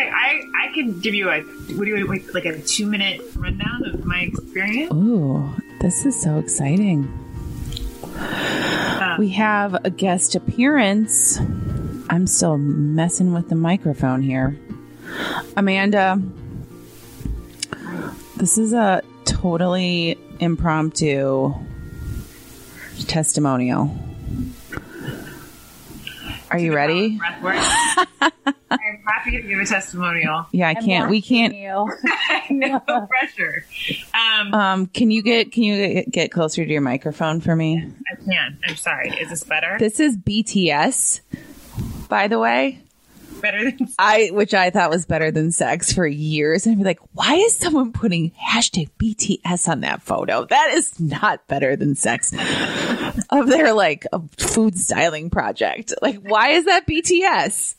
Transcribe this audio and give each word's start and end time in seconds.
okay. 0.00 0.10
I 0.12 0.42
I 0.68 0.72
can 0.74 0.98
give 1.00 1.14
you 1.14 1.30
a 1.30 1.40
what 1.42 1.84
do 1.84 1.86
you 1.86 2.06
wait, 2.06 2.32
like 2.34 2.44
a 2.44 2.58
two 2.60 2.86
minute 2.86 3.20
rundown 3.36 3.84
of 3.86 4.04
my 4.04 4.20
experience. 4.20 4.92
Ooh, 4.92 5.48
this 5.80 6.06
is 6.06 6.20
so 6.20 6.38
exciting. 6.38 7.08
Uh, 8.16 9.16
We 9.18 9.30
have 9.30 9.74
a 9.84 9.90
guest 9.90 10.34
appearance. 10.34 11.38
I'm 12.08 12.26
still 12.26 12.58
messing 12.58 13.32
with 13.32 13.48
the 13.48 13.54
microphone 13.54 14.22
here. 14.22 14.58
Amanda, 15.56 16.20
this 18.36 18.58
is 18.58 18.72
a 18.72 19.02
totally 19.24 20.18
impromptu 20.40 21.54
testimonial. 23.06 23.96
Are 26.50 26.58
you 26.58 26.74
ready? 26.74 27.20
breath 29.02 29.16
work. 29.16 29.24
I'm 29.26 29.32
happy 29.32 29.42
to 29.42 29.48
give 29.48 29.58
a 29.58 29.64
testimonial. 29.66 30.46
Yeah, 30.52 30.68
I 30.68 30.74
can't. 30.74 31.10
We 31.10 31.20
can't. 31.22 31.54
no 32.50 33.06
pressure. 33.08 33.64
Um, 34.14 34.54
Um, 34.54 34.86
can 34.86 35.10
you 35.10 35.22
get 35.22 35.52
can 35.52 35.62
you 35.62 35.76
get- 35.94 36.10
get 36.10 36.32
closer 36.32 36.64
to 36.64 36.70
your 36.70 36.80
microphone 36.82 37.40
for 37.40 37.54
me? 37.56 37.92
I 38.10 38.14
can. 38.16 38.58
I'm 38.66 38.76
sorry. 38.76 39.10
Is 39.10 39.30
this 39.30 39.44
better? 39.44 39.76
This 39.78 39.98
is 40.00 40.16
BTS, 40.16 41.20
by 42.08 42.28
the 42.28 42.38
way. 42.38 42.80
better 43.40 43.64
than 43.70 43.88
I, 43.98 44.28
which 44.32 44.52
I 44.52 44.68
thought 44.70 44.90
was 44.90 45.06
better 45.06 45.30
than 45.30 45.50
sex 45.52 45.92
for 45.92 46.06
years. 46.06 46.66
And 46.66 46.74
I'd 46.74 46.78
be 46.78 46.84
like, 46.84 47.00
why 47.14 47.34
is 47.36 47.56
someone 47.56 47.92
putting 47.92 48.32
hashtag 48.32 48.90
BTS 48.98 49.68
on 49.68 49.80
that 49.80 50.02
photo? 50.02 50.44
That 50.44 50.72
is 50.74 50.98
not 51.00 51.46
better 51.46 51.74
than 51.76 51.94
sex 51.94 52.32
of 53.30 53.46
their 53.48 53.72
like 53.72 54.06
a 54.12 54.20
food 54.38 54.76
styling 54.76 55.30
project. 55.30 55.94
Like, 56.02 56.18
why 56.22 56.50
is 56.50 56.66
that 56.66 56.86
BTS? 56.86 57.76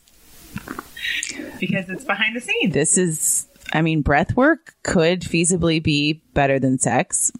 Because 1.60 1.88
it's 1.88 2.04
behind 2.04 2.36
the 2.36 2.40
scenes. 2.40 2.72
This 2.74 2.98
is, 2.98 3.46
I 3.72 3.82
mean, 3.82 4.02
breath 4.02 4.36
work 4.36 4.74
could 4.82 5.20
feasibly 5.22 5.82
be 5.82 6.22
better 6.34 6.58
than 6.58 6.78
sex 6.78 7.32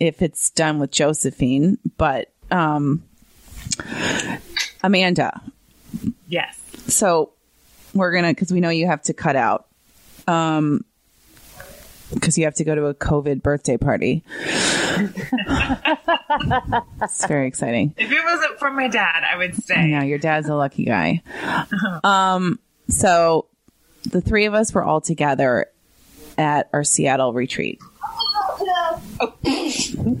if 0.00 0.22
it's 0.22 0.50
done 0.50 0.78
with 0.78 0.90
Josephine, 0.90 1.78
but, 1.96 2.30
um, 2.50 3.02
Amanda, 4.82 5.40
Yes. 6.28 6.58
so 6.86 7.32
we're 7.94 8.12
gonna 8.12 8.28
because 8.28 8.52
we 8.52 8.60
know 8.60 8.68
you 8.68 8.86
have 8.86 9.02
to 9.04 9.14
cut 9.14 9.36
out 9.36 9.66
um 10.28 10.84
because 12.12 12.38
you 12.38 12.44
have 12.44 12.54
to 12.54 12.64
go 12.64 12.74
to 12.74 12.86
a 12.86 12.94
covid 12.94 13.42
birthday 13.42 13.76
party. 13.76 14.22
It's 17.02 17.26
very 17.26 17.46
exciting. 17.46 17.94
If 17.96 18.10
it 18.10 18.24
wasn't 18.24 18.58
for 18.58 18.70
my 18.70 18.88
dad, 18.88 19.24
I 19.30 19.36
would 19.36 19.52
i 19.52 19.54
stay. 19.54 19.86
know 19.86 20.02
your 20.02 20.18
dad's 20.18 20.48
a 20.48 20.54
lucky 20.54 20.84
guy. 20.84 21.22
Um 22.04 22.58
so 22.88 23.46
the 24.04 24.20
three 24.20 24.46
of 24.46 24.54
us 24.54 24.72
were 24.72 24.84
all 24.84 25.00
together 25.00 25.66
at 26.38 26.68
our 26.72 26.84
seattle 26.84 27.32
retreat. 27.32 27.80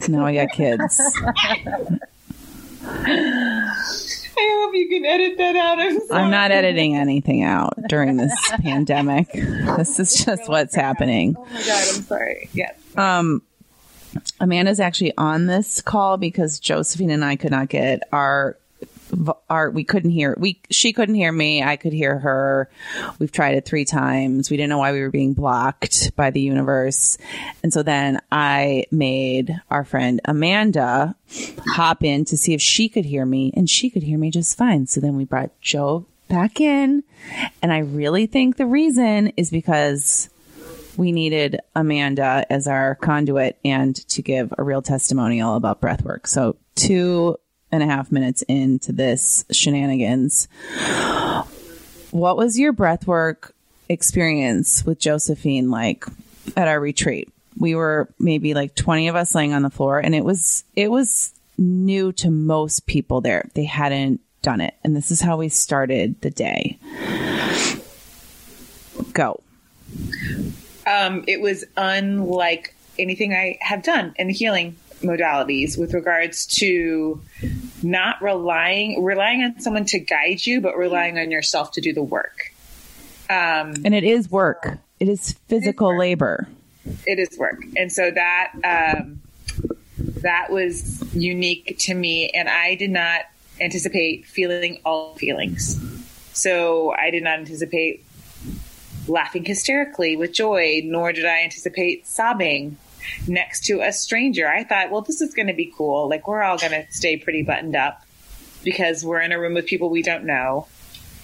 Now 0.08 0.26
i 0.26 0.34
got 0.34 0.50
kids 0.52 1.00
I 4.38 4.60
hope 4.62 4.74
you 4.74 4.88
can 4.88 5.04
edit 5.04 5.38
that 5.38 5.56
out. 5.56 5.78
I'm 5.78 6.00
sorry. 6.06 6.22
i'm 6.22 6.30
not 6.30 6.50
editing 6.50 6.94
anything 6.96 7.42
out 7.42 7.74
during 7.88 8.16
this 8.16 8.32
pandemic 8.62 9.32
this 9.32 9.98
is 9.98 10.24
just 10.24 10.48
what's 10.48 10.74
happening 10.74 11.34
Oh 11.38 11.44
my 11.44 11.60
god, 11.60 11.84
I'm 11.94 12.02
sorry. 12.02 12.48
Yes. 12.52 12.78
Um, 12.96 13.42
Amanda's 14.40 14.80
actually 14.80 15.12
on 15.18 15.46
this 15.46 15.80
call 15.82 16.16
because 16.16 16.58
Josephine 16.58 17.10
and 17.10 17.24
I 17.24 17.36
could 17.36 17.50
not 17.50 17.68
get 17.68 18.02
our 18.12 18.56
our 19.48 19.70
we 19.70 19.84
couldn't 19.84 20.10
hear 20.10 20.36
we 20.38 20.60
she 20.70 20.92
couldn't 20.92 21.14
hear 21.14 21.32
me. 21.32 21.62
I 21.62 21.76
could 21.76 21.92
hear 21.92 22.18
her. 22.18 22.70
We've 23.18 23.32
tried 23.32 23.56
it 23.56 23.64
three 23.64 23.84
times. 23.84 24.50
We 24.50 24.56
didn't 24.56 24.70
know 24.70 24.78
why 24.78 24.92
we 24.92 25.00
were 25.00 25.10
being 25.10 25.34
blocked 25.34 26.14
by 26.16 26.30
the 26.30 26.40
universe. 26.40 27.18
And 27.62 27.72
so 27.72 27.82
then 27.82 28.20
I 28.30 28.84
made 28.90 29.60
our 29.70 29.84
friend 29.84 30.20
Amanda 30.24 31.14
hop 31.66 32.02
in 32.02 32.24
to 32.26 32.36
see 32.36 32.54
if 32.54 32.60
she 32.60 32.88
could 32.88 33.04
hear 33.04 33.24
me 33.24 33.52
and 33.54 33.68
she 33.68 33.90
could 33.90 34.02
hear 34.02 34.18
me 34.18 34.30
just 34.30 34.56
fine. 34.56 34.86
So 34.86 35.00
then 35.00 35.16
we 35.16 35.24
brought 35.24 35.58
Jo 35.60 36.06
back 36.28 36.60
in. 36.60 37.04
And 37.62 37.72
I 37.72 37.78
really 37.78 38.26
think 38.26 38.56
the 38.56 38.66
reason 38.66 39.28
is 39.36 39.50
because 39.50 40.28
we 40.96 41.12
needed 41.12 41.60
Amanda 41.74 42.46
as 42.50 42.66
our 42.66 42.94
conduit 42.96 43.58
and 43.64 43.94
to 44.08 44.22
give 44.22 44.52
a 44.56 44.62
real 44.62 44.82
testimonial 44.82 45.54
about 45.56 45.80
breathwork. 45.80 46.26
So 46.26 46.56
two 46.74 47.36
and 47.72 47.82
a 47.82 47.86
half 47.86 48.12
minutes 48.12 48.42
into 48.42 48.92
this 48.92 49.44
shenanigans, 49.50 50.48
what 52.10 52.36
was 52.36 52.58
your 52.58 52.72
breathwork 52.72 53.52
experience 53.88 54.84
with 54.84 54.98
Josephine 54.98 55.70
like 55.70 56.04
at 56.56 56.68
our 56.68 56.80
retreat? 56.80 57.32
We 57.58 57.74
were 57.74 58.08
maybe 58.18 58.54
like 58.54 58.74
20 58.74 59.08
of 59.08 59.16
us 59.16 59.34
laying 59.34 59.54
on 59.54 59.62
the 59.62 59.70
floor 59.70 59.98
and 59.98 60.14
it 60.14 60.24
was, 60.24 60.64
it 60.74 60.90
was 60.90 61.32
new 61.58 62.12
to 62.12 62.30
most 62.30 62.86
people 62.86 63.20
there. 63.20 63.48
They 63.54 63.64
hadn't 63.64 64.20
done 64.42 64.60
it. 64.60 64.74
And 64.84 64.94
this 64.94 65.10
is 65.10 65.20
how 65.20 65.38
we 65.38 65.48
started 65.48 66.20
the 66.20 66.30
day. 66.30 66.78
Go. 69.12 69.42
um, 70.86 71.24
it 71.26 71.40
was 71.40 71.64
unlike 71.76 72.74
anything 72.98 73.34
I 73.34 73.58
have 73.60 73.82
done 73.82 74.14
in 74.18 74.28
the 74.28 74.32
healing 74.32 74.76
modalities 75.02 75.78
with 75.78 75.94
regards 75.94 76.46
to 76.46 77.20
not 77.82 78.20
relying 78.22 79.02
relying 79.02 79.42
on 79.42 79.60
someone 79.60 79.84
to 79.86 79.98
guide 79.98 80.44
you, 80.44 80.60
but 80.60 80.76
relying 80.76 81.18
on 81.18 81.30
yourself 81.30 81.72
to 81.72 81.80
do 81.80 81.92
the 81.92 82.02
work. 82.02 82.52
Um, 83.28 83.74
And 83.84 83.94
it 83.94 84.04
is 84.04 84.30
work. 84.30 84.78
It 85.00 85.08
is 85.08 85.32
physical 85.48 85.96
labor. 85.96 86.48
it 87.06 87.18
is 87.18 87.36
work, 87.38 87.62
and 87.76 87.92
so 87.92 88.10
that 88.10 88.52
um, 88.64 89.20
that 90.22 90.50
was 90.50 91.02
unique 91.14 91.76
to 91.80 91.94
me, 91.94 92.30
and 92.30 92.48
I 92.48 92.74
did 92.76 92.90
not 92.90 93.22
anticipate 93.60 94.26
feeling 94.26 94.80
all 94.84 95.14
feelings. 95.16 95.80
So 96.32 96.92
I 96.92 97.10
did 97.10 97.22
not 97.22 97.38
anticipate 97.38 98.04
laughing 99.08 99.44
hysterically 99.44 100.16
with 100.16 100.32
joy, 100.32 100.82
nor 100.84 101.12
did 101.12 101.24
I 101.24 101.42
anticipate 101.42 102.06
sobbing 102.06 102.76
next 103.26 103.64
to 103.66 103.80
a 103.80 103.92
stranger. 103.92 104.48
I 104.48 104.64
thought, 104.64 104.90
well, 104.90 105.02
this 105.02 105.20
is 105.20 105.34
going 105.34 105.48
to 105.48 105.54
be 105.54 105.72
cool. 105.76 106.08
Like, 106.08 106.26
we're 106.26 106.42
all 106.42 106.58
going 106.58 106.72
to 106.72 106.86
stay 106.90 107.16
pretty 107.16 107.42
buttoned 107.42 107.76
up 107.76 108.02
because 108.62 109.04
we're 109.04 109.20
in 109.20 109.32
a 109.32 109.38
room 109.38 109.54
with 109.54 109.66
people 109.66 109.90
we 109.90 110.02
don't 110.02 110.24
know, 110.24 110.66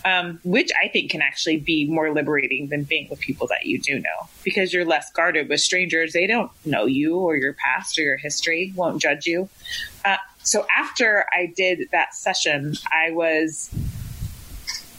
um, 0.05 0.41
which 0.45 0.71
I 0.83 0.89
think 0.89 1.11
can 1.11 1.23
actually 1.23 1.57
be 1.57 1.89
more 1.89 2.13
liberating 2.13 2.69
than 2.69 2.85
being 2.85 3.09
with 3.11 3.21
people 3.21 3.47
that 3.49 3.67
you 3.67 3.81
do 3.81 3.99
know 3.99 4.29
because 4.45 4.73
you're 4.73 4.85
less 4.85 5.11
guarded 5.13 5.49
with 5.49 5.61
strangers. 5.61 6.13
They 6.13 6.27
don't 6.27 6.51
know 6.65 6.87
you 6.87 7.17
or 7.19 7.37
your 7.37 7.55
past 7.55 7.99
or 7.99 8.03
your 8.03 8.17
history, 8.17 8.73
won't 8.77 9.03
judge 9.03 9.27
you. 9.27 9.49
Uh, 10.05 10.17
so 10.43 10.67
after 10.77 11.25
I 11.33 11.53
did 11.55 11.89
that 11.93 12.15
session, 12.15 12.75
I 12.93 13.11
was 13.13 13.71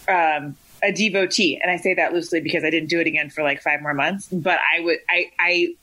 um, 0.07 0.55
a 0.81 0.91
devotee, 0.91 1.59
and 1.61 1.71
I 1.71 1.77
say 1.77 1.93
that 1.93 2.13
loosely 2.13 2.41
because 2.41 2.63
I 2.63 2.69
didn't 2.69 2.89
do 2.89 2.99
it 2.99 3.07
again 3.07 3.29
for 3.29 3.43
like 3.43 3.61
five 3.61 3.81
more 3.81 3.93
months. 3.93 4.27
But 4.31 4.59
I 4.59 4.81
would, 4.81 4.99
I, 5.09 5.31
I, 5.39 5.75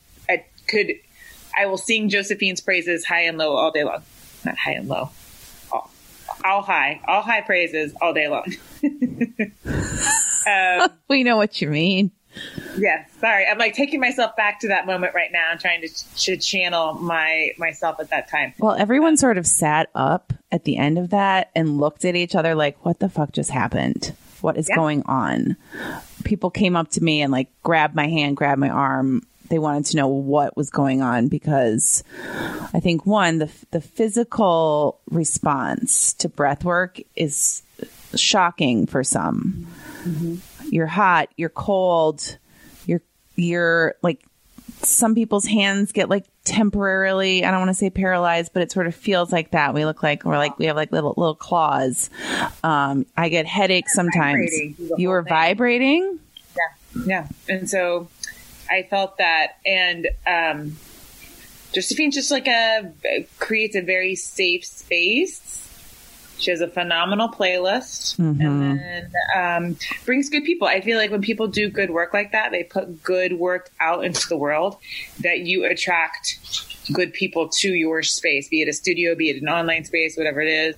could, 0.71 0.93
I 1.57 1.65
will 1.67 1.77
sing 1.77 2.09
Josephine's 2.09 2.61
praises 2.61 3.05
high 3.05 3.21
and 3.23 3.37
low 3.37 3.55
all 3.55 3.71
day 3.71 3.83
long. 3.83 4.01
Not 4.45 4.57
high 4.57 4.71
and 4.73 4.87
low, 4.87 5.09
all, 5.71 5.91
all 6.43 6.61
high, 6.63 7.01
all 7.07 7.21
high 7.21 7.41
praises 7.41 7.93
all 8.01 8.13
day 8.13 8.27
long. 8.27 8.53
um, 10.47 10.89
We 11.09 11.23
know 11.23 11.37
what 11.37 11.61
you 11.61 11.69
mean. 11.69 12.11
yes, 12.77 13.09
sorry, 13.19 13.45
I'm 13.45 13.57
like 13.57 13.73
taking 13.73 13.99
myself 13.99 14.35
back 14.37 14.61
to 14.61 14.69
that 14.69 14.85
moment 14.85 15.13
right 15.13 15.31
now. 15.31 15.47
I'm 15.51 15.57
trying 15.57 15.81
to, 15.81 15.89
to 16.19 16.37
channel 16.37 16.93
my 16.93 17.49
myself 17.57 17.99
at 17.99 18.09
that 18.11 18.29
time. 18.29 18.53
Well, 18.57 18.73
everyone 18.75 19.17
sort 19.17 19.37
of 19.37 19.45
sat 19.45 19.89
up 19.93 20.31
at 20.51 20.63
the 20.63 20.77
end 20.77 20.97
of 20.97 21.09
that 21.09 21.51
and 21.55 21.77
looked 21.77 22.05
at 22.05 22.15
each 22.15 22.33
other 22.35 22.55
like, 22.55 22.83
what 22.85 22.99
the 22.99 23.09
fuck 23.09 23.33
just 23.33 23.49
happened? 23.49 24.15
What 24.39 24.57
is 24.57 24.69
Yeah. 24.69 24.75
going 24.75 25.03
on? 25.05 25.57
People 26.23 26.49
came 26.49 26.75
up 26.77 26.89
to 26.91 27.03
me 27.03 27.21
and 27.21 27.31
like 27.33 27.49
grabbed 27.63 27.95
my 27.95 28.07
hand, 28.07 28.37
grabbed 28.37 28.59
my 28.61 28.69
arm. 28.69 29.23
They 29.51 29.59
wanted 29.59 29.85
to 29.87 29.97
know 29.97 30.07
what 30.07 30.55
was 30.55 30.69
going 30.69 31.01
on 31.01 31.27
because 31.27 32.05
I 32.73 32.79
think 32.79 33.05
one, 33.05 33.39
the, 33.39 33.51
the 33.71 33.81
physical 33.81 35.01
response 35.09 36.13
to 36.13 36.29
breath 36.29 36.63
work 36.63 37.01
is 37.17 37.61
shocking 38.15 38.87
for 38.87 39.03
some. 39.03 39.67
You're 40.69 40.87
hot, 40.87 41.29
you're 41.35 41.49
cold, 41.49 42.37
you're, 42.85 43.01
you're 43.35 43.95
like 44.01 44.23
some 44.83 45.15
people's 45.15 45.45
hands 45.45 45.91
get 45.91 46.09
like 46.09 46.25
temporarily 46.43 47.45
i 47.45 47.51
don't 47.51 47.59
want 47.59 47.69
to 47.69 47.73
say 47.75 47.89
paralyzed 47.91 48.51
but 48.51 48.63
it 48.63 48.71
sort 48.71 48.87
of 48.87 48.95
feels 48.95 49.31
like 49.31 49.51
that 49.51 49.75
we 49.75 49.85
look 49.85 50.01
like 50.01 50.23
we're 50.25 50.37
like 50.37 50.57
we 50.57 50.65
have 50.65 50.75
like 50.75 50.91
little 50.91 51.13
little 51.17 51.35
claws 51.35 52.09
um 52.63 53.05
i 53.15 53.29
get 53.29 53.45
headaches 53.45 53.93
sometimes 53.93 54.49
Vibrating 54.49 54.73
through 54.73 54.87
the 54.87 54.95
you 54.97 55.09
were 55.09 55.21
thing. 55.23 55.29
vibrating 55.29 56.19
Yeah. 57.05 57.27
And 57.47 57.69
so 57.69 58.07
I 58.71 58.83
felt 58.83 59.17
that. 59.17 59.57
And 59.65 60.07
um, 60.25 60.77
Josephine 61.73 62.11
just 62.11 62.31
like 62.31 62.47
a 62.47 62.93
creates 63.39 63.75
a 63.75 63.81
very 63.81 64.15
safe 64.15 64.65
space 64.65 65.69
She 66.41 66.49
has 66.49 66.61
a 66.61 66.67
phenomenal 66.67 67.29
playlist 67.29 68.17
and 68.17 68.61
then 68.61 69.11
um, 69.35 69.77
brings 70.05 70.29
good 70.29 70.43
people. 70.43 70.67
I 70.67 70.81
feel 70.81 70.97
like 70.97 71.11
when 71.11 71.21
people 71.21 71.47
do 71.47 71.69
good 71.69 71.91
work 71.91 72.13
like 72.15 72.31
that, 72.31 72.51
they 72.51 72.63
put 72.63 73.03
good 73.03 73.33
work 73.33 73.69
out 73.79 74.03
into 74.03 74.27
the 74.27 74.37
world, 74.37 74.77
that 75.19 75.41
you 75.41 75.65
attract 75.65 76.39
good 76.91 77.13
people 77.13 77.49
to 77.59 77.69
your 77.69 78.01
space, 78.01 78.49
be 78.49 78.63
it 78.63 78.67
a 78.67 78.73
studio, 78.73 79.13
be 79.13 79.29
it 79.29 79.41
an 79.41 79.49
online 79.49 79.85
space, 79.85 80.17
whatever 80.17 80.41
it 80.41 80.49
is. 80.49 80.75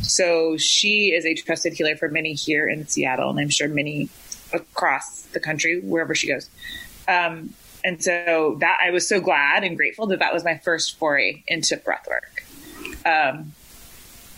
So 0.00 0.56
she 0.56 1.12
is 1.12 1.26
a 1.26 1.34
trusted 1.34 1.74
healer 1.74 1.94
for 1.94 2.08
many 2.08 2.32
here 2.32 2.66
in 2.66 2.86
Seattle, 2.88 3.28
and 3.28 3.38
I'm 3.38 3.50
sure 3.50 3.68
many 3.68 4.08
across 4.52 5.22
the 5.32 5.40
country, 5.40 5.80
wherever 5.80 6.14
she 6.14 6.28
goes. 6.28 6.48
Um, 7.08 7.54
and 7.84 8.02
so 8.02 8.56
that 8.60 8.78
I 8.84 8.90
was 8.90 9.08
so 9.08 9.20
glad 9.20 9.64
and 9.64 9.76
grateful 9.76 10.06
that 10.08 10.20
that 10.20 10.32
was 10.32 10.44
my 10.44 10.58
first 10.58 10.98
foray 10.98 11.42
into 11.48 11.76
breathwork. 11.76 12.42
Um, 13.04 13.52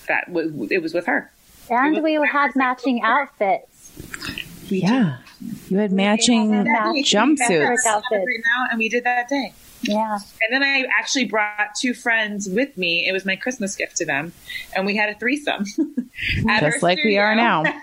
that 0.08 0.26
w- 0.28 0.68
it 0.70 0.82
was 0.82 0.94
with 0.94 1.06
her. 1.06 1.30
And 1.68 2.02
we 2.02 2.14
had 2.14 2.54
matching 2.54 3.02
outfits. 3.02 3.92
Yeah. 4.70 5.18
You 5.68 5.78
had 5.78 5.92
matching 5.92 6.50
jumpsuits. 6.50 7.84
Right 7.84 8.24
now, 8.24 8.66
and 8.70 8.78
we 8.78 8.88
did 8.88 9.04
that 9.04 9.28
day. 9.28 9.52
Yeah. 9.82 10.18
And 10.42 10.52
then 10.52 10.62
I 10.62 10.86
actually 10.98 11.26
brought 11.26 11.74
two 11.78 11.94
friends 11.94 12.48
with 12.48 12.76
me. 12.78 13.06
It 13.06 13.12
was 13.12 13.24
my 13.24 13.36
Christmas 13.36 13.76
gift 13.76 13.96
to 13.96 14.06
them, 14.06 14.32
and 14.74 14.86
we 14.86 14.96
had 14.96 15.10
a 15.10 15.14
threesome. 15.14 15.64
at 16.48 16.60
Just 16.60 16.76
our 16.76 16.80
like 16.80 16.98
we 17.04 17.18
are 17.18 17.34
now. 17.34 17.64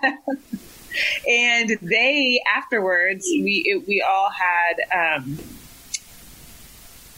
and 1.28 1.78
they 1.82 2.42
afterwards 2.56 3.26
we 3.26 3.64
it, 3.66 3.88
we 3.88 4.02
all 4.02 4.30
had 4.30 5.20
um 5.20 5.38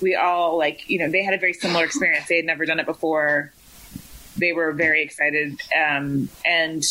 we 0.01 0.15
all 0.15 0.57
like 0.57 0.89
you 0.89 0.99
know 0.99 1.09
they 1.09 1.23
had 1.23 1.33
a 1.33 1.37
very 1.37 1.53
similar 1.53 1.85
experience 1.85 2.27
they 2.27 2.37
had 2.37 2.45
never 2.45 2.65
done 2.65 2.79
it 2.79 2.85
before 2.85 3.51
they 4.37 4.53
were 4.53 4.71
very 4.71 5.01
excited 5.01 5.59
um 5.77 6.29
and 6.45 6.83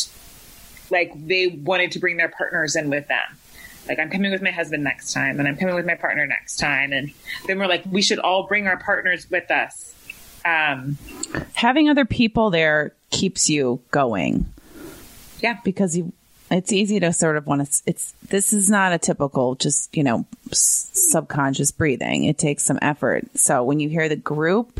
like 0.89 1.11
they 1.27 1.47
wanted 1.47 1.91
to 1.91 1.99
bring 1.99 2.17
their 2.17 2.29
partners 2.29 2.75
in 2.75 2.89
with 2.89 3.07
them 3.07 3.37
like 3.87 3.99
i'm 3.99 4.09
coming 4.09 4.31
with 4.31 4.41
my 4.41 4.51
husband 4.51 4.83
next 4.83 5.13
time 5.13 5.39
and 5.39 5.47
i'm 5.47 5.57
coming 5.57 5.75
with 5.75 5.85
my 5.85 5.95
partner 5.95 6.25
next 6.25 6.57
time 6.57 6.91
and 6.91 7.11
then 7.47 7.59
we're 7.59 7.67
like 7.67 7.83
we 7.89 8.01
should 8.01 8.19
all 8.19 8.47
bring 8.47 8.67
our 8.67 8.77
partners 8.77 9.29
with 9.29 9.49
us 9.51 9.93
um 10.45 10.97
Having 11.55 11.89
other 11.89 12.05
people 12.05 12.49
there 12.49 12.93
keeps 13.09 13.49
you 13.49 13.81
going. 13.91 14.45
Yeah. 15.39 15.59
Because 15.63 15.95
you 15.95 16.11
it's 16.53 16.71
easy 16.71 16.99
to 16.99 17.11
sort 17.11 17.37
of 17.37 17.47
want 17.47 17.65
to 17.65 17.81
it's 17.85 18.11
this 18.29 18.53
is 18.53 18.69
not 18.69 18.93
a 18.93 18.97
typical 18.97 19.55
just, 19.55 19.95
you 19.95 20.03
know, 20.03 20.25
subconscious 20.51 21.71
breathing. 21.71 22.25
It 22.25 22.37
takes 22.37 22.63
some 22.63 22.79
effort. 22.81 23.25
So 23.35 23.63
when 23.63 23.79
you 23.79 23.89
hear 23.89 24.07
the 24.07 24.15
group 24.15 24.79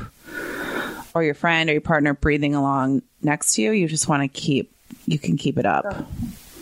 or 1.13 1.23
your 1.23 1.33
friend 1.33 1.69
or 1.69 1.73
your 1.73 1.81
partner 1.81 2.13
breathing 2.13 2.55
along 2.55 3.01
next 3.21 3.55
to 3.55 3.61
you, 3.61 3.71
you 3.71 3.87
just 3.87 4.07
want 4.07 4.21
to 4.21 4.27
keep 4.27 4.71
you 5.05 5.17
can 5.17 5.35
keep 5.37 5.57
it 5.57 5.65
up. 5.65 6.07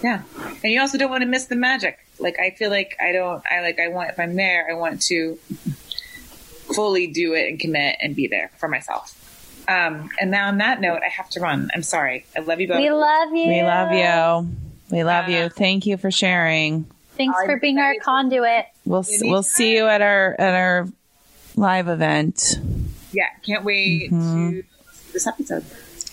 Yeah. 0.02 0.24
And 0.64 0.72
you 0.72 0.80
also 0.80 0.98
don't 0.98 1.12
want 1.12 1.22
to 1.22 1.28
miss 1.28 1.46
the 1.46 1.56
magic. 1.56 2.00
Like 2.20 2.40
I 2.40 2.52
feel 2.52 2.70
like 2.70 2.96
I 3.02 3.12
don't 3.12 3.44
I 3.52 3.62
like 3.62 3.80
I 3.80 3.90
want 3.90 4.12
if 4.12 4.20
I'm 4.20 4.36
there, 4.36 4.68
I 4.70 4.74
want 4.74 5.02
to 5.04 5.36
fully 6.74 7.08
do 7.08 7.34
it 7.34 7.50
and 7.50 7.60
commit 7.60 7.98
and 8.02 8.16
be 8.16 8.28
there 8.28 8.52
for 8.58 8.70
myself. 8.70 9.18
Um 9.68 10.10
and 10.20 10.32
now 10.32 10.48
on 10.48 10.60
that 10.60 10.80
note, 10.80 11.02
I 11.06 11.10
have 11.10 11.30
to 11.32 11.42
run. 11.42 11.70
I'm 11.74 11.84
sorry. 11.84 12.26
I 12.36 12.40
love 12.40 12.62
you 12.62 12.68
both. 12.68 12.78
We 12.78 12.92
love 12.92 13.34
you. 13.34 13.48
We 13.48 13.62
love 13.62 13.92
you. 13.92 14.71
We 14.92 15.04
love 15.04 15.30
Yeah. 15.30 15.44
you. 15.44 15.50
Thank 15.50 15.86
you 15.86 15.98
for 15.98 16.12
sharing. 16.12 16.86
Thanks 17.18 17.38
I'm 17.40 17.48
for 17.48 17.60
being 17.60 17.78
our 17.78 17.96
conduit. 18.02 18.66
We'll 18.86 19.02
s- 19.02 19.20
we'll 19.22 19.44
see 19.44 19.76
you 19.76 19.88
at 19.88 20.02
our 20.02 20.36
at 20.38 20.54
our 20.54 20.88
live 21.56 21.88
event. 21.88 22.60
yeah, 23.12 23.28
can't 23.46 23.64
wait 23.64 24.10
to 24.10 24.16
mm-hmm. 24.16 24.60
this 25.14 25.28
episode. 25.28 25.66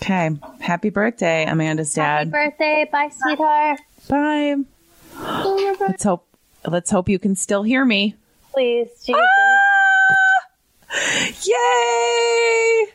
Okay. 0.02 0.30
Happy 0.60 0.90
birthday, 0.90 1.44
Amanda's 1.46 1.92
dad. 1.94 2.28
Happy 2.28 2.30
birthday. 2.30 2.88
Bye, 2.90 3.10
sweetheart. 3.16 3.80
Bye. 4.08 4.56
Let's 5.80 6.04
hope 6.04 6.26
let's 6.66 6.90
hope 6.90 7.08
you 7.08 7.18
can 7.18 7.34
still 7.34 7.62
hear 7.62 7.84
me. 7.84 8.14
Please, 8.52 8.88
Jesus. 9.04 9.20
Ah! 9.20 10.38
Yay! 11.44 12.86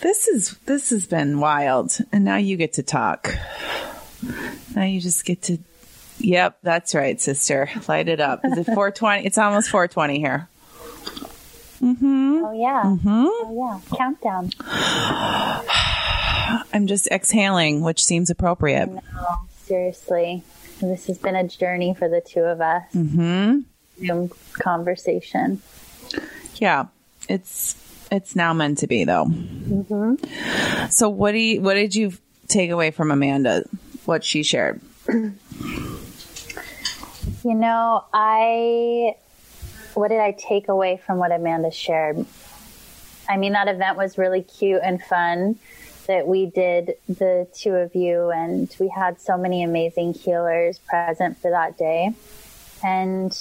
This 0.00 0.28
is 0.28 0.56
this 0.66 0.90
has 0.90 1.06
been 1.06 1.40
wild. 1.40 1.98
And 2.12 2.24
now 2.24 2.36
you 2.36 2.56
get 2.56 2.74
to 2.74 2.82
talk. 2.82 3.34
Now 4.74 4.84
you 4.84 5.00
just 5.00 5.24
get 5.24 5.42
to 5.42 5.58
Yep, 6.18 6.58
that's 6.62 6.94
right, 6.94 7.20
sister. 7.20 7.70
Light 7.88 8.08
it 8.08 8.20
up. 8.20 8.40
Is 8.44 8.58
it 8.58 8.64
420? 8.66 9.26
It's 9.26 9.38
almost 9.38 9.70
420 9.70 10.18
here. 10.18 10.48
Oh, 11.84 12.52
yeah. 12.54 12.82
Mm-hmm. 12.84 13.24
Oh, 13.26 13.80
yeah. 13.90 13.96
Countdown. 13.96 14.50
I'm 16.72 16.86
just 16.86 17.08
exhaling, 17.08 17.80
which 17.80 18.04
seems 18.04 18.30
appropriate. 18.30 18.88
No, 18.88 19.00
seriously. 19.64 20.44
This 20.80 21.06
has 21.06 21.18
been 21.18 21.34
a 21.34 21.46
journey 21.46 21.94
for 21.94 22.08
the 22.08 22.20
two 22.20 22.42
of 22.42 22.60
us. 22.60 22.84
Mm-hmm. 22.94 23.60
Zoom 24.06 24.30
conversation. 24.52 25.62
Yeah, 26.56 26.86
it's 27.28 27.76
it's 28.10 28.36
now 28.36 28.52
meant 28.52 28.78
to 28.78 28.86
be 28.86 29.04
though. 29.04 29.26
Mm-hmm. 29.26 30.86
So 30.90 31.08
what 31.08 31.32
do 31.32 31.38
you, 31.38 31.60
what 31.60 31.74
did 31.74 31.94
you 31.94 32.12
take 32.48 32.70
away 32.70 32.90
from 32.90 33.10
Amanda? 33.10 33.64
What 34.04 34.24
she 34.24 34.42
shared? 34.42 34.80
You 37.44 37.54
know, 37.54 38.04
I. 38.12 39.16
What 39.94 40.08
did 40.08 40.20
I 40.20 40.32
take 40.32 40.68
away 40.68 41.00
from 41.04 41.18
what 41.18 41.32
Amanda 41.32 41.70
shared? 41.70 42.24
I 43.28 43.36
mean, 43.36 43.52
that 43.52 43.68
event 43.68 43.98
was 43.98 44.16
really 44.16 44.42
cute 44.42 44.80
and 44.82 45.02
fun 45.02 45.58
that 46.06 46.26
we 46.26 46.46
did, 46.46 46.94
the 47.08 47.46
two 47.54 47.74
of 47.74 47.94
you, 47.94 48.30
and 48.30 48.74
we 48.80 48.88
had 48.88 49.20
so 49.20 49.36
many 49.36 49.62
amazing 49.62 50.14
healers 50.14 50.78
present 50.78 51.38
for 51.38 51.50
that 51.50 51.76
day. 51.76 52.12
And 52.82 53.32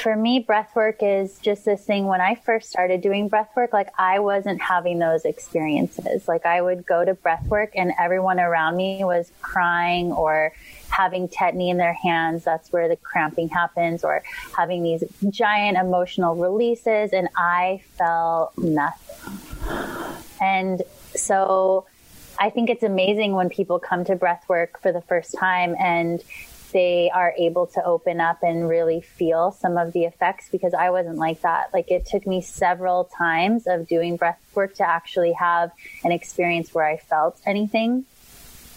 for 0.00 0.16
me, 0.16 0.40
breath 0.40 0.74
work 0.74 1.02
is 1.02 1.38
just 1.38 1.64
this 1.64 1.84
thing. 1.84 2.06
When 2.06 2.20
I 2.20 2.34
first 2.34 2.70
started 2.70 3.00
doing 3.00 3.28
breath 3.28 3.50
work, 3.54 3.72
like 3.72 3.88
I 3.98 4.18
wasn't 4.18 4.60
having 4.60 4.98
those 4.98 5.24
experiences. 5.24 6.26
Like 6.26 6.46
I 6.46 6.60
would 6.60 6.86
go 6.86 7.04
to 7.04 7.14
breath 7.14 7.46
work 7.46 7.72
and 7.74 7.92
everyone 7.98 8.40
around 8.40 8.76
me 8.76 9.04
was 9.04 9.30
crying 9.42 10.12
or 10.12 10.52
having 10.88 11.28
tetany 11.28 11.70
in 11.70 11.76
their 11.76 11.92
hands. 11.92 12.44
That's 12.44 12.72
where 12.72 12.88
the 12.88 12.96
cramping 12.96 13.48
happens 13.48 14.02
or 14.02 14.22
having 14.56 14.82
these 14.82 15.04
giant 15.28 15.76
emotional 15.76 16.34
releases. 16.34 17.12
And 17.12 17.28
I 17.36 17.82
felt 17.96 18.56
nothing. 18.58 19.38
And 20.40 20.82
so 21.14 21.86
I 22.38 22.48
think 22.48 22.70
it's 22.70 22.82
amazing 22.82 23.32
when 23.32 23.50
people 23.50 23.78
come 23.78 24.04
to 24.06 24.16
breath 24.16 24.44
work 24.48 24.80
for 24.80 24.92
the 24.92 25.02
first 25.02 25.36
time 25.38 25.76
and 25.78 26.22
they 26.72 27.10
are 27.12 27.34
able 27.36 27.66
to 27.66 27.84
open 27.84 28.20
up 28.20 28.42
and 28.42 28.68
really 28.68 29.00
feel 29.00 29.52
some 29.52 29.76
of 29.76 29.92
the 29.92 30.04
effects 30.04 30.48
because 30.50 30.74
I 30.74 30.90
wasn't 30.90 31.16
like 31.16 31.42
that. 31.42 31.72
Like 31.72 31.90
it 31.90 32.06
took 32.06 32.26
me 32.26 32.40
several 32.40 33.04
times 33.04 33.66
of 33.66 33.86
doing 33.86 34.16
breath 34.16 34.38
work 34.54 34.74
to 34.76 34.88
actually 34.88 35.32
have 35.32 35.70
an 36.04 36.12
experience 36.12 36.74
where 36.74 36.86
I 36.86 36.96
felt 36.96 37.40
anything. 37.46 38.04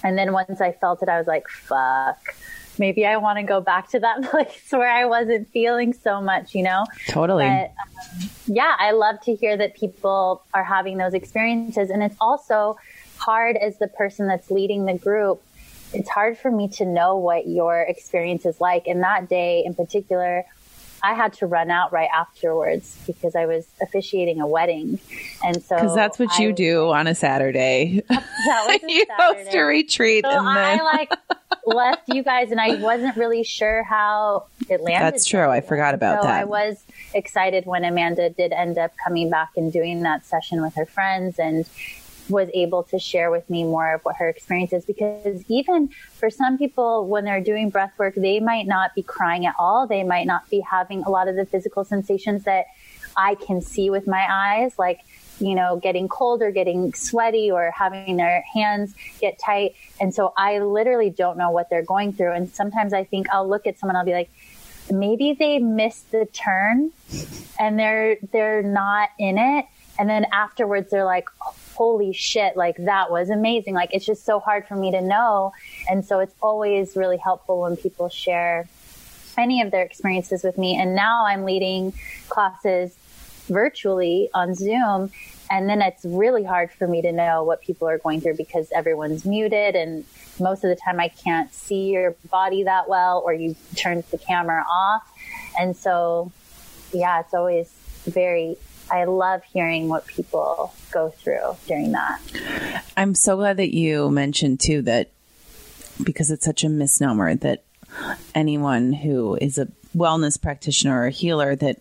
And 0.04 0.18
then 0.18 0.34
once 0.34 0.60
I 0.60 0.74
felt 0.74 1.02
it, 1.02 1.10
I 1.10 1.18
was 1.18 1.28
like, 1.28 1.48
fuck, 1.48 2.36
maybe 2.78 3.06
I 3.06 3.18
want 3.18 3.40
to 3.40 3.44
go 3.44 3.62
back 3.62 3.90
to 3.92 4.00
that 4.00 4.24
place 4.32 4.72
where 4.72 4.90
I 4.90 5.06
wasn't 5.06 5.50
feeling 5.50 5.94
so 5.94 6.22
much, 6.22 6.56
you 6.56 6.64
know? 6.64 6.86
Totally. 7.08 7.46
But 7.46 7.72
um, 7.72 8.30
yeah, 8.48 8.76
I 8.78 8.92
love 8.92 9.22
to 9.22 9.36
hear 9.36 9.56
that 9.58 9.76
people 9.76 10.44
are 10.54 10.64
having 10.64 10.98
those 10.98 11.14
experiences. 11.14 11.90
And 11.90 12.04
it's 12.04 12.18
also 12.20 12.78
hard 13.18 13.56
as 13.56 13.78
the 13.78 13.88
person 13.88 14.28
that's 14.28 14.52
leading 14.52 14.86
the 14.86 14.98
group. 14.98 15.42
It's 15.94 16.10
hard 16.10 16.38
for 16.38 16.50
me 16.52 16.68
to 16.70 16.86
know 16.86 17.18
what 17.18 17.48
your 17.48 17.82
experience 17.82 18.46
is 18.46 18.60
like. 18.60 18.88
And 18.88 19.04
that 19.04 19.30
day 19.30 19.64
in 19.66 19.76
particular, 19.76 20.44
I 21.06 21.16
had 21.16 21.34
to 21.34 21.48
run 21.48 21.70
out 21.70 21.92
right 21.92 22.10
afterwards 22.16 22.98
because 23.06 23.36
I 23.36 23.46
was 23.46 23.68
officiating 23.82 24.40
a 24.40 24.48
wedding. 24.48 25.00
And 25.44 25.62
so, 25.62 25.76
Because 25.76 25.94
that's 25.94 26.18
what 26.18 26.40
you 26.40 26.54
do 26.54 26.92
on 26.92 27.08
a 27.08 27.16
Saturday. 27.16 28.02
That 28.10 28.66
was 28.68 28.84
a 28.84 28.88
you 28.92 29.06
host 29.10 29.38
Saturday. 29.46 29.58
a 29.58 29.66
retreat 29.66 30.26
So 30.26 30.32
and 30.32 30.48
I 30.48 30.82
like 30.82 31.12
left 31.66 32.04
you 32.08 32.24
guys, 32.24 32.52
and 32.52 32.60
I 32.60 32.76
wasn't 32.76 33.16
really 33.16 33.44
sure 33.44 33.84
how 33.84 34.46
it 34.70 34.82
landed. 34.82 35.14
That's 35.14 35.26
true. 35.26 35.48
I 35.50 35.62
forgot 35.62 35.94
about 35.94 36.22
so 36.22 36.28
that. 36.28 36.42
I 36.42 36.44
was 36.44 36.84
excited 37.14 37.66
when 37.66 37.86
Amanda 37.86 38.30
did 38.30 38.52
end 38.52 38.78
up 38.78 38.92
coming 39.02 39.30
back 39.30 39.52
and 39.56 39.72
doing 39.72 40.04
that 40.04 40.26
session 40.26 40.62
with 40.62 40.76
her 40.76 40.86
friends, 40.86 41.40
and 41.40 41.66
was 42.30 42.50
able 42.54 42.84
to 42.84 43.00
share 43.00 43.32
with 43.32 43.50
me 43.50 43.64
more 43.64 43.94
of 43.94 44.02
what 44.04 44.16
her 44.18 44.30
experience 44.30 44.74
is. 44.74 44.86
Because 44.86 45.44
even 45.48 45.90
for 46.14 46.30
some 46.30 46.58
people, 46.58 47.08
when 47.08 47.26
they're 47.26 47.44
doing 47.44 47.70
breath 47.70 47.94
work, 47.98 48.16
they 48.16 48.40
might 48.40 48.68
not 48.68 48.96
be 48.96 49.04
crying 49.04 49.46
at 49.46 49.56
all. 49.60 49.88
They 49.88 50.04
might 50.04 50.26
not 50.26 50.50
be 50.50 50.60
having 50.62 51.04
a 51.04 51.10
lot 51.10 51.28
of 51.28 51.36
the 51.36 51.46
physical 51.46 51.84
sensations 51.84 52.44
that 52.44 52.66
I 53.16 53.36
can 53.36 53.62
see 53.62 53.90
with 53.90 54.08
my 54.08 54.26
eyes, 54.30 54.80
like 54.80 55.02
you 55.40 55.56
know, 55.56 55.78
getting 55.78 56.08
cold 56.08 56.42
or 56.42 56.52
getting 56.52 56.94
sweaty 56.94 57.52
or 57.52 57.72
having 57.72 58.18
their 58.18 58.44
hands 58.54 58.94
get 59.20 59.40
tight. 59.40 59.76
And 60.00 60.14
so 60.14 60.34
I 60.38 60.60
literally 60.60 61.10
don't 61.10 61.38
know 61.38 61.52
what 61.52 61.70
they're 61.70 61.84
going 61.84 62.14
through. 62.14 62.34
And 62.34 62.50
sometimes 62.50 62.94
I 62.94 63.04
think 63.04 63.28
I'll 63.30 63.48
look 63.48 63.68
at 63.68 63.80
someone, 63.80 63.96
I'll 63.96 64.06
be 64.06 64.14
like, 64.14 64.30
maybe 64.92 65.34
they 65.34 65.60
missed 65.60 66.12
the 66.12 66.26
turn 66.28 66.92
and 67.60 67.80
they're, 67.80 68.18
they're 68.32 68.64
not 68.64 69.10
in 69.20 69.38
it. 69.38 69.66
And 69.98 70.10
then 70.10 70.26
afterwards 70.32 70.92
they're 70.92 71.06
like, 71.06 71.28
holy 71.74 72.14
shit, 72.14 72.56
like 72.56 72.78
that 72.78 73.12
was 73.12 73.30
amazing. 73.30 73.74
Like 73.74 73.94
it's 73.94 74.06
just 74.06 74.26
so 74.26 74.40
hard 74.40 74.68
for 74.68 74.76
me 74.76 74.92
to 74.92 75.02
know. 75.02 75.52
And 75.90 76.06
so 76.06 76.20
it's 76.20 76.36
always 76.42 76.96
really 76.96 77.18
helpful 77.18 77.62
when 77.62 77.76
people 77.76 78.10
share 78.10 78.68
any 79.38 79.62
of 79.62 79.72
their 79.72 79.84
experiences 79.84 80.44
with 80.44 80.58
me. 80.58 80.80
And 80.80 80.96
now 80.96 81.26
I'm 81.26 81.44
leading 81.44 81.94
classes 82.30 82.96
virtually 83.48 84.30
on 84.34 84.56
Zoom. 84.56 85.12
And 85.50 85.70
then 85.70 85.82
it's 85.82 86.06
really 86.06 86.44
hard 86.44 86.72
for 86.72 86.88
me 86.88 87.02
to 87.02 87.12
know 87.12 87.44
what 87.44 87.62
people 87.62 87.88
are 87.88 87.98
going 87.98 88.22
through 88.22 88.38
because 88.38 88.72
everyone's 88.74 89.26
muted 89.26 89.76
and 89.76 90.06
most 90.40 90.64
of 90.64 90.70
the 90.70 90.76
time 90.76 91.00
I 91.00 91.10
can't 91.10 91.54
see 91.54 91.92
your 91.92 92.16
body 92.32 92.64
that 92.64 92.90
well 92.90 93.22
or 93.24 93.34
you 93.34 93.56
turn 93.76 94.04
the 94.10 94.18
camera 94.18 94.66
off. 94.72 95.04
And 95.60 95.76
so, 95.76 96.32
yeah, 96.92 97.20
it's 97.20 97.34
always 97.34 97.72
very 98.06 98.58
I 98.94 99.06
love 99.06 99.42
hearing 99.52 99.90
what 99.90 100.06
people 100.06 100.72
go 100.92 101.10
through 101.10 101.58
during 101.68 101.94
that. 101.94 102.22
I'm 102.96 103.16
so 103.16 103.36
glad 103.38 103.58
that 103.58 103.74
you 103.74 104.12
mentioned 104.12 104.60
too 104.60 104.84
that 104.84 105.10
because 106.04 106.30
it's 106.30 106.46
such 106.46 106.64
a 106.64 106.70
misnomer 106.70 107.34
that 107.34 107.64
anyone 108.36 108.94
who 108.94 109.36
is 109.42 109.58
a 109.58 109.68
wellness 109.96 110.40
practitioner 110.40 111.02
or 111.02 111.06
a 111.08 111.12
healer 111.12 111.56
that 111.56 111.80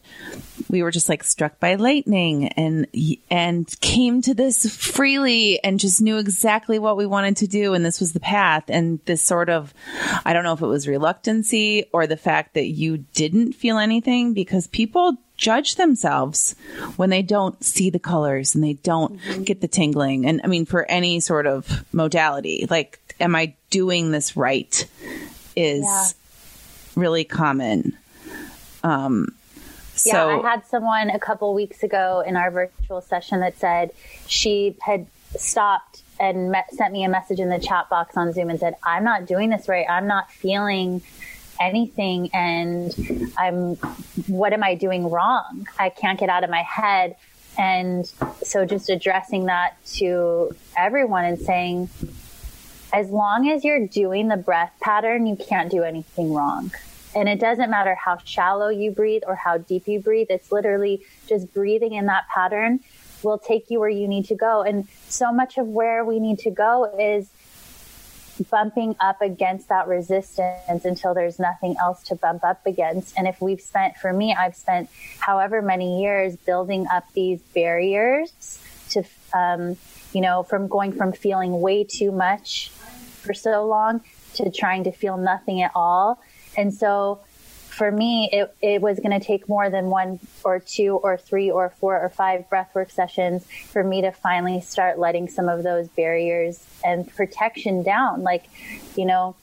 we 0.68 0.82
were 0.82 0.90
just 0.90 1.08
like 1.08 1.22
struck 1.22 1.58
by 1.58 1.74
lightning 1.74 2.48
and 2.48 2.86
and 3.30 3.74
came 3.80 4.20
to 4.20 4.34
this 4.34 4.74
freely 4.74 5.62
and 5.64 5.80
just 5.80 6.00
knew 6.02 6.18
exactly 6.18 6.78
what 6.78 6.96
we 6.96 7.06
wanted 7.06 7.38
to 7.38 7.46
do 7.46 7.72
and 7.72 7.84
this 7.84 8.00
was 8.00 8.12
the 8.12 8.20
path 8.20 8.64
and 8.68 9.00
this 9.06 9.22
sort 9.22 9.48
of 9.48 9.72
I 10.24 10.34
don't 10.34 10.44
know 10.44 10.52
if 10.52 10.60
it 10.60 10.66
was 10.66 10.86
reluctancy 10.86 11.86
or 11.92 12.06
the 12.06 12.18
fact 12.18 12.54
that 12.54 12.66
you 12.66 12.98
didn't 13.14 13.54
feel 13.54 13.78
anything 13.78 14.34
because 14.34 14.66
people 14.66 15.16
judge 15.42 15.74
themselves 15.74 16.54
when 16.94 17.10
they 17.10 17.20
don't 17.20 17.64
see 17.64 17.90
the 17.90 17.98
colors 17.98 18.54
and 18.54 18.62
they 18.62 18.74
don't 18.74 19.18
mm-hmm. 19.18 19.42
get 19.42 19.60
the 19.60 19.66
tingling 19.66 20.24
and 20.24 20.40
I 20.44 20.46
mean 20.46 20.66
for 20.66 20.88
any 20.88 21.18
sort 21.18 21.48
of 21.48 21.84
modality 21.92 22.64
like 22.70 23.00
am 23.18 23.34
I 23.34 23.54
doing 23.68 24.12
this 24.12 24.36
right 24.36 24.86
is 25.56 25.82
yeah. 25.82 26.06
really 26.94 27.24
common 27.24 27.98
um, 28.84 29.34
so 29.94 30.10
yeah, 30.10 30.38
I 30.38 30.50
had 30.50 30.66
someone 30.66 31.10
a 31.10 31.18
couple 31.18 31.52
weeks 31.54 31.82
ago 31.82 32.22
in 32.24 32.36
our 32.36 32.52
virtual 32.52 33.00
session 33.00 33.40
that 33.40 33.58
said 33.58 33.90
she 34.28 34.76
had 34.80 35.08
stopped 35.36 36.02
and 36.20 36.52
met, 36.52 36.72
sent 36.72 36.92
me 36.92 37.02
a 37.02 37.08
message 37.08 37.40
in 37.40 37.48
the 37.48 37.58
chat 37.58 37.88
box 37.90 38.16
on 38.16 38.32
Zoom 38.32 38.48
and 38.48 38.60
said, 38.60 38.76
"I'm 38.84 39.04
not 39.04 39.26
doing 39.26 39.50
this 39.50 39.68
right. 39.68 39.86
I'm 39.88 40.06
not 40.06 40.30
feeling." 40.30 41.02
Anything 41.62 42.30
and 42.34 43.32
I'm 43.38 43.76
what 44.26 44.52
am 44.52 44.62
I 44.62 44.74
doing 44.74 45.10
wrong? 45.10 45.66
I 45.78 45.88
can't 45.88 46.18
get 46.18 46.28
out 46.28 46.44
of 46.44 46.50
my 46.50 46.62
head. 46.62 47.16
And 47.58 48.10
so 48.42 48.64
just 48.64 48.88
addressing 48.88 49.46
that 49.46 49.76
to 49.94 50.54
everyone 50.76 51.24
and 51.24 51.38
saying 51.38 51.90
as 52.92 53.10
long 53.10 53.48
as 53.48 53.64
you're 53.64 53.86
doing 53.86 54.28
the 54.28 54.36
breath 54.36 54.72
pattern, 54.80 55.26
you 55.26 55.36
can't 55.36 55.70
do 55.70 55.82
anything 55.82 56.32
wrong. 56.32 56.72
And 57.14 57.28
it 57.28 57.40
doesn't 57.40 57.70
matter 57.70 57.94
how 57.94 58.18
shallow 58.24 58.68
you 58.68 58.90
breathe 58.90 59.22
or 59.26 59.34
how 59.34 59.58
deep 59.58 59.86
you 59.86 60.00
breathe. 60.00 60.28
It's 60.30 60.50
literally 60.50 61.04
just 61.26 61.52
breathing 61.52 61.92
in 61.92 62.06
that 62.06 62.24
pattern 62.28 62.80
will 63.22 63.38
take 63.38 63.70
you 63.70 63.78
where 63.80 63.88
you 63.88 64.08
need 64.08 64.24
to 64.26 64.34
go. 64.34 64.62
And 64.62 64.88
so 65.08 65.32
much 65.32 65.58
of 65.58 65.66
where 65.68 66.04
we 66.04 66.20
need 66.20 66.38
to 66.40 66.50
go 66.50 66.96
is 66.98 67.28
bumping 68.50 68.96
up 69.00 69.20
against 69.20 69.68
that 69.68 69.88
resistance 69.88 70.84
until 70.84 71.14
there's 71.14 71.38
nothing 71.38 71.76
else 71.80 72.02
to 72.04 72.14
bump 72.14 72.44
up 72.44 72.66
against. 72.66 73.16
And 73.16 73.26
if 73.26 73.40
we've 73.40 73.60
spent, 73.60 73.96
for 73.96 74.12
me, 74.12 74.34
I've 74.34 74.56
spent 74.56 74.88
however 75.18 75.62
many 75.62 76.02
years 76.02 76.36
building 76.36 76.86
up 76.92 77.04
these 77.12 77.40
barriers 77.54 78.60
to, 78.90 79.04
um, 79.34 79.76
you 80.12 80.20
know, 80.20 80.42
from 80.42 80.68
going 80.68 80.92
from 80.92 81.12
feeling 81.12 81.60
way 81.60 81.84
too 81.84 82.12
much 82.12 82.70
for 82.70 83.34
so 83.34 83.66
long 83.66 84.00
to 84.34 84.50
trying 84.50 84.84
to 84.84 84.92
feel 84.92 85.16
nothing 85.16 85.62
at 85.62 85.70
all 85.74 86.18
and 86.56 86.72
so 86.72 87.20
for 87.72 87.90
me, 87.90 88.28
it, 88.30 88.54
it 88.60 88.82
was 88.82 89.00
going 89.00 89.18
to 89.18 89.24
take 89.24 89.48
more 89.48 89.70
than 89.70 89.86
one 89.86 90.20
or 90.44 90.60
two 90.60 91.00
or 91.02 91.16
three 91.16 91.50
or 91.50 91.70
four 91.70 91.98
or 91.98 92.10
five 92.10 92.44
breathwork 92.50 92.90
sessions 92.90 93.46
for 93.68 93.82
me 93.82 94.02
to 94.02 94.12
finally 94.12 94.60
start 94.60 94.98
letting 94.98 95.26
some 95.26 95.48
of 95.48 95.62
those 95.62 95.88
barriers 95.88 96.62
and 96.84 97.10
protection 97.16 97.82
down. 97.82 98.22
Like, 98.22 98.44
you 98.94 99.06
know, 99.06 99.36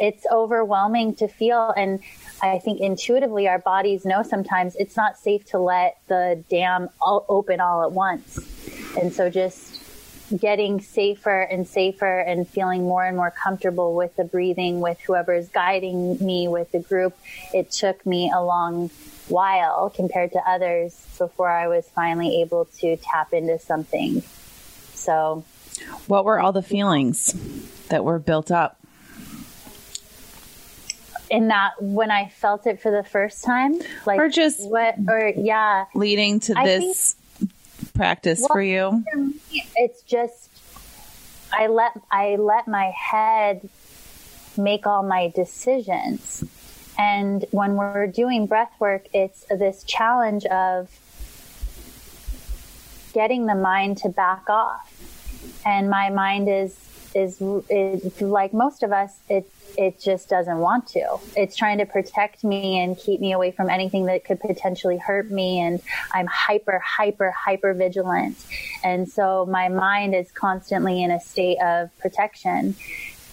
it's 0.00 0.26
overwhelming 0.32 1.14
to 1.16 1.28
feel. 1.28 1.72
And 1.76 2.00
I 2.42 2.58
think 2.58 2.80
intuitively 2.80 3.46
our 3.46 3.60
bodies 3.60 4.04
know 4.04 4.24
sometimes 4.24 4.74
it's 4.74 4.96
not 4.96 5.16
safe 5.16 5.44
to 5.50 5.60
let 5.60 5.98
the 6.08 6.42
dam 6.50 6.88
all 7.00 7.24
open 7.28 7.60
all 7.60 7.84
at 7.84 7.92
once. 7.92 8.40
And 9.00 9.12
so 9.12 9.30
just 9.30 9.71
getting 10.38 10.80
safer 10.80 11.42
and 11.42 11.66
safer 11.66 12.20
and 12.20 12.48
feeling 12.48 12.82
more 12.82 13.04
and 13.04 13.16
more 13.16 13.30
comfortable 13.30 13.94
with 13.94 14.16
the 14.16 14.24
breathing 14.24 14.80
with 14.80 15.00
whoever 15.00 15.34
is 15.34 15.48
guiding 15.48 16.24
me 16.24 16.48
with 16.48 16.72
the 16.72 16.80
group. 16.80 17.16
It 17.52 17.70
took 17.70 18.04
me 18.06 18.30
a 18.34 18.42
long 18.42 18.90
while 19.28 19.90
compared 19.90 20.32
to 20.32 20.38
others 20.48 21.06
before 21.18 21.50
I 21.50 21.68
was 21.68 21.88
finally 21.88 22.40
able 22.42 22.66
to 22.78 22.96
tap 22.96 23.32
into 23.32 23.58
something. 23.58 24.22
So, 24.94 25.44
what 26.06 26.24
were 26.24 26.40
all 26.40 26.52
the 26.52 26.62
feelings 26.62 27.34
that 27.88 28.04
were 28.04 28.18
built 28.18 28.50
up? 28.50 28.78
in 31.30 31.48
that 31.48 31.72
when 31.80 32.10
I 32.10 32.28
felt 32.28 32.66
it 32.66 32.82
for 32.82 32.90
the 32.90 33.02
first 33.02 33.42
time, 33.42 33.80
like 34.04 34.20
or 34.20 34.28
just 34.28 34.68
what, 34.68 34.96
or 35.08 35.32
yeah, 35.34 35.86
leading 35.94 36.40
to 36.40 36.54
I 36.54 36.66
this 36.66 37.16
practice 37.94 38.40
well, 38.40 38.48
for 38.48 38.62
you? 38.62 39.04
It's 39.76 40.02
just 40.02 40.50
I 41.52 41.66
let 41.66 41.92
I 42.10 42.36
let 42.36 42.66
my 42.66 42.92
head 42.96 43.68
make 44.56 44.86
all 44.86 45.02
my 45.02 45.32
decisions. 45.34 46.44
And 46.98 47.44
when 47.50 47.76
we're 47.76 48.06
doing 48.06 48.46
breath 48.46 48.72
work, 48.78 49.06
it's 49.12 49.44
this 49.44 49.82
challenge 49.84 50.44
of 50.46 50.90
getting 53.12 53.46
the 53.46 53.54
mind 53.54 53.98
to 53.98 54.08
back 54.08 54.48
off. 54.48 54.88
And 55.64 55.88
my 55.90 56.10
mind 56.10 56.48
is 56.48 56.81
is, 57.14 57.40
is 57.68 58.20
like 58.20 58.52
most 58.52 58.82
of 58.82 58.92
us, 58.92 59.18
it 59.28 59.50
it 59.76 60.00
just 60.00 60.28
doesn't 60.28 60.58
want 60.58 60.86
to. 60.88 61.18
It's 61.36 61.56
trying 61.56 61.78
to 61.78 61.86
protect 61.86 62.44
me 62.44 62.78
and 62.78 62.96
keep 62.96 63.20
me 63.20 63.32
away 63.32 63.52
from 63.52 63.70
anything 63.70 64.06
that 64.06 64.24
could 64.24 64.40
potentially 64.40 64.98
hurt 64.98 65.30
me. 65.30 65.60
And 65.60 65.80
I'm 66.12 66.26
hyper, 66.26 66.78
hyper, 66.84 67.30
hyper 67.30 67.74
vigilant. 67.74 68.36
And 68.84 69.08
so 69.08 69.46
my 69.46 69.68
mind 69.68 70.14
is 70.14 70.30
constantly 70.30 71.02
in 71.02 71.10
a 71.10 71.20
state 71.20 71.58
of 71.62 71.96
protection. 71.98 72.76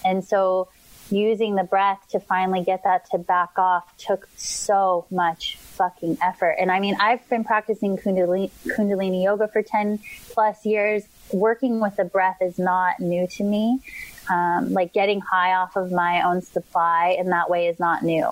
And 0.04 0.24
so 0.24 0.68
using 1.10 1.56
the 1.56 1.64
breath 1.64 2.06
to 2.10 2.20
finally 2.20 2.62
get 2.62 2.84
that 2.84 3.10
to 3.10 3.18
back 3.18 3.58
off 3.58 3.96
took 3.98 4.28
so 4.36 5.06
much 5.10 5.58
fucking 5.80 6.18
effort. 6.20 6.56
And 6.58 6.70
I 6.70 6.78
mean, 6.78 6.94
I've 7.00 7.26
been 7.30 7.42
practicing 7.42 7.96
Kundalini, 7.96 8.50
Kundalini 8.66 9.24
yoga 9.24 9.48
for 9.48 9.62
10 9.62 9.98
plus 10.28 10.66
years. 10.66 11.04
Working 11.32 11.80
with 11.80 11.96
the 11.96 12.04
breath 12.04 12.36
is 12.42 12.58
not 12.58 13.00
new 13.00 13.26
to 13.28 13.44
me. 13.44 13.80
Um, 14.28 14.74
like 14.74 14.92
getting 14.92 15.22
high 15.22 15.54
off 15.54 15.76
of 15.76 15.90
my 15.90 16.20
own 16.20 16.42
supply 16.42 17.16
in 17.18 17.30
that 17.30 17.48
way 17.48 17.66
is 17.66 17.80
not 17.80 18.02
new. 18.02 18.30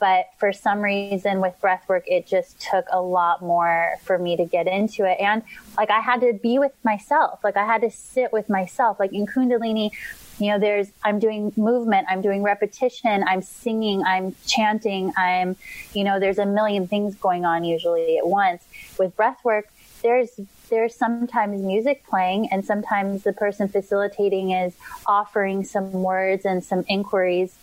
But 0.00 0.30
for 0.38 0.54
some 0.54 0.80
reason 0.80 1.42
with 1.42 1.54
breath 1.60 1.84
work, 1.86 2.04
it 2.06 2.26
just 2.26 2.58
took 2.60 2.86
a 2.90 3.02
lot 3.02 3.42
more 3.42 3.96
for 4.04 4.16
me 4.16 4.36
to 4.38 4.46
get 4.46 4.66
into 4.66 5.04
it. 5.04 5.18
And 5.20 5.42
like 5.76 5.90
I 5.90 6.00
had 6.00 6.22
to 6.22 6.32
be 6.32 6.58
with 6.58 6.72
myself. 6.82 7.40
Like 7.44 7.58
I 7.58 7.66
had 7.66 7.82
to 7.82 7.90
sit 7.90 8.32
with 8.32 8.48
myself. 8.48 8.98
Like 8.98 9.12
in 9.12 9.26
Kundalini, 9.26 9.90
you 10.38 10.50
know, 10.50 10.58
there's, 10.58 10.90
I'm 11.04 11.18
doing 11.18 11.52
movement, 11.56 12.06
I'm 12.08 12.22
doing 12.22 12.42
repetition, 12.42 13.24
I'm 13.26 13.42
singing, 13.42 14.02
I'm 14.04 14.34
chanting, 14.46 15.12
I'm, 15.16 15.56
you 15.92 16.04
know, 16.04 16.20
there's 16.20 16.38
a 16.38 16.46
million 16.46 16.86
things 16.86 17.14
going 17.16 17.44
on 17.44 17.64
usually 17.64 18.18
at 18.18 18.26
once. 18.26 18.64
With 18.98 19.16
breath 19.16 19.44
work, 19.44 19.68
there's 20.02 20.40
there's 20.70 20.94
sometimes 20.94 21.62
music 21.62 22.04
playing 22.06 22.48
and 22.52 22.64
sometimes 22.64 23.22
the 23.22 23.32
person 23.32 23.68
facilitating 23.68 24.50
is 24.50 24.74
offering 25.06 25.64
some 25.64 25.90
words 25.92 26.44
and 26.44 26.62
some 26.62 26.84
inquiries 26.88 27.54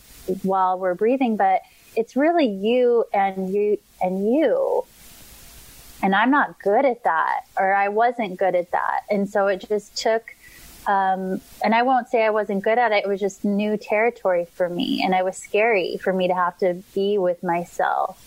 while 0.44 0.78
we're 0.78 0.96
breathing 0.96 1.38
but 1.38 1.62
it's 1.96 2.16
really 2.16 2.48
you 2.48 3.06
and 3.14 3.54
you 3.54 3.78
and 4.02 4.34
you 4.34 4.84
and 6.02 6.16
i'm 6.16 6.32
not 6.32 6.60
good 6.60 6.84
at 6.84 7.04
that 7.04 7.42
or 7.58 7.74
i 7.74 7.88
wasn't 7.88 8.38
good 8.38 8.56
at 8.56 8.72
that 8.72 9.02
and 9.10 9.30
so 9.30 9.48
it 9.48 9.66
just 9.68 9.96
took 9.96 10.36
um, 10.88 11.42
and 11.64 11.74
I 11.74 11.82
won't 11.84 12.10
say 12.10 12.24
I 12.24 12.30
wasn't 12.30 12.64
good 12.64 12.78
at 12.78 12.92
it. 12.92 13.06
It 13.06 13.08
was 13.08 13.20
just 13.20 13.44
new 13.44 13.78
territory 13.78 14.46
for 14.54 14.70
me, 14.70 15.02
and 15.04 15.14
it 15.14 15.24
was 15.24 15.38
scary 15.38 15.98
for 15.98 16.14
me 16.14 16.28
to 16.28 16.36
have 16.36 16.58
to 16.60 16.76
be 16.94 17.18
with 17.18 17.44
myself. 17.44 18.22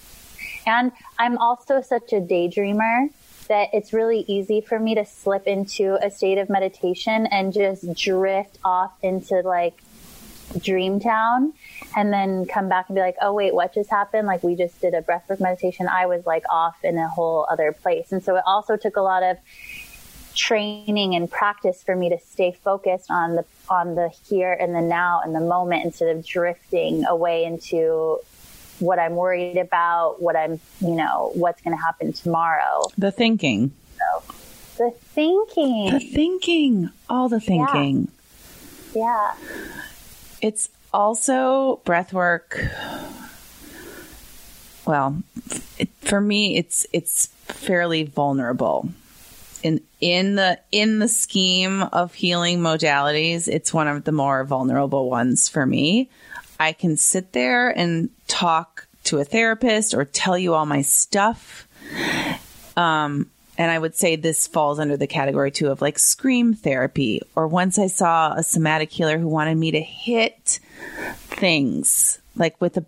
And 0.67 0.93
I'm 1.19 1.39
also 1.39 1.81
such 1.81 2.13
a 2.13 2.21
daydreamer 2.21 3.09
that 3.49 3.69
it's 3.73 3.93
really 3.93 4.25
easy 4.29 4.61
for 4.61 4.79
me 4.79 4.95
to 4.95 5.05
slip 5.07 5.47
into 5.47 5.99
a 6.05 6.11
state 6.11 6.39
of 6.39 6.51
meditation 6.51 7.27
and 7.27 7.53
just 7.53 7.91
drift 7.95 8.59
off 8.65 8.93
into 9.03 9.41
like 9.41 9.83
dream 10.59 11.01
town 11.01 11.53
and 11.97 12.13
then 12.13 12.47
come 12.47 12.69
back 12.69 12.89
and 12.89 12.95
be 12.95 13.01
like, 13.01 13.17
oh, 13.21 13.33
wait, 13.33 13.55
what 13.55 13.75
just 13.75 13.91
happened? 13.91 14.27
Like, 14.27 14.43
we 14.43 14.55
just 14.55 14.81
did 14.81 14.95
a 14.95 15.03
breathwork 15.03 15.41
meditation. 15.41 15.89
I 15.89 16.07
was 16.07 16.25
like 16.27 16.45
off 16.51 16.77
in 16.85 16.97
a 16.99 17.09
whole 17.09 17.47
other 17.51 17.73
place. 17.73 18.13
And 18.13 18.23
so 18.23 18.37
it 18.37 18.43
also 18.47 18.77
took 18.77 18.97
a 18.97 19.03
lot 19.03 19.23
of 19.23 19.37
training 20.39 21.15
and 21.15 21.31
practice 21.31 21.83
for 21.83 21.97
me 21.97 22.09
to 22.09 22.19
stay 22.19 22.57
focused 22.63 23.11
on 23.11 23.35
the 23.35 23.45
on 23.69 23.97
the 23.97 24.09
here 24.29 24.53
and 24.53 24.75
the 24.75 24.81
now 24.81 25.21
and 25.23 25.35
the 25.35 25.41
moment 25.41 25.85
instead 25.85 26.17
of 26.17 26.25
drifting 26.25 27.05
away 27.05 27.45
into 27.45 28.19
what 28.79 28.99
I'm 28.99 29.17
worried 29.17 29.57
about, 29.57 30.23
what 30.23 30.37
I'm, 30.37 30.61
you 30.81 30.95
know, 30.95 31.33
what's 31.35 31.61
going 31.63 31.77
to 31.77 31.83
happen 31.83 32.13
tomorrow. 32.13 32.83
The 32.97 33.11
thinking. 33.11 33.73
So, 33.99 34.35
the 34.79 34.91
thinking. 34.93 35.91
The 35.91 35.99
thinking. 35.99 36.91
All 37.11 37.29
the 37.29 37.41
thinking. 37.41 38.09
Yeah. 38.95 39.35
It's 40.41 40.69
also 40.93 41.81
breath 41.85 42.13
work. 42.13 42.61
Well, 44.87 45.23
it, 45.79 45.91
for 46.01 46.21
me, 46.21 46.57
it's 46.57 46.87
it's 46.93 47.27
fairly 47.27 48.05
vulnerable. 48.05 48.89
In 49.63 49.81
in 50.01 50.37
the 50.37 50.59
in 50.71 50.99
the 51.01 51.09
scheme 51.09 51.83
of 51.83 52.15
healing 52.15 52.61
modalities, 52.61 53.49
it's 53.49 53.75
one 53.75 53.89
of 53.89 54.05
the 54.05 54.13
more 54.13 54.45
vulnerable 54.45 55.11
ones 55.11 55.49
for 55.49 55.67
me. 55.67 56.09
I 56.61 56.73
can 56.73 56.97
sit 56.97 57.33
there 57.33 57.71
and 57.71 58.11
talk 58.27 58.87
to 59.05 59.19
a 59.19 59.25
therapist 59.25 59.95
or 59.95 60.05
tell 60.05 60.37
you 60.37 60.55
all 60.55 60.67
my 60.67 60.83
stuff. 60.83 61.67
Um, 62.77 63.31
and 63.57 63.71
I 63.71 63.79
would 63.79 63.97
say 63.97 64.15
this 64.15 64.47
falls 64.47 64.79
under 64.79 64.97
the 64.97 65.07
category 65.07 65.51
too 65.51 65.69
of 65.69 65.83
like 65.83 65.99
scream 65.99 66.55
therapy. 66.55 67.21
Or 67.35 67.49
once 67.49 67.79
I 67.79 67.89
saw 67.89 68.33
a 68.33 68.43
somatic 68.43 68.91
healer 68.91 69.19
who 69.19 69.29
wanted 69.29 69.57
me 69.57 69.73
to 69.73 69.81
hit 69.81 70.61
things 71.15 72.21
like 72.37 72.61
with 72.61 72.77
a 72.77 72.85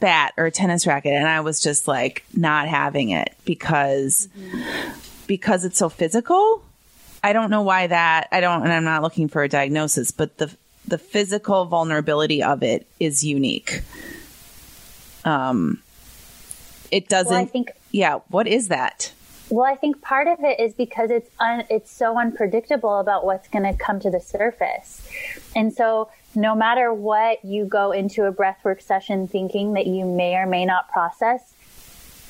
bat 0.00 0.34
or 0.36 0.46
a 0.46 0.50
tennis 0.50 0.86
racket, 0.86 1.14
and 1.14 1.26
I 1.26 1.40
was 1.40 1.60
just 1.60 1.88
like 1.88 2.24
not 2.34 2.68
having 2.68 3.10
it 3.10 3.34
because 3.44 4.28
mm-hmm. 4.38 5.00
Because 5.26 5.64
it's 5.64 5.78
so 5.78 5.88
physical. 5.88 6.62
I 7.22 7.32
don't 7.32 7.50
know 7.50 7.62
why 7.62 7.86
that. 7.86 8.28
I 8.32 8.40
don't, 8.40 8.62
and 8.62 8.72
I'm 8.72 8.84
not 8.84 9.02
looking 9.02 9.28
for 9.28 9.42
a 9.42 9.48
diagnosis, 9.48 10.10
but 10.10 10.36
the 10.38 10.54
the 10.86 10.98
physical 10.98 11.64
vulnerability 11.64 12.42
of 12.42 12.62
it 12.62 12.86
is 13.00 13.24
unique. 13.24 13.82
Um, 15.24 15.82
it 16.90 17.08
doesn't. 17.08 17.32
Well, 17.32 17.42
I 17.42 17.46
think. 17.46 17.72
Yeah. 17.90 18.20
What 18.28 18.46
is 18.46 18.68
that? 18.68 19.12
Well, 19.48 19.64
I 19.64 19.76
think 19.76 20.00
part 20.00 20.26
of 20.26 20.38
it 20.42 20.60
is 20.60 20.74
because 20.74 21.10
it's 21.10 21.30
un, 21.38 21.64
it's 21.70 21.90
so 21.90 22.18
unpredictable 22.18 22.98
about 22.98 23.24
what's 23.24 23.48
going 23.48 23.64
to 23.64 23.74
come 23.74 24.00
to 24.00 24.10
the 24.10 24.20
surface, 24.20 25.06
and 25.54 25.72
so 25.72 26.10
no 26.34 26.54
matter 26.54 26.92
what 26.92 27.44
you 27.44 27.64
go 27.64 27.92
into 27.92 28.24
a 28.24 28.32
breathwork 28.32 28.82
session 28.82 29.28
thinking 29.28 29.74
that 29.74 29.86
you 29.86 30.04
may 30.04 30.34
or 30.34 30.46
may 30.46 30.64
not 30.64 30.88
process, 30.88 31.53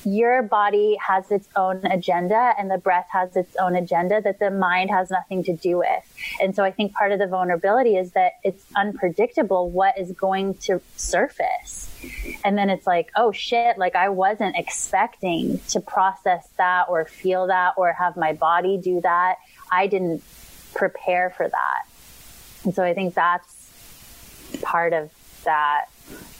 your 0.05 0.43
body 0.43 0.97
has 1.05 1.31
its 1.31 1.47
own 1.55 1.85
agenda 1.85 2.53
and 2.57 2.69
the 2.69 2.77
breath 2.77 3.07
has 3.11 3.35
its 3.35 3.55
own 3.57 3.75
agenda 3.75 4.21
that 4.21 4.39
the 4.39 4.51
mind 4.51 4.89
has 4.89 5.09
nothing 5.09 5.43
to 5.43 5.55
do 5.55 5.77
with. 5.77 6.13
And 6.41 6.55
so 6.55 6.63
I 6.63 6.71
think 6.71 6.93
part 6.93 7.11
of 7.11 7.19
the 7.19 7.27
vulnerability 7.27 7.95
is 7.97 8.11
that 8.11 8.33
it's 8.43 8.65
unpredictable 8.75 9.69
what 9.69 9.97
is 9.99 10.11
going 10.11 10.55
to 10.55 10.81
surface. 10.95 11.89
And 12.43 12.57
then 12.57 12.69
it's 12.69 12.85
like, 12.85 13.09
oh 13.15 13.31
shit, 13.31 13.77
like 13.77 13.95
I 13.95 14.09
wasn't 14.09 14.55
expecting 14.57 15.59
to 15.69 15.79
process 15.79 16.47
that 16.57 16.85
or 16.89 17.05
feel 17.05 17.47
that 17.47 17.73
or 17.77 17.93
have 17.93 18.15
my 18.15 18.33
body 18.33 18.77
do 18.77 19.01
that. 19.01 19.37
I 19.71 19.87
didn't 19.87 20.23
prepare 20.73 21.31
for 21.31 21.47
that. 21.47 21.83
And 22.63 22.75
so 22.75 22.83
I 22.83 22.93
think 22.93 23.13
that's 23.13 23.71
part 24.61 24.93
of 24.93 25.11
that. 25.43 25.85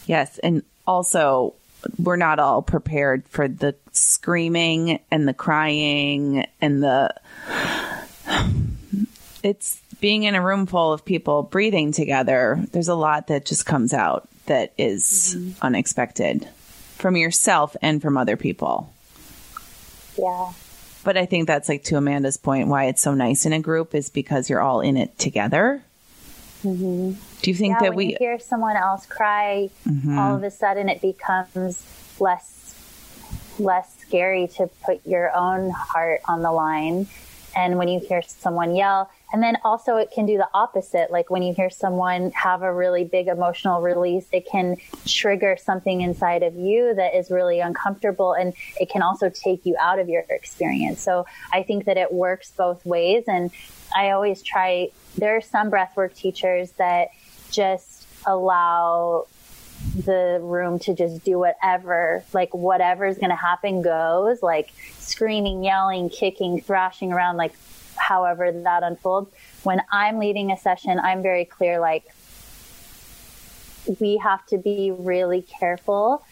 Yes. 0.06 0.38
And 0.40 0.64
also, 0.86 1.56
we're 1.98 2.16
not 2.16 2.40
all 2.40 2.62
prepared 2.62 3.28
for 3.28 3.48
the 3.48 3.76
screaming 3.92 5.00
and 5.12 5.28
the 5.28 5.34
crying 5.34 6.46
and 6.62 6.84
the 6.84 7.14
it's 9.44 9.82
being 10.02 10.24
in 10.24 10.36
a 10.36 10.42
room 10.42 10.66
full 10.66 10.92
of 10.92 11.06
people 11.06 11.44
breathing 11.44 11.92
together 11.92 12.64
there's 12.72 12.88
a 12.88 12.96
lot 12.96 13.28
that 13.28 13.46
just 13.46 13.66
comes 13.66 13.94
out 13.94 14.28
that 14.48 14.74
is 14.78 15.36
mm-hmm. 15.38 15.66
unexpected 15.66 16.48
from 16.96 17.16
yourself 17.16 17.76
and 17.82 18.02
from 18.02 18.18
other 18.18 18.38
people 18.38 18.92
yeah 20.18 20.52
but 21.04 21.18
i 21.18 21.26
think 21.26 21.48
that's 21.48 21.70
like 21.70 21.84
to 21.84 21.96
amanda's 21.96 22.38
point 22.38 22.68
why 22.68 22.86
it's 22.86 23.02
so 23.02 23.14
nice 23.14 23.46
in 23.46 23.54
a 23.54 23.60
group 23.60 23.96
is 23.96 24.10
because 24.10 24.50
you're 24.50 24.62
all 24.62 24.82
in 24.82 24.98
it 24.98 25.18
together 25.18 25.82
Mm-hmm. 26.66 27.14
Do 27.46 27.52
you 27.52 27.56
think 27.56 27.76
yeah, 27.76 27.90
that 27.90 27.96
we 27.96 28.16
hear 28.18 28.40
someone 28.40 28.76
else 28.76 29.06
cry? 29.06 29.70
Mm-hmm. 29.88 30.18
All 30.18 30.36
of 30.36 30.42
a 30.42 30.50
sudden, 30.50 30.90
it 30.90 31.00
becomes 31.00 31.86
less 32.20 32.74
less 33.60 33.96
scary 34.00 34.48
to 34.48 34.68
put 34.84 35.06
your 35.06 35.32
own 35.36 35.70
heart 35.70 36.22
on 36.26 36.42
the 36.42 36.52
line. 36.52 37.08
And 37.56 37.78
when 37.78 37.88
you 37.88 38.00
hear 38.00 38.24
someone 38.24 38.76
yell, 38.76 39.12
and 39.32 39.44
then 39.44 39.60
also 39.64 39.98
it 39.98 40.10
can 40.12 40.26
do 40.26 40.38
the 40.38 40.50
opposite. 40.56 41.12
Like 41.12 41.30
when 41.30 41.44
you 41.44 41.54
hear 41.54 41.70
someone 41.70 42.32
have 42.32 42.64
a 42.64 42.74
really 42.74 43.04
big 43.04 43.28
emotional 43.28 43.80
release, 43.80 44.26
it 44.32 44.48
can 44.50 44.78
trigger 45.06 45.56
something 45.56 46.02
inside 46.02 46.42
of 46.42 46.56
you 46.56 46.96
that 46.96 47.14
is 47.16 47.30
really 47.30 47.60
uncomfortable 47.60 48.34
and 48.34 48.56
it 48.80 48.90
can 48.90 49.04
also 49.04 49.30
take 49.30 49.68
you 49.68 49.76
out 49.80 50.00
of 50.00 50.10
your 50.10 50.24
experience. 50.32 51.00
So 51.00 51.28
I 51.54 51.62
think 51.62 51.86
that 51.86 51.98
it 51.98 52.12
works 52.12 52.52
both 52.58 52.84
ways. 52.88 53.26
And 53.28 53.52
I 53.96 54.10
always 54.10 54.42
try 54.42 54.90
there 55.18 55.38
are 55.38 55.42
some 55.42 55.70
breathwork 55.70 56.16
teachers 56.16 56.72
that 56.74 57.10
just 57.56 58.08
allow 58.26 59.28
the 59.96 60.40
room 60.42 60.80
to 60.80 60.94
just 60.94 61.24
do 61.24 61.40
whatever, 61.40 62.24
like 62.34 62.54
whatever's 62.54 63.18
going 63.18 63.30
to 63.30 63.36
happen 63.36 63.82
goes, 63.82 64.42
like 64.42 64.74
screaming, 65.00 65.64
yelling, 65.64 66.10
kicking, 66.10 66.62
thrashing 66.62 67.14
around, 67.14 67.38
like 67.38 67.54
however 67.96 68.52
that 68.52 68.84
unfolds. 68.84 69.32
When 69.64 69.82
I'm 69.92 70.18
leading 70.20 70.52
a 70.52 70.58
session, 70.58 71.00
I'm 71.00 71.22
very 71.22 71.46
clear, 71.46 71.80
like 71.80 72.04
we 74.00 74.18
have 74.18 74.46
to 74.48 74.58
be 74.58 74.92
really 74.92 75.42
careful 75.42 76.26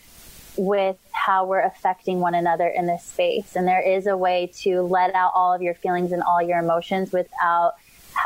with 0.55 0.97
how 1.11 1.45
we're 1.45 1.61
affecting 1.61 2.19
one 2.19 2.35
another 2.35 2.67
in 2.67 2.85
this 2.85 3.03
space. 3.03 3.55
And 3.55 3.67
there 3.67 3.81
is 3.81 4.07
a 4.07 4.17
way 4.17 4.51
to 4.61 4.81
let 4.81 5.13
out 5.15 5.31
all 5.33 5.53
of 5.53 5.61
your 5.61 5.73
feelings 5.73 6.11
and 6.11 6.21
all 6.21 6.41
your 6.41 6.59
emotions 6.59 7.11
without 7.11 7.73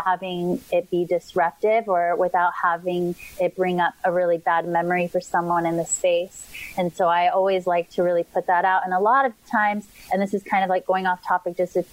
having 0.06 0.62
it 0.72 0.90
be 0.90 1.06
disruptive 1.06 1.88
or 1.88 2.16
without 2.16 2.54
having 2.62 3.16
it 3.40 3.56
bring 3.56 3.80
up 3.80 3.94
a 4.04 4.12
really 4.12 4.38
bad 4.38 4.68
memory 4.68 5.08
for 5.08 5.22
someone 5.22 5.66
in 5.66 5.78
the 5.78 5.86
space. 5.86 6.50
And 6.78 6.94
so 6.94 7.08
I 7.08 7.30
always 7.30 7.68
like 7.68 7.90
to 7.92 8.04
really 8.04 8.24
put 8.24 8.48
that 8.48 8.66
out. 8.66 8.84
And 8.86 8.94
a 8.94 9.00
lot 9.00 9.26
of 9.26 9.34
times, 9.50 9.88
and 10.12 10.22
this 10.22 10.34
is 10.34 10.44
kind 10.44 10.64
of 10.64 10.70
like 10.70 10.86
going 10.86 11.06
off 11.06 11.26
topic 11.26 11.58
just 11.58 11.76
a, 11.76 11.86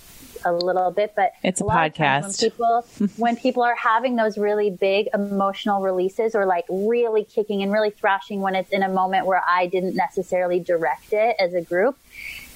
a 0.44 0.52
little 0.52 0.90
bit, 0.90 1.14
but 1.16 1.32
it's 1.42 1.60
a, 1.60 1.64
a 1.64 1.68
podcast. 1.68 2.22
When 2.42 2.50
people, 2.50 2.86
when 3.16 3.36
people 3.36 3.62
are 3.62 3.76
having 3.76 4.16
those 4.16 4.36
really 4.36 4.70
big 4.70 5.08
emotional 5.14 5.80
releases 5.80 6.34
or 6.34 6.46
like 6.46 6.64
really 6.68 7.24
kicking 7.24 7.62
and 7.62 7.72
really 7.72 7.90
thrashing 7.90 8.40
when 8.40 8.54
it's 8.54 8.70
in 8.70 8.82
a 8.82 8.88
moment 8.88 9.26
where 9.26 9.42
I 9.46 9.66
didn't 9.66 9.96
necessarily 9.96 10.60
direct 10.60 11.12
it 11.12 11.36
as 11.38 11.54
a 11.54 11.62
group, 11.62 11.98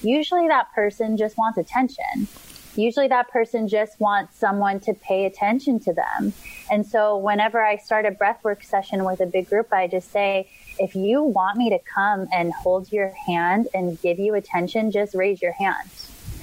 usually 0.01 0.47
that 0.47 0.71
person 0.73 1.17
just 1.17 1.37
wants 1.37 1.57
attention 1.57 2.27
usually 2.75 3.07
that 3.07 3.29
person 3.29 3.67
just 3.67 3.99
wants 3.99 4.37
someone 4.37 4.79
to 4.81 4.93
pay 4.93 5.25
attention 5.25 5.79
to 5.81 5.93
them. 5.93 6.33
And 6.71 6.85
so 6.85 7.17
whenever 7.17 7.63
I 7.63 7.77
start 7.77 8.05
a 8.05 8.11
breathwork 8.11 8.63
session 8.63 9.03
with 9.03 9.19
a 9.19 9.25
big 9.25 9.49
group, 9.49 9.73
I 9.73 9.87
just 9.87 10.11
say, 10.11 10.49
if 10.77 10.95
you 10.95 11.23
want 11.23 11.57
me 11.57 11.69
to 11.69 11.79
come 11.79 12.27
and 12.31 12.53
hold 12.53 12.91
your 12.91 13.09
hand 13.27 13.67
and 13.73 13.99
give 14.01 14.19
you 14.19 14.35
attention, 14.35 14.91
just 14.91 15.13
raise 15.13 15.41
your 15.41 15.53
hand 15.53 15.89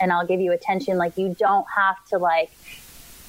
and 0.00 0.12
I'll 0.12 0.26
give 0.26 0.40
you 0.40 0.52
attention. 0.52 0.98
Like 0.98 1.16
you 1.16 1.34
don't 1.38 1.66
have 1.74 2.04
to 2.06 2.18
like 2.18 2.50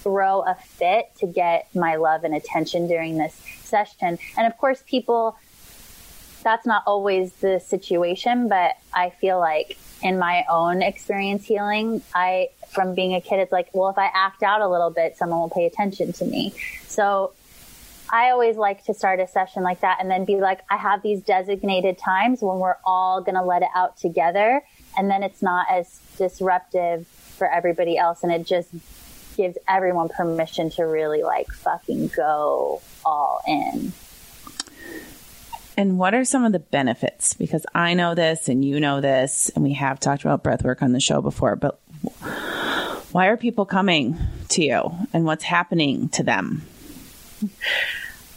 throw 0.07 0.41
a 0.41 0.55
fit 0.55 1.11
to 1.17 1.27
get 1.27 1.73
my 1.75 1.95
love 1.95 2.23
and 2.23 2.33
attention 2.33 2.87
during 2.87 3.17
this 3.17 3.35
session. 3.61 4.17
And 4.37 4.47
of 4.47 4.57
course, 4.57 4.83
people, 4.85 5.37
that's 6.47 6.65
not 6.65 6.83
always 6.87 7.33
the 7.33 7.59
situation, 7.59 8.47
but 8.47 8.77
I 8.93 9.09
feel 9.09 9.37
like 9.37 9.77
in 10.01 10.17
my 10.17 10.45
own 10.49 10.81
experience 10.81 11.43
healing, 11.43 12.01
I 12.15 12.47
from 12.69 12.95
being 12.95 13.13
a 13.15 13.19
kid, 13.19 13.39
it's 13.39 13.51
like, 13.51 13.67
well, 13.73 13.89
if 13.89 13.97
I 13.97 14.09
act 14.13 14.43
out 14.43 14.61
a 14.61 14.67
little 14.69 14.89
bit, 14.89 15.17
someone 15.17 15.41
will 15.41 15.49
pay 15.49 15.65
attention 15.65 16.13
to 16.13 16.25
me. 16.25 16.53
So 16.87 17.33
I 18.09 18.29
always 18.29 18.55
like 18.55 18.85
to 18.85 18.93
start 18.93 19.19
a 19.19 19.27
session 19.27 19.61
like 19.61 19.81
that 19.81 19.97
and 19.99 20.09
then 20.09 20.23
be 20.23 20.37
like, 20.37 20.61
I 20.69 20.77
have 20.77 21.01
these 21.01 21.21
designated 21.21 21.97
times 21.97 22.41
when 22.41 22.59
we're 22.59 22.77
all 22.85 23.19
going 23.19 23.35
to 23.35 23.43
let 23.43 23.61
it 23.61 23.69
out 23.75 23.97
together. 23.97 24.63
And 24.97 25.11
then 25.11 25.23
it's 25.23 25.41
not 25.41 25.67
as 25.69 25.99
disruptive 26.17 27.07
for 27.07 27.51
everybody 27.51 27.97
else. 27.97 28.23
And 28.23 28.31
it 28.31 28.45
just 28.45 28.69
gives 29.35 29.57
everyone 29.67 30.07
permission 30.07 30.69
to 30.71 30.83
really 30.83 31.23
like 31.23 31.49
fucking 31.49 32.07
go 32.15 32.81
all 33.05 33.41
in. 33.45 33.91
And 35.77 35.99
what 35.99 36.15
are 36.15 36.25
some 36.25 36.43
of 36.43 36.53
the 36.53 36.59
benefits? 36.59 37.35
Because 37.35 37.63
I 37.75 37.93
know 37.93 38.15
this 38.15 38.49
and 38.49 38.65
you 38.65 38.79
know 38.79 38.99
this, 38.99 39.49
and 39.49 39.63
we 39.63 39.73
have 39.73 39.99
talked 39.99 40.23
about 40.23 40.43
breath 40.43 40.63
work 40.63 40.81
on 40.81 40.91
the 40.91 40.99
show 40.99 41.21
before, 41.21 41.55
but 41.55 41.79
why 43.11 43.27
are 43.27 43.37
people 43.37 43.65
coming 43.65 44.17
to 44.49 44.63
you 44.63 44.91
and 45.13 45.23
what's 45.23 45.43
happening 45.43 46.09
to 46.09 46.23
them? 46.23 46.63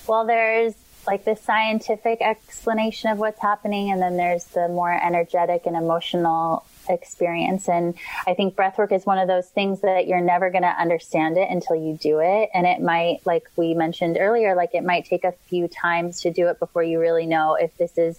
Well, 0.07 0.26
there's 0.26 0.74
like 1.07 1.24
the 1.24 1.35
scientific 1.35 2.20
explanation 2.20 3.11
of 3.11 3.18
what's 3.18 3.40
happening, 3.40 3.90
and 3.90 4.03
then 4.03 4.18
there's 4.18 4.44
the 4.44 4.68
more 4.68 4.92
energetic 4.92 5.64
and 5.64 5.76
emotional 5.76 6.66
experience. 6.90 7.68
And 7.68 7.94
I 8.26 8.35
think 8.35 8.55
breathwork 8.55 8.92
is 8.92 9.07
one 9.07 9.18
of 9.18 9.29
those 9.29 9.48
things 9.48 9.81
that 9.81 10.07
you're 10.07 10.20
never 10.20 10.50
going 10.50 10.62
to 10.62 10.68
understand 10.68 11.37
it 11.37 11.48
until 11.48 11.76
you 11.76 11.96
do 11.96 12.18
it. 12.20 12.50
And 12.53 12.66
it 12.66 12.81
might, 12.81 13.20
like 13.24 13.50
we 13.57 13.74
mentioned 13.74 14.18
earlier, 14.20 14.55
like 14.55 14.74
it 14.74 14.85
might 14.85 15.07
take 15.07 15.24
a 15.24 15.33
few 15.48 15.68
times 15.68 16.20
to 16.22 16.31
do 16.31 16.48
it 16.48 16.59
before 16.59 16.83
you 16.83 17.00
really 17.00 17.26
know 17.26 17.55
if 17.55 17.76
this 17.76 17.96
is 17.96 18.18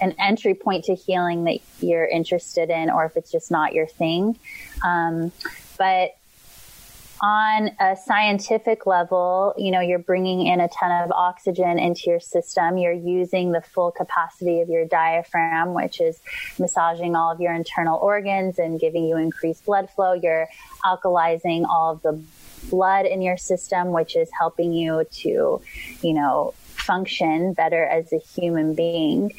an 0.00 0.14
entry 0.18 0.54
point 0.54 0.84
to 0.84 0.94
healing 0.94 1.44
that 1.44 1.58
you're 1.80 2.06
interested 2.06 2.70
in 2.70 2.90
or 2.90 3.04
if 3.04 3.16
it's 3.16 3.30
just 3.30 3.50
not 3.50 3.72
your 3.72 3.86
thing. 3.86 4.38
Um, 4.84 5.32
but 5.78 6.16
on 7.22 7.70
a 7.78 7.96
scientific 7.96 8.84
level, 8.84 9.54
you 9.56 9.70
know, 9.70 9.80
you're 9.80 10.00
bringing 10.00 10.44
in 10.44 10.60
a 10.60 10.68
ton 10.68 10.90
of 11.04 11.12
oxygen 11.12 11.78
into 11.78 12.10
your 12.10 12.18
system. 12.18 12.76
You're 12.76 12.92
using 12.92 13.52
the 13.52 13.60
full 13.60 13.92
capacity 13.92 14.60
of 14.60 14.68
your 14.68 14.84
diaphragm, 14.84 15.72
which 15.72 16.00
is 16.00 16.20
massaging 16.58 17.14
all 17.14 17.30
of 17.30 17.40
your 17.40 17.54
internal 17.54 17.96
organs 17.98 18.58
and 18.58 18.80
giving 18.80 19.04
you 19.04 19.16
increased 19.16 19.64
blood 19.64 19.88
flow. 19.90 20.14
You're 20.14 20.48
alkalizing 20.84 21.64
all 21.64 21.92
of 21.92 22.02
the 22.02 22.20
blood 22.68 23.06
in 23.06 23.22
your 23.22 23.36
system, 23.36 23.92
which 23.92 24.16
is 24.16 24.28
helping 24.36 24.72
you 24.72 25.06
to, 25.10 25.62
you 26.02 26.12
know, 26.14 26.54
function 26.56 27.52
better 27.52 27.84
as 27.84 28.12
a 28.12 28.18
human 28.18 28.74
being 28.74 29.32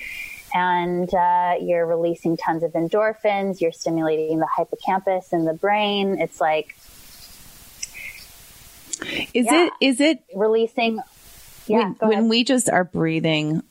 and 0.54 1.12
uh, 1.14 1.56
you're 1.60 1.86
releasing 1.86 2.38
tons 2.38 2.62
of 2.64 2.74
endorphins. 2.74 3.60
You're 3.60 3.72
stimulating 3.72 4.40
the 4.40 4.48
hippocampus 4.56 5.34
in 5.34 5.46
the 5.46 5.54
brain. 5.54 6.20
It's 6.20 6.40
like 6.40 6.76
is 9.34 9.46
yeah. 9.46 9.66
it 9.66 9.74
is 9.82 10.02
it 10.02 10.24
releasing? 10.36 11.00
Yeah. 11.68 11.94
When, 12.00 12.10
when 12.10 12.30
we 12.30 12.44
just 12.44 12.70
are 12.70 12.84
breathing 12.84 13.64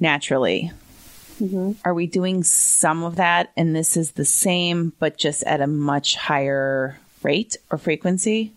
naturally, 0.00 0.72
mm-hmm. 1.40 1.72
are 1.84 1.94
we 1.94 2.06
doing 2.06 2.42
some 2.42 3.04
of 3.04 3.16
that? 3.16 3.52
And 3.56 3.74
this 3.74 3.96
is 3.96 4.12
the 4.12 4.24
same, 4.24 4.92
but 4.98 5.16
just 5.16 5.42
at 5.44 5.60
a 5.60 5.66
much 5.66 6.16
higher 6.16 6.98
rate 7.22 7.56
or 7.70 7.78
frequency. 7.78 8.52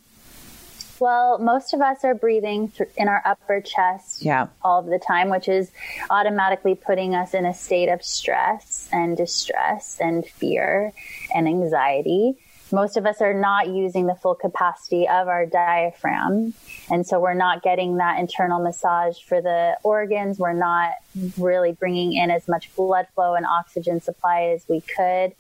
Well, 1.00 1.38
most 1.38 1.74
of 1.74 1.82
us 1.82 2.06
are 2.06 2.16
breathing 2.16 2.72
in 2.96 3.10
our 3.10 3.22
upper 3.26 3.60
chest 3.60 4.24
yeah. 4.24 4.48
all 4.62 4.80
of 4.80 4.86
the 4.86 5.00
time, 5.00 5.30
which 5.30 5.50
is 5.50 5.70
automatically 6.10 6.76
putting 6.76 7.14
us 7.14 7.34
in 7.34 7.46
a 7.46 7.54
state 7.54 7.90
of 7.90 8.02
stress 8.04 8.88
and 8.92 9.18
distress 9.18 9.98
and 10.00 10.26
fear 10.26 10.94
and 11.36 11.48
anxiety 11.48 12.38
most 12.74 12.98
of 12.98 13.06
us 13.06 13.22
are 13.22 13.36
not 13.36 13.68
using 13.68 14.08
the 14.08 14.16
full 14.16 14.34
capacity 14.34 15.08
of 15.08 15.28
our 15.28 15.46
diaphragm. 15.46 16.56
And 16.90 17.06
so 17.06 17.20
we're 17.20 17.36
not 17.36 17.62
getting 17.62 17.98
that 17.98 18.20
internal 18.20 18.60
massage 18.60 19.20
for 19.20 19.42
the 19.42 19.78
organs. 19.84 20.40
We're 20.40 20.54
not 20.54 20.94
really 21.38 21.74
bringing 21.74 22.14
in 22.14 22.32
as 22.32 22.48
much 22.48 22.76
blood 22.76 23.08
flow 23.14 23.36
and 23.36 23.46
oxygen 23.46 24.02
supply 24.02 24.46
as 24.56 24.68
we 24.68 24.82
could. 24.82 25.34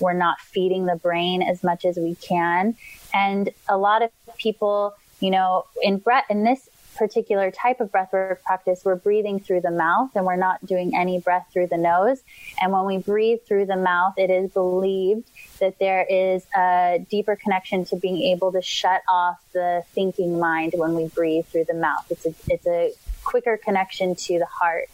We're 0.00 0.14
not 0.14 0.40
feeding 0.40 0.86
the 0.86 0.96
brain 0.96 1.42
as 1.42 1.62
much 1.62 1.84
as 1.84 1.96
we 1.96 2.16
can. 2.16 2.74
And 3.14 3.50
a 3.68 3.78
lot 3.78 4.02
of 4.02 4.10
people, 4.36 4.94
you 5.20 5.30
know, 5.30 5.66
in 5.82 5.98
breath, 5.98 6.24
in 6.28 6.42
this 6.42 6.68
particular 6.96 7.50
type 7.50 7.80
of 7.80 7.90
breathwork 7.90 8.42
practice, 8.42 8.84
we're 8.84 8.96
breathing 8.96 9.40
through 9.40 9.60
the 9.60 9.70
mouth 9.70 10.10
and 10.14 10.24
we're 10.24 10.36
not 10.36 10.64
doing 10.64 10.96
any 10.96 11.18
breath 11.18 11.46
through 11.52 11.68
the 11.68 11.76
nose. 11.76 12.22
And 12.60 12.72
when 12.72 12.84
we 12.84 12.98
breathe 12.98 13.40
through 13.46 13.66
the 13.66 13.76
mouth, 13.76 14.14
it 14.16 14.30
is 14.30 14.50
believed 14.50 15.30
that 15.58 15.78
there 15.78 16.06
is 16.08 16.44
a 16.56 17.04
deeper 17.10 17.36
connection 17.36 17.84
to 17.86 17.96
being 17.96 18.22
able 18.22 18.52
to 18.52 18.62
shut 18.62 19.02
off 19.08 19.40
the 19.52 19.82
thinking 19.94 20.38
mind 20.38 20.74
when 20.76 20.94
we 20.94 21.08
breathe 21.08 21.46
through 21.46 21.64
the 21.64 21.74
mouth. 21.74 22.06
It's 22.10 22.26
a, 22.26 22.34
it's 22.48 22.66
a 22.66 22.92
quicker 23.24 23.56
connection 23.56 24.14
to 24.14 24.38
the 24.38 24.46
heart. 24.46 24.88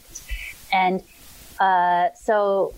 And 0.71 1.03
uh, 1.59 2.09
so, 2.15 2.73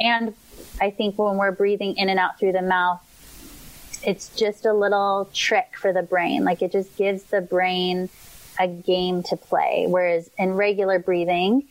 and 0.00 0.34
I 0.80 0.90
think 0.90 1.18
when 1.18 1.36
we're 1.36 1.52
breathing 1.52 1.96
in 1.96 2.08
and 2.08 2.18
out 2.18 2.38
through 2.38 2.52
the 2.52 2.62
mouth, 2.62 3.00
it's 4.02 4.34
just 4.34 4.64
a 4.64 4.72
little 4.72 5.28
trick 5.34 5.76
for 5.76 5.92
the 5.92 6.02
brain. 6.02 6.44
Like 6.44 6.62
it 6.62 6.72
just 6.72 6.96
gives 6.96 7.24
the 7.24 7.40
brain 7.40 8.08
a 8.60 8.68
game 8.68 9.22
to 9.24 9.36
play. 9.36 9.86
Whereas 9.88 10.30
in 10.38 10.52
regular 10.52 10.98
breathing, 10.98 11.66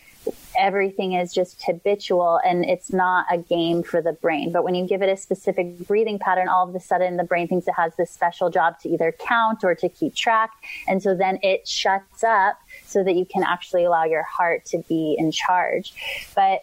everything 0.57 1.13
is 1.13 1.33
just 1.33 1.63
habitual 1.63 2.39
and 2.43 2.65
it's 2.65 2.91
not 2.91 3.25
a 3.31 3.37
game 3.37 3.83
for 3.83 4.01
the 4.01 4.11
brain. 4.11 4.51
But 4.51 4.63
when 4.63 4.75
you 4.75 4.87
give 4.87 5.01
it 5.01 5.09
a 5.09 5.15
specific 5.15 5.87
breathing 5.87 6.19
pattern, 6.19 6.49
all 6.49 6.67
of 6.67 6.75
a 6.75 6.79
sudden 6.79 7.15
the 7.17 7.23
brain 7.23 7.47
thinks 7.47 7.67
it 7.67 7.75
has 7.75 7.95
this 7.95 8.11
special 8.11 8.49
job 8.49 8.79
to 8.81 8.89
either 8.89 9.13
count 9.17 9.63
or 9.63 9.75
to 9.75 9.87
keep 9.87 10.15
track. 10.15 10.51
And 10.87 11.01
so 11.01 11.15
then 11.15 11.39
it 11.43 11.67
shuts 11.67 12.23
up 12.23 12.59
so 12.85 13.03
that 13.03 13.15
you 13.15 13.25
can 13.25 13.43
actually 13.43 13.85
allow 13.85 14.03
your 14.03 14.23
heart 14.23 14.65
to 14.65 14.79
be 14.89 15.15
in 15.17 15.31
charge. 15.31 15.93
But 16.35 16.61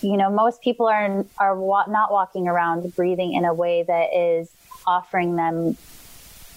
you 0.00 0.16
know, 0.16 0.30
most 0.30 0.62
people 0.62 0.86
are 0.86 1.24
are 1.38 1.58
wa- 1.58 1.86
not 1.88 2.12
walking 2.12 2.46
around 2.48 2.94
breathing 2.94 3.34
in 3.34 3.44
a 3.44 3.52
way 3.52 3.82
that 3.82 4.14
is 4.14 4.48
offering 4.86 5.36
them 5.36 5.76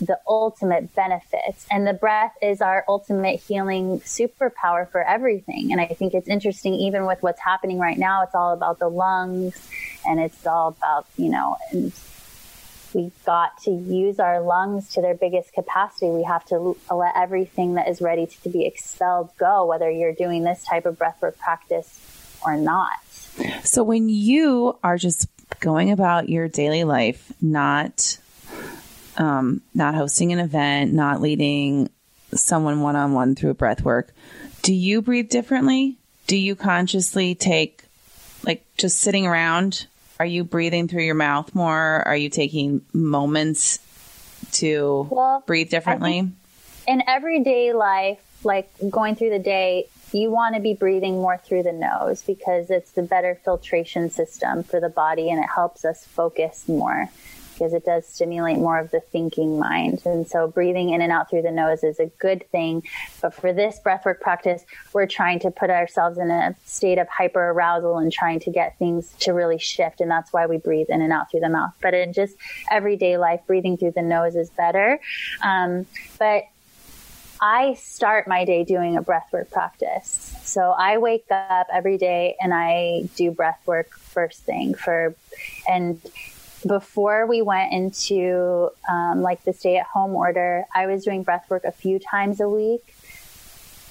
the 0.01 0.19
ultimate 0.27 0.93
benefits. 0.95 1.65
And 1.69 1.85
the 1.85 1.93
breath 1.93 2.33
is 2.41 2.61
our 2.61 2.83
ultimate 2.87 3.39
healing 3.39 3.99
superpower 4.01 4.89
for 4.89 5.01
everything. 5.01 5.71
And 5.71 5.79
I 5.79 5.87
think 5.87 6.13
it's 6.13 6.27
interesting, 6.27 6.73
even 6.73 7.05
with 7.05 7.21
what's 7.21 7.39
happening 7.39 7.79
right 7.79 7.97
now, 7.97 8.23
it's 8.23 8.35
all 8.35 8.53
about 8.53 8.79
the 8.79 8.89
lungs 8.89 9.69
and 10.05 10.19
it's 10.19 10.45
all 10.45 10.69
about, 10.69 11.05
you 11.17 11.29
know, 11.29 11.57
and 11.71 11.93
we 12.93 13.11
got 13.25 13.57
to 13.63 13.71
use 13.71 14.19
our 14.19 14.41
lungs 14.41 14.89
to 14.95 15.01
their 15.01 15.13
biggest 15.13 15.53
capacity. 15.53 16.07
We 16.07 16.23
have 16.23 16.43
to 16.45 16.75
let 16.91 17.15
everything 17.15 17.75
that 17.75 17.87
is 17.87 18.01
ready 18.01 18.25
to 18.25 18.49
be 18.49 18.65
expelled 18.65 19.29
go, 19.37 19.65
whether 19.65 19.89
you're 19.89 20.13
doing 20.13 20.43
this 20.43 20.65
type 20.65 20.85
of 20.85 20.97
breathwork 20.97 21.37
practice 21.37 21.99
or 22.45 22.57
not. 22.57 22.99
So 23.63 23.83
when 23.83 24.09
you 24.09 24.77
are 24.83 24.97
just 24.97 25.27
going 25.59 25.91
about 25.91 26.27
your 26.27 26.47
daily 26.47 26.83
life, 26.83 27.31
not 27.41 28.17
um, 29.17 29.61
not 29.73 29.95
hosting 29.95 30.31
an 30.31 30.39
event, 30.39 30.93
not 30.93 31.21
leading 31.21 31.89
someone 32.33 32.81
one 32.81 32.95
on 32.95 33.13
one 33.13 33.35
through 33.35 33.53
breath 33.55 33.83
work, 33.83 34.13
do 34.61 34.73
you 34.73 35.01
breathe 35.01 35.29
differently? 35.29 35.97
Do 36.27 36.37
you 36.37 36.55
consciously 36.55 37.35
take, 37.35 37.83
like, 38.45 38.65
just 38.77 38.99
sitting 38.99 39.25
around? 39.25 39.87
Are 40.19 40.25
you 40.25 40.43
breathing 40.43 40.87
through 40.87 41.03
your 41.03 41.15
mouth 41.15 41.53
more? 41.55 42.03
Are 42.07 42.15
you 42.15 42.29
taking 42.29 42.81
moments 42.93 43.79
to 44.53 45.07
well, 45.09 45.43
breathe 45.45 45.69
differently? 45.69 46.29
In 46.87 47.03
everyday 47.07 47.73
life, 47.73 48.19
like 48.43 48.71
going 48.89 49.15
through 49.15 49.31
the 49.31 49.39
day, 49.39 49.87
you 50.11 50.29
want 50.29 50.55
to 50.55 50.61
be 50.61 50.73
breathing 50.73 51.15
more 51.15 51.37
through 51.37 51.63
the 51.63 51.71
nose 51.71 52.21
because 52.21 52.69
it's 52.69 52.91
the 52.91 53.01
better 53.01 53.39
filtration 53.43 54.09
system 54.09 54.63
for 54.63 54.79
the 54.79 54.89
body 54.89 55.29
and 55.29 55.43
it 55.43 55.49
helps 55.55 55.85
us 55.85 56.05
focus 56.05 56.67
more 56.67 57.09
because 57.61 57.73
it 57.75 57.85
does 57.85 58.07
stimulate 58.07 58.57
more 58.57 58.79
of 58.79 58.89
the 58.89 58.99
thinking 58.99 59.59
mind. 59.59 60.01
And 60.03 60.27
so 60.27 60.47
breathing 60.47 60.89
in 60.89 61.01
and 61.01 61.11
out 61.11 61.29
through 61.29 61.43
the 61.43 61.51
nose 61.51 61.83
is 61.83 61.99
a 61.99 62.07
good 62.17 62.43
thing. 62.51 62.81
But 63.21 63.35
for 63.35 63.53
this 63.53 63.79
breathwork 63.85 64.19
practice, 64.19 64.65
we're 64.93 65.05
trying 65.05 65.37
to 65.41 65.51
put 65.51 65.69
ourselves 65.69 66.17
in 66.17 66.31
a 66.31 66.55
state 66.65 66.97
of 66.97 67.07
hyper 67.07 67.51
arousal 67.51 67.99
and 67.99 68.11
trying 68.11 68.39
to 68.39 68.51
get 68.51 68.79
things 68.79 69.13
to 69.19 69.33
really 69.33 69.59
shift. 69.59 70.01
And 70.01 70.09
that's 70.09 70.33
why 70.33 70.47
we 70.47 70.57
breathe 70.57 70.87
in 70.89 71.03
and 71.03 71.13
out 71.13 71.29
through 71.29 71.41
the 71.41 71.49
mouth. 71.49 71.73
But 71.83 71.93
in 71.93 72.13
just 72.13 72.35
everyday 72.71 73.17
life, 73.17 73.41
breathing 73.45 73.77
through 73.77 73.91
the 73.91 74.01
nose 74.01 74.35
is 74.35 74.49
better. 74.49 74.99
Um, 75.43 75.85
but 76.17 76.45
I 77.39 77.75
start 77.75 78.27
my 78.27 78.43
day 78.43 78.63
doing 78.63 78.97
a 78.97 79.03
breathwork 79.03 79.51
practice. 79.51 80.35
So 80.41 80.71
I 80.71 80.97
wake 80.97 81.25
up 81.29 81.67
every 81.71 81.99
day 81.99 82.37
and 82.39 82.55
I 82.55 83.07
do 83.15 83.29
breath 83.29 83.59
work 83.67 83.97
first 83.97 84.43
thing 84.43 84.73
for, 84.73 85.15
and 85.67 86.01
before 86.67 87.25
we 87.25 87.41
went 87.41 87.73
into 87.73 88.69
um, 88.89 89.21
like 89.21 89.43
the 89.43 89.53
stay 89.53 89.77
at 89.77 89.85
home 89.87 90.15
order, 90.15 90.65
I 90.73 90.85
was 90.85 91.03
doing 91.03 91.23
breath 91.23 91.49
work 91.49 91.63
a 91.63 91.71
few 91.71 91.99
times 91.99 92.39
a 92.39 92.49
week. 92.49 92.95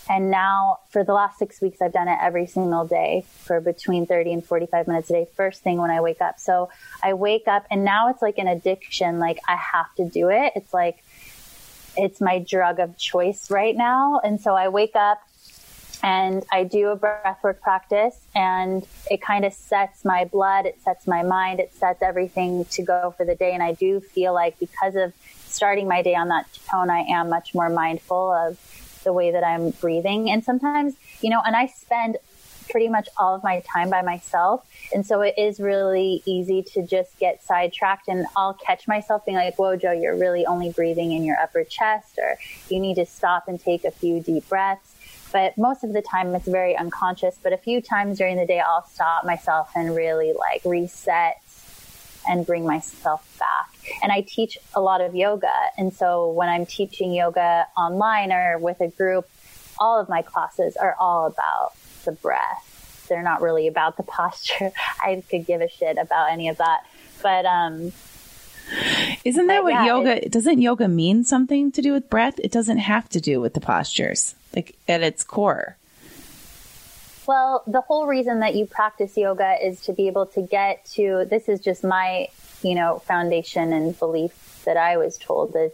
And 0.09 0.31
now 0.31 0.81
for 0.89 1.05
the 1.05 1.13
last 1.13 1.39
six 1.39 1.61
weeks, 1.61 1.81
I've 1.81 1.93
done 1.93 2.09
it 2.09 2.19
every 2.21 2.47
single 2.47 2.85
day 2.85 3.25
for 3.45 3.61
between 3.61 4.07
30 4.07 4.33
and 4.33 4.45
45 4.45 4.89
minutes 4.89 5.09
a 5.11 5.13
day, 5.13 5.29
first 5.37 5.63
thing 5.63 5.79
when 5.79 5.91
I 5.91 6.01
wake 6.01 6.21
up. 6.21 6.41
So 6.41 6.69
I 7.03 7.15
wake 7.15 7.47
up 7.47 7.65
and 7.71 7.85
now 7.85 8.09
it's 8.09 8.21
like 8.21 8.39
an 8.39 8.49
addiction. 8.49 9.21
Like 9.21 9.39
I 9.47 9.55
have 9.55 9.95
to 9.97 10.09
do 10.09 10.29
it. 10.29 10.53
It's 10.57 10.75
like, 10.75 11.05
it's 11.97 12.21
my 12.21 12.41
drug 12.41 12.81
of 12.81 12.97
choice 12.97 13.51
right 13.51 13.77
now. 13.77 14.21
And 14.25 14.41
so 14.41 14.55
I 14.55 14.69
wake 14.69 14.97
up 14.97 15.21
and 16.03 16.45
I 16.51 16.65
do 16.65 16.89
a 16.89 16.97
breathwork 16.97 17.61
practice 17.61 18.19
and 18.35 18.87
it 19.11 19.21
kind 19.21 19.45
of 19.45 19.53
sets 19.53 20.05
my 20.05 20.25
blood, 20.25 20.67
it 20.67 20.81
sets 20.83 21.07
my 21.07 21.23
mind, 21.23 21.61
it 21.61 21.75
sets 21.75 22.03
everything 22.03 22.65
to 22.67 22.83
go 22.83 23.15
for 23.17 23.27
the 23.27 23.35
day. 23.35 23.53
And 23.53 23.63
I 23.63 23.73
do 23.73 24.01
feel 24.01 24.33
like 24.33 24.59
because 24.59 24.97
of 24.97 25.13
starting 25.47 25.89
my 25.89 26.03
day 26.03 26.15
on 26.15 26.29
that 26.29 26.47
tone, 26.71 26.91
I 26.91 27.01
am 27.01 27.29
much 27.29 27.55
more 27.55 27.69
mindful 27.69 28.33
of 28.33 28.59
the 29.05 29.13
way 29.13 29.31
that 29.31 29.45
I'm 29.45 29.71
breathing. 29.71 30.31
And 30.31 30.45
sometimes, 30.45 30.95
you 31.21 31.31
know, 31.31 31.43
and 31.45 31.55
I 31.55 31.67
spend 31.67 32.17
pretty 32.71 32.89
much 32.89 33.09
all 33.19 33.35
of 33.35 33.43
my 33.43 33.61
time 33.61 33.91
by 33.91 34.01
myself. 34.01 34.65
And 34.95 35.05
so 35.05 35.21
it 35.23 35.35
is 35.37 35.59
really 35.59 36.23
easy 36.25 36.63
to 36.75 36.83
just 36.87 37.19
get 37.19 37.43
sidetracked 37.43 38.09
and 38.09 38.27
I'll 38.37 38.55
catch 38.55 38.87
myself 38.87 39.25
being 39.27 39.37
like, 39.37 39.59
whoa, 39.59 39.77
Jo, 39.77 39.91
you're 39.91 40.17
really 40.17 40.47
only 40.47 40.71
breathing 40.71 41.13
in 41.13 41.25
your 41.25 41.37
upper 41.37 41.65
chest 41.65 42.19
or 42.19 42.39
you 42.69 42.79
need 42.79 42.95
to 42.95 43.07
stop 43.07 43.49
and 43.49 43.61
take 43.61 43.85
a 43.85 43.91
few 43.91 44.21
deep 44.21 44.49
breaths 44.49 44.95
but 45.33 45.57
most 45.57 45.85
of 45.85 45.93
the 45.93 46.03
time 46.03 46.35
it's 46.35 46.49
very 46.49 46.77
unconscious. 46.77 47.39
But 47.43 47.53
a 47.53 47.57
few 47.57 47.81
times 47.81 48.19
during 48.19 48.37
the 48.37 48.47
day, 48.47 48.61
I'll 48.61 48.87
stop 48.87 49.25
myself 49.25 49.71
and 49.75 49.95
really 49.95 50.33
like 50.33 50.63
reset 50.65 51.41
and 52.29 52.47
bring 52.47 52.67
myself 52.67 53.39
back. 53.39 53.69
And 54.03 54.13
I 54.13 54.21
teach 54.23 54.59
a 54.75 54.81
lot 54.81 55.01
of 55.01 55.15
yoga. 55.15 55.55
And 55.79 55.93
so 55.93 56.31
when 56.31 56.49
I'm 56.49 56.67
teaching 56.67 57.13
yoga 57.13 57.67
online 57.77 58.33
or 58.33 58.59
with 58.59 58.81
a 58.81 58.89
group, 58.89 59.29
all 59.79 60.01
of 60.01 60.09
my 60.09 60.23
classes 60.23 60.77
are 60.77 60.95
all 60.99 61.27
about 61.27 61.73
the 62.05 62.13
breath. 62.13 63.07
They're 63.09 63.23
not 63.23 63.41
really 63.41 63.67
about 63.69 63.97
the 63.97 64.03
posture. 64.05 64.73
I 65.01 65.23
could 65.29 65.47
give 65.47 65.61
a 65.61 65.69
shit 65.69 65.97
about 65.99 66.31
any 66.31 66.49
of 66.49 66.59
that. 66.59 66.87
But, 67.23 67.47
um, 67.47 67.93
isn't 69.25 69.47
that 69.47 69.63
what 69.63 69.73
yeah, 69.73 69.87
yoga 69.87 70.29
doesn't 70.29 70.61
yoga 70.61 70.89
mean 70.89 71.25
something 71.25 71.73
to 71.73 71.83
do 71.83 71.93
with 71.93 72.11
breath? 72.11 72.39
It 72.39 72.53
doesn't 72.53 72.79
have 72.79 73.09
to 73.11 73.21
do 73.21 73.41
with 73.41 73.55
the 73.55 73.61
postures, 73.61 74.35
like 74.55 74.77
at 74.89 75.03
its 75.03 75.25
core. 75.25 75.77
Well, 77.27 77.63
the 77.67 77.81
whole 77.81 78.07
reason 78.07 78.41
that 78.41 78.55
you 78.57 78.67
practice 78.67 79.17
yoga 79.17 79.57
is 79.63 79.81
to 79.83 79.93
be 79.93 80.09
able 80.09 80.27
to 80.27 80.43
get 80.43 80.85
to 80.97 81.27
this 81.31 81.49
is 81.49 81.61
just 81.61 81.85
my, 81.85 82.29
you 82.63 82.75
know, 82.75 82.99
foundation 83.01 83.73
and 83.73 83.97
belief 83.99 84.33
that 84.65 84.77
I 84.77 84.97
was 84.97 85.19
told 85.19 85.55
is 85.57 85.73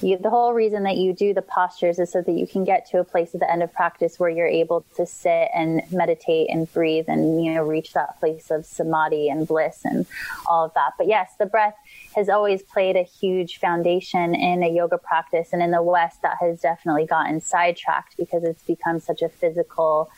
you, 0.00 0.16
the 0.16 0.30
whole 0.30 0.52
reason 0.52 0.84
that 0.84 0.96
you 0.96 1.12
do 1.12 1.34
the 1.34 1.42
postures 1.42 1.98
is 1.98 2.12
so 2.12 2.22
that 2.22 2.32
you 2.32 2.46
can 2.46 2.64
get 2.64 2.88
to 2.90 3.00
a 3.00 3.04
place 3.04 3.34
at 3.34 3.40
the 3.40 3.50
end 3.50 3.62
of 3.62 3.72
practice 3.72 4.18
where 4.18 4.30
you're 4.30 4.46
able 4.46 4.84
to 4.96 5.06
sit 5.06 5.48
and 5.54 5.82
meditate 5.90 6.48
and 6.50 6.72
breathe 6.72 7.06
and, 7.08 7.44
you 7.44 7.54
know, 7.54 7.64
reach 7.64 7.92
that 7.94 8.18
place 8.20 8.50
of 8.50 8.64
samadhi 8.64 9.28
and 9.28 9.48
bliss 9.48 9.84
and 9.84 10.06
all 10.48 10.64
of 10.64 10.74
that. 10.74 10.92
But 10.96 11.08
yes, 11.08 11.32
the 11.38 11.46
breath 11.46 11.74
has 12.14 12.28
always 12.28 12.62
played 12.62 12.96
a 12.96 13.02
huge 13.02 13.58
foundation 13.58 14.34
in 14.34 14.62
a 14.62 14.68
yoga 14.68 14.98
practice. 14.98 15.52
And 15.52 15.62
in 15.62 15.70
the 15.70 15.82
West, 15.82 16.22
that 16.22 16.36
has 16.40 16.60
definitely 16.60 17.06
gotten 17.06 17.40
sidetracked 17.40 18.16
because 18.16 18.44
it's 18.44 18.62
become 18.62 19.00
such 19.00 19.22
a 19.22 19.28
physical 19.28 20.10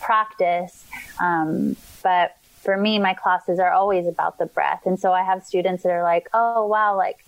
practice. 0.00 0.84
Um, 1.20 1.76
but 2.02 2.36
for 2.60 2.76
me, 2.76 2.98
my 2.98 3.14
classes 3.14 3.58
are 3.58 3.72
always 3.72 4.06
about 4.06 4.38
the 4.38 4.46
breath. 4.46 4.82
And 4.84 5.00
so 5.00 5.12
I 5.12 5.22
have 5.22 5.44
students 5.44 5.82
that 5.82 5.92
are 5.92 6.02
like, 6.02 6.28
oh, 6.34 6.66
wow, 6.66 6.96
like 6.96 7.24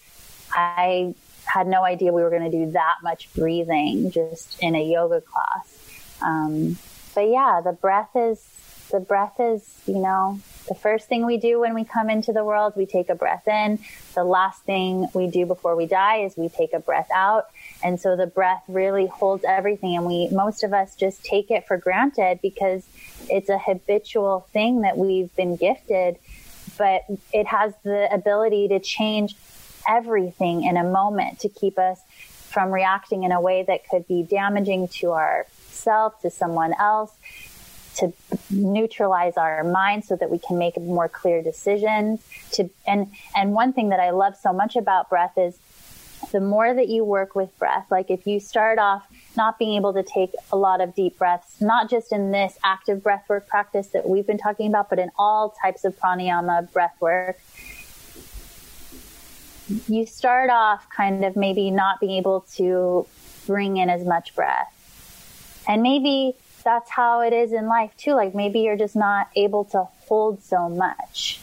I 0.53 1.15
had 1.45 1.67
no 1.67 1.85
idea 1.85 2.13
we 2.13 2.23
were 2.23 2.31
going 2.31 2.51
to 2.51 2.51
do 2.51 2.73
that 2.73 2.97
much 3.03 3.33
breathing 3.35 4.11
just 4.11 4.59
in 4.61 4.75
a 4.75 4.83
yoga 4.83 5.21
class. 5.21 5.79
Um, 6.23 6.79
but 7.15 7.29
yeah, 7.29 7.61
the 7.63 7.73
breath 7.73 8.11
is, 8.15 8.45
the 8.91 9.01
breath 9.01 9.41
is, 9.41 9.81
you 9.87 9.99
know, 9.99 10.41
the 10.69 10.75
first 10.75 11.09
thing 11.09 11.27
we 11.27 11.39
do 11.39 11.61
when 11.61 11.75
we 11.75 11.85
come 11.85 12.09
into 12.09 12.33
the 12.33 12.45
world, 12.45 12.75
we 12.77 12.87
take 12.87 13.09
a 13.09 13.15
breath 13.15 13.49
in. 13.49 13.81
The 14.15 14.25
last 14.25 14.63
thing 14.63 15.09
we 15.13 15.27
do 15.27 15.45
before 15.45 15.75
we 15.75 15.87
die 15.87 16.19
is 16.19 16.37
we 16.37 16.49
take 16.49 16.73
a 16.73 16.79
breath 16.79 17.09
out. 17.13 17.47
And 17.83 18.01
so 18.01 18.17
the 18.17 18.27
breath 18.27 18.63
really 18.69 19.07
holds 19.07 19.45
everything. 19.45 19.97
And 19.97 20.07
we, 20.07 20.29
most 20.31 20.63
of 20.63 20.73
us 20.73 20.95
just 20.95 21.25
take 21.25 21.51
it 21.51 21.67
for 21.67 21.77
granted 21.77 22.39
because 22.41 22.87
it's 23.29 23.49
a 23.49 23.59
habitual 23.59 24.47
thing 24.53 24.83
that 24.83 24.97
we've 24.97 25.35
been 25.35 25.57
gifted, 25.57 26.19
but 26.79 27.03
it 27.33 27.47
has 27.47 27.75
the 27.83 28.13
ability 28.13 28.69
to 28.69 28.79
change 28.79 29.35
everything 29.89 30.65
in 30.65 30.77
a 30.77 30.85
moment 30.85 31.41
to 31.41 31.49
keep 31.49 31.79
us 31.79 32.01
from 32.51 32.71
reacting 32.71 33.25
in 33.25 33.33
a 33.33 33.41
way 33.41 33.65
that 33.67 33.89
could 33.89 34.07
be 34.07 34.23
damaging 34.23 34.89
to 34.89 35.13
ourselves, 35.13 36.15
to 36.23 36.31
someone 36.31 36.75
else, 36.79 37.13
to 37.97 38.13
neutralize 38.51 39.37
our 39.37 39.65
mind 39.65 40.05
so 40.05 40.17
that 40.17 40.31
we 40.31 40.39
can 40.39 40.59
make 40.59 40.79
more 40.81 41.09
clear 41.09 41.43
decisions. 41.43 42.23
To 42.53 42.71
and 42.87 43.11
and 43.37 43.53
one 43.53 43.73
thing 43.73 43.91
that 43.91 44.01
I 44.01 44.11
love 44.11 44.37
so 44.37 44.53
much 44.53 44.77
about 44.77 45.11
breath 45.11 45.37
is 45.37 45.59
the 46.31 46.41
more 46.41 46.73
that 46.73 46.89
you 46.89 47.05
work 47.05 47.35
with 47.35 47.57
breath 47.59 47.87
like 47.91 48.11
if 48.11 48.27
you 48.27 48.39
start 48.39 48.79
off 48.79 49.07
not 49.37 49.59
being 49.59 49.77
able 49.77 49.93
to 49.93 50.03
take 50.03 50.33
a 50.53 50.57
lot 50.57 50.81
of 50.81 50.95
deep 50.95 51.19
breaths 51.19 51.61
not 51.61 51.91
just 51.91 52.13
in 52.13 52.31
this 52.31 52.59
active 52.63 53.03
breath 53.03 53.25
work 53.29 53.47
practice 53.49 53.89
that 53.89 54.09
we've 54.09 54.27
been 54.27 54.39
talking 54.39 54.69
about 54.69 54.89
but 54.89 54.99
in 54.99 55.11
all 55.19 55.55
types 55.61 55.85
of 55.85 55.99
pranayama 55.99 56.71
breath 56.73 56.95
work 57.01 57.41
you 59.89 60.07
start 60.07 60.51
off 60.51 60.89
kind 60.91 61.25
of 61.25 61.37
maybe 61.37 61.71
not 61.71 62.01
being 62.01 62.13
able 62.13 62.41
to 62.55 63.07
bring 63.47 63.77
in 63.77 63.89
as 63.89 64.05
much 64.05 64.35
breath 64.35 64.73
and 65.69 65.83
maybe 65.83 66.35
that's 66.63 66.91
how 66.91 67.21
it 67.21 67.33
is 67.33 67.53
in 67.53 67.67
life 67.67 67.97
too. 67.97 68.13
Like 68.13 68.35
maybe 68.35 68.61
you're 68.61 68.77
just 68.77 68.97
not 68.97 69.29
able 69.37 69.65
to 69.67 69.85
hold 70.07 70.43
so 70.43 70.69
much. 70.69 71.41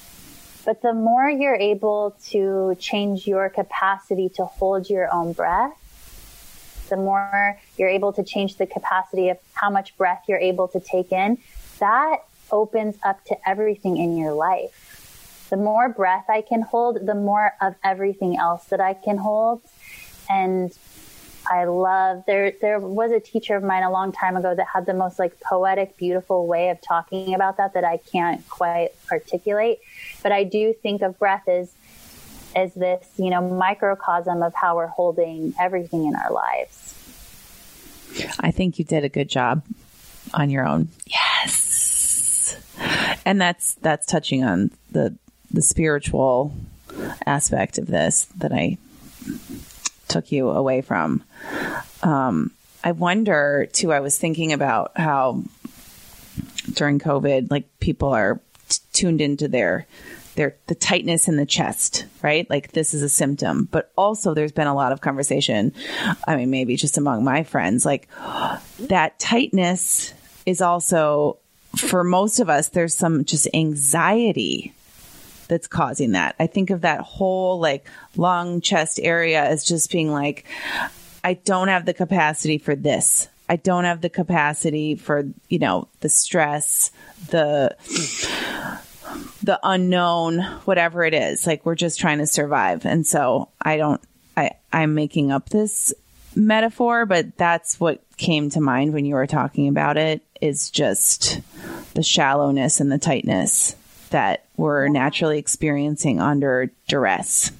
But 0.65 0.81
the 0.81 0.93
more 0.93 1.29
you're 1.29 1.55
able 1.55 2.15
to 2.29 2.75
change 2.79 3.25
your 3.25 3.49
capacity 3.49 4.29
to 4.35 4.45
hold 4.45 4.89
your 4.89 5.11
own 5.11 5.33
breath, 5.33 5.73
the 6.89 6.97
more 6.97 7.59
you're 7.77 7.89
able 7.89 8.13
to 8.13 8.23
change 8.23 8.57
the 8.57 8.65
capacity 8.65 9.29
of 9.29 9.37
how 9.53 9.69
much 9.69 9.97
breath 9.97 10.23
you're 10.27 10.39
able 10.39 10.67
to 10.69 10.79
take 10.79 11.11
in, 11.11 11.37
that 11.79 12.17
opens 12.51 12.97
up 13.03 13.23
to 13.25 13.37
everything 13.47 13.97
in 13.97 14.17
your 14.17 14.33
life. 14.33 14.98
The 15.49 15.57
more 15.57 15.89
breath 15.89 16.29
I 16.29 16.41
can 16.41 16.61
hold, 16.61 17.05
the 17.05 17.15
more 17.15 17.53
of 17.61 17.75
everything 17.83 18.37
else 18.37 18.65
that 18.65 18.79
I 18.79 18.93
can 18.93 19.17
hold. 19.17 19.61
And 20.29 20.71
I 21.49 21.65
love 21.65 22.23
there 22.27 22.53
there 22.61 22.79
was 22.79 23.11
a 23.11 23.19
teacher 23.19 23.55
of 23.55 23.63
mine 23.63 23.83
a 23.83 23.91
long 23.91 24.11
time 24.11 24.35
ago 24.35 24.53
that 24.53 24.67
had 24.67 24.85
the 24.85 24.93
most 24.93 25.17
like 25.17 25.39
poetic 25.39 25.97
beautiful 25.97 26.45
way 26.45 26.69
of 26.69 26.79
talking 26.81 27.33
about 27.33 27.57
that 27.57 27.73
that 27.73 27.83
I 27.83 27.97
can't 27.97 28.47
quite 28.49 28.89
articulate. 29.11 29.79
But 30.21 30.31
I 30.31 30.43
do 30.43 30.73
think 30.73 31.01
of 31.01 31.17
breath 31.17 31.47
as 31.47 31.73
as 32.55 32.73
this 32.73 33.07
you 33.17 33.29
know 33.29 33.41
microcosm 33.41 34.43
of 34.43 34.53
how 34.53 34.75
we're 34.75 34.87
holding 34.87 35.53
everything 35.59 36.05
in 36.05 36.15
our 36.15 36.31
lives. 36.31 36.95
I 38.39 38.51
think 38.51 38.77
you 38.77 38.85
did 38.85 39.03
a 39.03 39.09
good 39.09 39.29
job 39.29 39.63
on 40.33 40.49
your 40.49 40.67
own. 40.67 40.89
Yes. 41.07 42.55
And 43.25 43.41
that's 43.41 43.75
that's 43.75 44.05
touching 44.05 44.43
on 44.43 44.71
the 44.91 45.15
the 45.51 45.61
spiritual 45.61 46.53
aspect 47.25 47.77
of 47.77 47.87
this 47.87 48.25
that 48.37 48.51
I 48.51 48.77
took 50.07 50.31
you 50.31 50.49
away 50.49 50.81
from. 50.81 51.23
Um, 52.03 52.51
I 52.83 52.91
wonder 52.91 53.67
too. 53.71 53.91
I 53.91 53.99
was 53.99 54.17
thinking 54.17 54.53
about 54.53 54.97
how 54.97 55.43
during 56.73 56.99
COVID, 56.99 57.51
like 57.51 57.65
people 57.79 58.09
are 58.09 58.39
t- 58.69 58.79
tuned 58.93 59.21
into 59.21 59.47
their 59.47 59.85
their 60.35 60.55
the 60.67 60.75
tightness 60.75 61.27
in 61.27 61.35
the 61.35 61.45
chest, 61.45 62.05
right? 62.21 62.49
Like 62.49 62.71
this 62.71 62.93
is 62.93 63.01
a 63.01 63.09
symptom. 63.09 63.67
But 63.69 63.91
also, 63.97 64.33
there's 64.33 64.51
been 64.51 64.67
a 64.67 64.75
lot 64.75 64.91
of 64.91 65.01
conversation. 65.01 65.73
I 66.27 66.37
mean, 66.37 66.49
maybe 66.49 66.75
just 66.75 66.97
among 66.97 67.23
my 67.23 67.43
friends, 67.43 67.85
like 67.85 68.07
that 68.79 69.19
tightness 69.19 70.13
is 70.45 70.61
also 70.61 71.37
for 71.75 72.03
most 72.03 72.39
of 72.39 72.49
us. 72.49 72.69
There's 72.69 72.93
some 72.93 73.25
just 73.25 73.47
anxiety 73.53 74.73
that's 75.49 75.67
causing 75.67 76.13
that. 76.13 76.35
I 76.39 76.47
think 76.47 76.69
of 76.69 76.81
that 76.81 77.01
whole 77.01 77.59
like 77.59 77.85
lung 78.15 78.61
chest 78.61 78.99
area 79.01 79.43
as 79.43 79.65
just 79.65 79.91
being 79.91 80.11
like, 80.11 80.45
I 81.23 81.33
don't 81.33 81.67
have 81.67 81.85
the 81.85 81.93
capacity 81.93 82.57
for 82.57 82.75
this. 82.75 83.27
I 83.49 83.57
don't 83.57 83.83
have 83.83 84.01
the 84.01 84.09
capacity 84.09 84.95
for, 84.95 85.27
you 85.49 85.59
know, 85.59 85.87
the 85.99 86.09
stress, 86.09 86.91
the, 87.29 87.75
the 89.43 89.59
unknown, 89.63 90.39
whatever 90.65 91.03
it 91.03 91.15
is. 91.15 91.47
Like 91.47 91.65
we're 91.65 91.75
just 91.75 91.99
trying 91.99 92.19
to 92.19 92.27
survive. 92.27 92.85
And 92.85 93.05
so 93.05 93.49
I 93.59 93.77
don't, 93.77 94.01
I, 94.37 94.51
I'm 94.71 94.93
making 94.93 95.31
up 95.31 95.49
this 95.49 95.93
metaphor, 96.35 97.07
but 97.07 97.35
that's 97.37 97.79
what 97.79 98.03
came 98.17 98.51
to 98.51 98.61
mind 98.61 98.93
when 98.93 99.05
you 99.05 99.15
were 99.15 99.27
talking 99.27 99.67
about 99.67 99.97
it 99.97 100.21
is 100.39 100.69
just 100.69 101.41
the 101.95 102.03
shallowness 102.03 102.79
and 102.79 102.91
the 102.91 102.99
tightness 102.99 103.75
that 104.09 104.45
we're 104.57 104.87
naturally 104.87 105.37
experiencing 105.37 106.19
under 106.19 106.71
duress. 106.87 107.51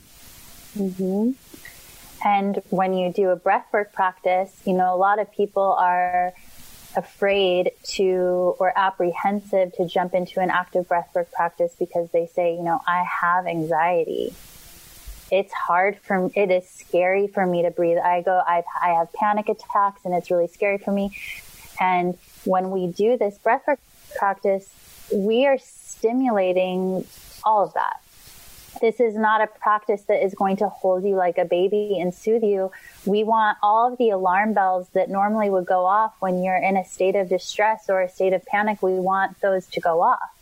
Mm-hmm. 0.78 1.32
And 2.26 2.62
when 2.70 2.94
you 2.94 3.14
do 3.14 3.30
a 3.30 3.38
breathwork 3.38 3.94
practice, 3.94 4.62
you 4.66 4.74
know, 4.74 4.94
a 4.94 4.98
lot 4.98 5.20
of 5.20 5.32
people 5.32 5.64
are 5.64 6.34
afraid 6.96 7.72
to 7.84 8.56
or 8.60 8.74
apprehensive 8.76 9.74
to 9.74 9.88
jump 9.88 10.14
into 10.14 10.40
an 10.40 10.50
active 10.50 10.88
breathwork 10.88 11.32
practice 11.32 11.76
because 11.78 12.10
they 12.12 12.26
say, 12.26 12.56
you 12.56 12.64
know, 12.64 12.80
I 12.88 13.04
have 13.04 13.48
anxiety. 13.48 14.34
It's 15.32 15.54
hard 15.54 15.98
for 16.00 16.32
it 16.36 16.50
is 16.50 16.68
scary 16.68 17.28
for 17.28 17.46
me 17.46 17.62
to 17.62 17.72
breathe. 17.72 18.00
I 18.00 18.22
go, 18.22 18.42
I, 18.46 18.64
I 18.82 18.90
have 18.96 19.14
panic 19.14 19.48
attacks 19.48 20.04
and 20.04 20.14
it's 20.14 20.32
really 20.32 20.48
scary 20.48 20.80
for 20.80 20.92
me. 20.92 21.16
And 21.80 22.18
when 22.44 22.72
we 22.72 22.88
do 22.88 23.18
this 23.18 23.38
breathwork 23.38 23.78
practice, 24.18 24.74
we 25.14 25.46
are 25.46 25.58
stimulating 26.00 27.06
all 27.44 27.64
of 27.64 27.74
that. 27.74 28.02
This 28.82 29.00
is 29.00 29.16
not 29.16 29.42
a 29.42 29.48
practice 29.48 30.04
that 30.04 30.24
is 30.24 30.34
going 30.34 30.58
to 30.58 30.70
hold 30.70 31.04
you 31.04 31.16
like 31.16 31.38
a 31.38 31.44
baby 31.44 31.98
and 32.00 32.14
soothe 32.14 32.44
you. 32.44 32.72
We 33.06 33.24
want 33.24 33.58
all 33.62 33.92
of 33.92 33.98
the 33.98 34.12
alarm 34.12 34.54
bells 34.54 34.88
that 34.94 35.10
normally 35.10 35.50
would 35.50 35.66
go 35.66 35.86
off 35.86 36.14
when 36.20 36.42
you're 36.42 36.58
in 36.58 36.78
a 36.78 36.86
state 36.86 37.16
of 37.16 37.28
distress 37.28 37.90
or 37.90 38.02
a 38.02 38.10
state 38.10 38.32
of 38.32 38.46
panic. 38.46 38.82
We 38.82 38.94
want 38.94 39.42
those 39.42 39.68
to 39.68 39.82
go 39.82 40.02
off 40.02 40.36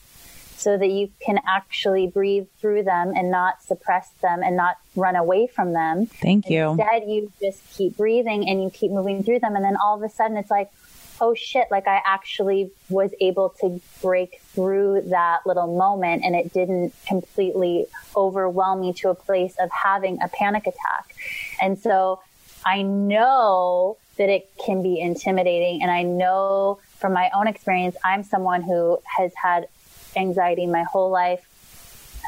so 0.58 0.78
that 0.78 0.90
you 0.90 1.10
can 1.20 1.40
actually 1.48 2.08
breathe 2.08 2.48
through 2.60 2.84
them 2.84 3.14
and 3.16 3.32
not 3.32 3.64
suppress 3.64 4.10
them 4.22 4.42
and 4.44 4.56
not 4.56 4.78
run 4.96 5.16
away 5.16 5.48
from 5.48 5.74
them. 5.74 6.08
Thank 6.08 6.50
you. 6.50 6.72
Instead, 6.72 7.04
you 7.08 7.32
just 7.40 7.62
keep 7.76 7.98
breathing 7.98 8.48
and 8.48 8.62
you 8.62 8.70
keep 8.70 8.92
moving 8.92 9.24
through 9.24 9.40
them. 9.40 9.56
And 9.56 9.64
then 9.64 9.78
all 9.78 9.96
of 9.96 10.04
a 10.04 10.14
sudden 10.14 10.36
it's 10.38 10.52
like, 10.52 10.70
oh 11.20 11.34
shit, 11.34 11.68
like 11.72 11.88
I 11.88 12.02
actually 12.06 12.72
was 12.90 13.12
able 13.20 13.50
to 13.62 13.82
break 14.02 14.42
through 14.54 15.02
that 15.08 15.46
little 15.46 15.78
moment 15.78 16.24
and 16.24 16.36
it 16.36 16.54
didn't 16.54 16.94
completely 17.08 17.86
overwhelm 18.16 18.82
me 18.82 18.94
to 18.94 19.10
a 19.10 19.16
place 19.16 19.56
of 19.60 19.70
having 19.72 20.22
a 20.22 20.28
panic 20.28 20.68
attack. 20.68 21.16
And 21.62 21.78
so 21.78 22.22
I 22.66 22.82
know 22.82 23.98
that 24.18 24.30
it 24.30 24.50
can 24.64 24.82
be 24.82 25.00
intimidating. 25.00 25.82
And 25.82 25.92
I 25.92 26.04
know 26.04 26.80
from 26.98 27.14
my 27.14 27.30
own 27.36 27.48
experience, 27.48 27.96
I'm 28.04 28.24
someone 28.24 28.62
who 28.62 29.00
has 29.18 29.32
had 29.36 29.68
anxiety 30.16 30.66
my 30.66 30.84
whole 30.84 31.12
life, 31.12 31.48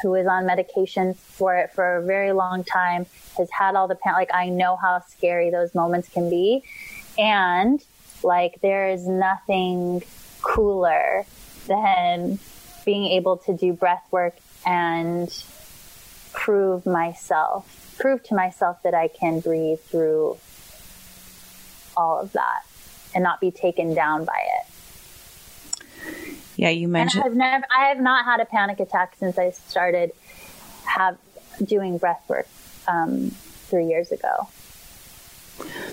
who 0.02 0.14
is 0.14 0.26
on 0.26 0.46
medication 0.46 1.14
for 1.14 1.56
it 1.56 1.72
for 1.72 1.96
a 1.96 2.02
very 2.02 2.32
long 2.32 2.64
time, 2.64 3.06
has 3.36 3.50
had 3.50 3.74
all 3.74 3.88
the 3.88 3.96
pan- 3.96 4.14
like 4.14 4.30
I 4.32 4.48
know 4.48 4.76
how 4.76 5.00
scary 5.08 5.50
those 5.50 5.74
moments 5.74 6.08
can 6.08 6.30
be. 6.30 6.62
And 7.18 7.84
like 8.24 8.60
there 8.60 8.88
is 8.90 9.06
nothing 9.06 10.02
cooler 10.42 11.24
than 11.66 12.38
being 12.84 13.06
able 13.06 13.36
to 13.36 13.56
do 13.56 13.72
breath 13.72 14.04
work 14.10 14.36
and 14.66 15.44
prove 16.32 16.86
myself, 16.86 17.94
prove 17.98 18.22
to 18.24 18.34
myself 18.34 18.82
that 18.82 18.94
I 18.94 19.08
can 19.08 19.40
breathe 19.40 19.80
through 19.80 20.38
all 21.96 22.20
of 22.20 22.32
that 22.32 22.62
and 23.14 23.22
not 23.22 23.40
be 23.40 23.50
taken 23.50 23.94
down 23.94 24.24
by 24.24 24.40
it. 24.58 24.66
Yeah, 26.56 26.70
you 26.70 26.88
mentioned. 26.88 27.24
And 27.24 27.32
I've 27.32 27.36
never, 27.36 27.64
I 27.74 27.88
have 27.88 28.00
not 28.00 28.24
had 28.24 28.40
a 28.40 28.44
panic 28.44 28.80
attack 28.80 29.14
since 29.18 29.38
I 29.38 29.50
started 29.50 30.12
have 30.84 31.18
doing 31.62 31.98
breath 31.98 32.22
work 32.28 32.48
um, 32.88 33.30
three 33.68 33.86
years 33.86 34.12
ago. 34.12 34.48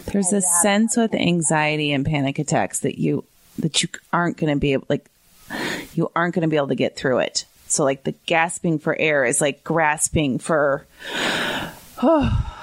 There's 0.05 0.33
a 0.33 0.41
sense 0.41 0.95
with 0.97 1.13
anxiety 1.13 1.91
and 1.91 2.05
panic 2.05 2.39
attacks 2.39 2.79
that 2.81 2.99
you 2.99 3.23
that 3.59 3.83
you 3.83 3.89
aren't 4.13 4.37
going 4.37 4.53
to 4.53 4.59
be 4.59 4.73
able, 4.73 4.85
like 4.89 5.09
you 5.93 6.11
aren't 6.15 6.35
going 6.35 6.43
to 6.43 6.47
be 6.47 6.57
able 6.57 6.67
to 6.67 6.75
get 6.75 6.95
through 6.95 7.19
it. 7.19 7.45
So 7.67 7.83
like 7.83 8.03
the 8.03 8.13
gasping 8.25 8.79
for 8.79 8.95
air 8.97 9.25
is 9.25 9.41
like 9.41 9.63
grasping 9.63 10.39
for. 10.39 10.85
Oh, 12.01 12.53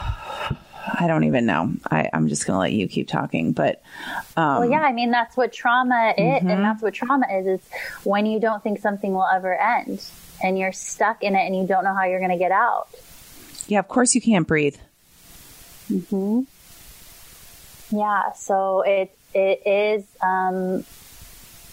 I 0.97 1.07
don't 1.07 1.25
even 1.25 1.47
know. 1.47 1.73
I, 1.91 2.11
am 2.13 2.29
just 2.29 2.47
going 2.47 2.55
to 2.55 2.61
let 2.61 2.73
you 2.73 2.89
keep 2.89 3.09
talking. 3.09 3.53
But 3.53 3.83
um, 4.37 4.61
well, 4.61 4.71
yeah, 4.71 4.83
I 4.83 4.93
mean 4.93 5.11
that's 5.11 5.37
what 5.37 5.53
trauma 5.53 6.15
is, 6.17 6.23
mm-hmm. 6.25 6.49
and 6.49 6.65
that's 6.65 6.83
what 6.83 6.95
trauma 6.95 7.27
is. 7.33 7.47
Is 7.47 7.61
when 8.05 8.27
you 8.27 8.39
don't 8.39 8.63
think 8.63 8.81
something 8.81 9.13
will 9.13 9.27
ever 9.27 9.55
end, 9.55 10.05
and 10.43 10.59
you're 10.59 10.73
stuck 10.73 11.23
in 11.23 11.35
it, 11.35 11.47
and 11.47 11.57
you 11.57 11.67
don't 11.67 11.85
know 11.85 11.95
how 11.95 12.05
you're 12.05 12.21
going 12.21 12.31
to 12.31 12.39
get 12.39 12.53
out. 12.53 12.89
Yeah, 13.67 13.79
of 13.79 13.89
course 13.89 14.15
you 14.15 14.21
can't 14.21 14.47
breathe. 14.47 14.77
Hmm. 15.89 16.43
Yeah. 17.91 18.33
So 18.33 18.83
it 18.83 19.17
it 19.35 19.63
is. 19.67 20.05
Um, 20.23 20.85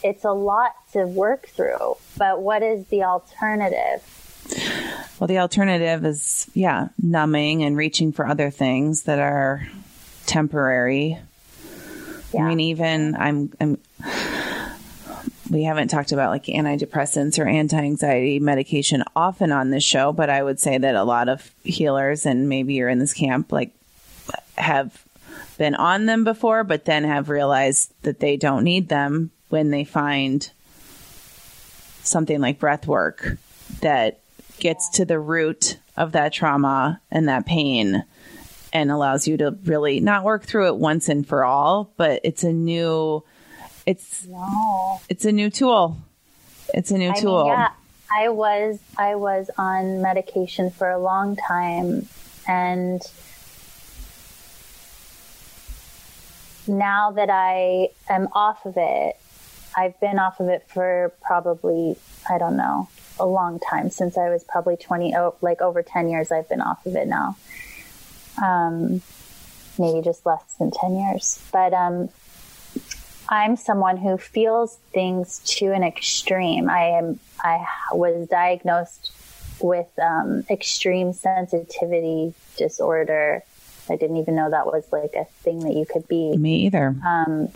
it's 0.04 0.24
a 0.24 0.32
lot 0.32 0.74
to 0.94 1.06
work 1.06 1.48
through, 1.48 1.96
but 2.18 2.42
what 2.42 2.64
is 2.64 2.88
the 2.88 3.04
alternative? 3.04 4.04
Well, 5.20 5.28
the 5.28 5.38
alternative 5.38 6.04
is, 6.06 6.50
yeah, 6.54 6.90
numbing 7.02 7.64
and 7.64 7.78
reaching 7.78 8.12
for 8.12 8.26
other 8.26 8.50
things 8.50 9.04
that 9.04 9.20
are 9.20 9.68
temporary. 10.26 11.20
Yeah. 12.34 12.46
I 12.46 12.50
mean, 12.50 12.60
even 12.62 13.16
I'm, 13.16 13.54
I'm, 13.60 13.78
we 15.50 15.64
haven't 15.64 15.90
talked 15.90 16.12
about 16.12 16.32
like 16.32 16.46
antidepressants 16.46 17.38
or 17.38 17.48
anti-anxiety 17.48 18.40
medication 18.40 19.04
often 19.16 19.52
on 19.52 19.70
this 19.70 19.84
show, 19.84 20.12
but 20.12 20.30
I 20.30 20.42
would 20.42 20.60
say 20.60 20.78
that 20.78 20.96
a 20.96 21.04
lot 21.04 21.30
of 21.30 21.52
healers 21.64 22.26
and 22.26 22.50
maybe 22.50 22.74
you're 22.74 22.90
in 22.90 23.00
this 23.00 23.14
camp 23.14 23.52
like 23.52 23.72
have 24.58 25.06
been 25.62 25.76
on 25.76 26.08
them 26.08 26.24
before, 26.24 26.64
but 26.64 26.86
then 26.86 27.04
have 27.04 27.30
realized 27.30 27.94
that 28.02 28.20
they 28.20 28.36
don't 28.36 28.64
need 28.64 28.90
them 28.90 29.30
when 29.50 29.70
they 29.70 29.84
find 29.84 30.50
something 32.02 32.42
like 32.42 32.58
breath 32.58 32.88
work 32.88 33.38
that 33.82 34.22
gets 34.58 34.90
to 34.90 35.06
the 35.06 35.20
root 35.20 35.78
of 35.96 36.14
that 36.14 36.34
trauma 36.34 37.00
and 37.12 37.30
that 37.30 37.46
pain 37.46 38.04
and 38.74 38.90
allows 38.90 39.28
you 39.28 39.38
to 39.38 39.56
really 39.66 40.00
not 40.00 40.24
work 40.24 40.42
through 40.42 40.66
it 40.66 40.78
once 40.78 41.08
and 41.10 41.28
for 41.28 41.46
all, 41.46 41.94
but 41.96 42.22
it's 42.24 42.44
a 42.44 42.52
new 42.52 43.24
it's 43.86 44.26
no. 44.26 45.00
it's 45.10 45.26
a 45.26 45.32
new 45.32 45.52
tool. 45.52 45.96
It's 46.74 46.90
a 46.90 46.98
new 46.98 47.12
I 47.12 47.20
tool. 47.20 47.44
Mean, 47.44 47.54
yeah, 47.54 47.72
I 48.18 48.30
was 48.30 48.80
I 48.98 49.14
was 49.14 49.52
on 49.60 50.02
medication 50.02 50.72
for 50.72 50.90
a 50.90 50.98
long 50.98 51.36
time 51.36 52.08
and 52.48 53.04
now 56.72 57.12
that 57.12 57.30
I 57.30 57.90
am 58.10 58.28
off 58.34 58.66
of 58.66 58.76
it, 58.78 59.18
I've 59.76 60.00
been 60.00 60.18
off 60.20 60.40
of 60.40 60.48
it 60.50 60.68
for 60.68 61.14
probably 61.22 61.98
I 62.30 62.38
don't 62.38 62.58
know, 62.58 62.88
a 63.20 63.26
long 63.26 63.60
time 63.60 63.90
since 63.90 64.18
I 64.18 64.30
was 64.30 64.44
probably 64.44 64.78
20, 64.78 65.16
oh, 65.16 65.36
like 65.42 65.62
over 65.62 65.82
10 65.82 66.10
years 66.10 66.32
I've 66.32 66.50
been 66.50 66.62
off 66.62 66.86
of 66.86 66.96
it 66.96 67.08
now. 67.08 67.36
Um, 68.42 69.02
maybe 69.78 70.02
just 70.02 70.26
less 70.26 70.44
than 70.60 70.72
10 70.72 70.96
years. 70.96 71.44
But 71.52 71.74
um, 71.74 72.10
I'm 73.30 73.56
someone 73.56 73.98
who 73.98 74.18
feels 74.18 74.78
things 74.94 75.40
to 75.58 75.72
an 75.72 75.84
extreme. 75.84 76.70
I 76.70 76.98
am, 76.98 77.20
I 77.40 77.66
was 77.92 78.28
diagnosed 78.28 79.12
with 79.62 79.88
um, 80.00 80.44
extreme 80.50 81.14
sensitivity 81.14 82.34
disorder. 82.58 83.44
I 83.92 83.98
didn't 83.98 84.18
even 84.18 84.36
know 84.36 84.50
that 84.50 84.66
was 84.66 84.86
like 84.92 85.14
a 85.16 85.26
thing 85.44 85.60
that 85.60 85.74
you 85.74 85.86
could 85.86 86.08
be. 86.08 86.36
Me 86.38 86.66
either. 86.66 86.96
Um, 87.06 87.50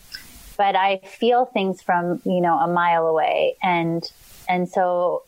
but 0.58 0.76
I 0.76 0.98
feel 0.98 1.46
things 1.46 1.82
from, 1.82 2.22
you 2.26 2.42
know, 2.42 2.58
a 2.58 2.68
mile 2.68 3.08
away. 3.08 3.56
And, 3.62 4.10
and 4.48 4.70
so 4.70 5.24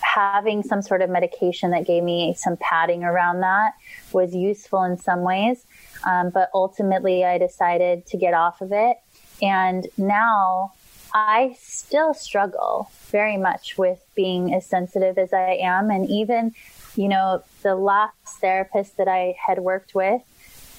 having 0.00 0.62
some 0.62 0.82
sort 0.82 1.02
of 1.02 1.10
medication 1.10 1.70
that 1.70 1.86
gave 1.86 2.02
me 2.02 2.34
some 2.34 2.56
padding 2.56 3.04
around 3.04 3.40
that 3.40 3.74
was 4.12 4.34
useful 4.34 4.82
in 4.82 4.96
some 4.96 5.22
ways. 5.22 5.64
Um, 6.04 6.30
but 6.30 6.50
ultimately, 6.54 7.24
I 7.24 7.38
decided 7.38 8.06
to 8.06 8.16
get 8.16 8.34
off 8.34 8.60
of 8.60 8.72
it. 8.72 8.96
And 9.42 9.86
now 9.96 10.72
I 11.12 11.56
still 11.60 12.14
struggle 12.14 12.90
very 13.10 13.36
much 13.36 13.78
with 13.78 14.04
being 14.14 14.54
as 14.54 14.66
sensitive 14.66 15.18
as 15.18 15.32
I 15.32 15.58
am. 15.60 15.90
And 15.90 16.08
even, 16.08 16.54
you 16.98 17.08
know, 17.08 17.44
the 17.62 17.76
last 17.76 18.40
therapist 18.40 18.96
that 18.96 19.06
I 19.06 19.36
had 19.46 19.60
worked 19.60 19.94
with 19.94 20.20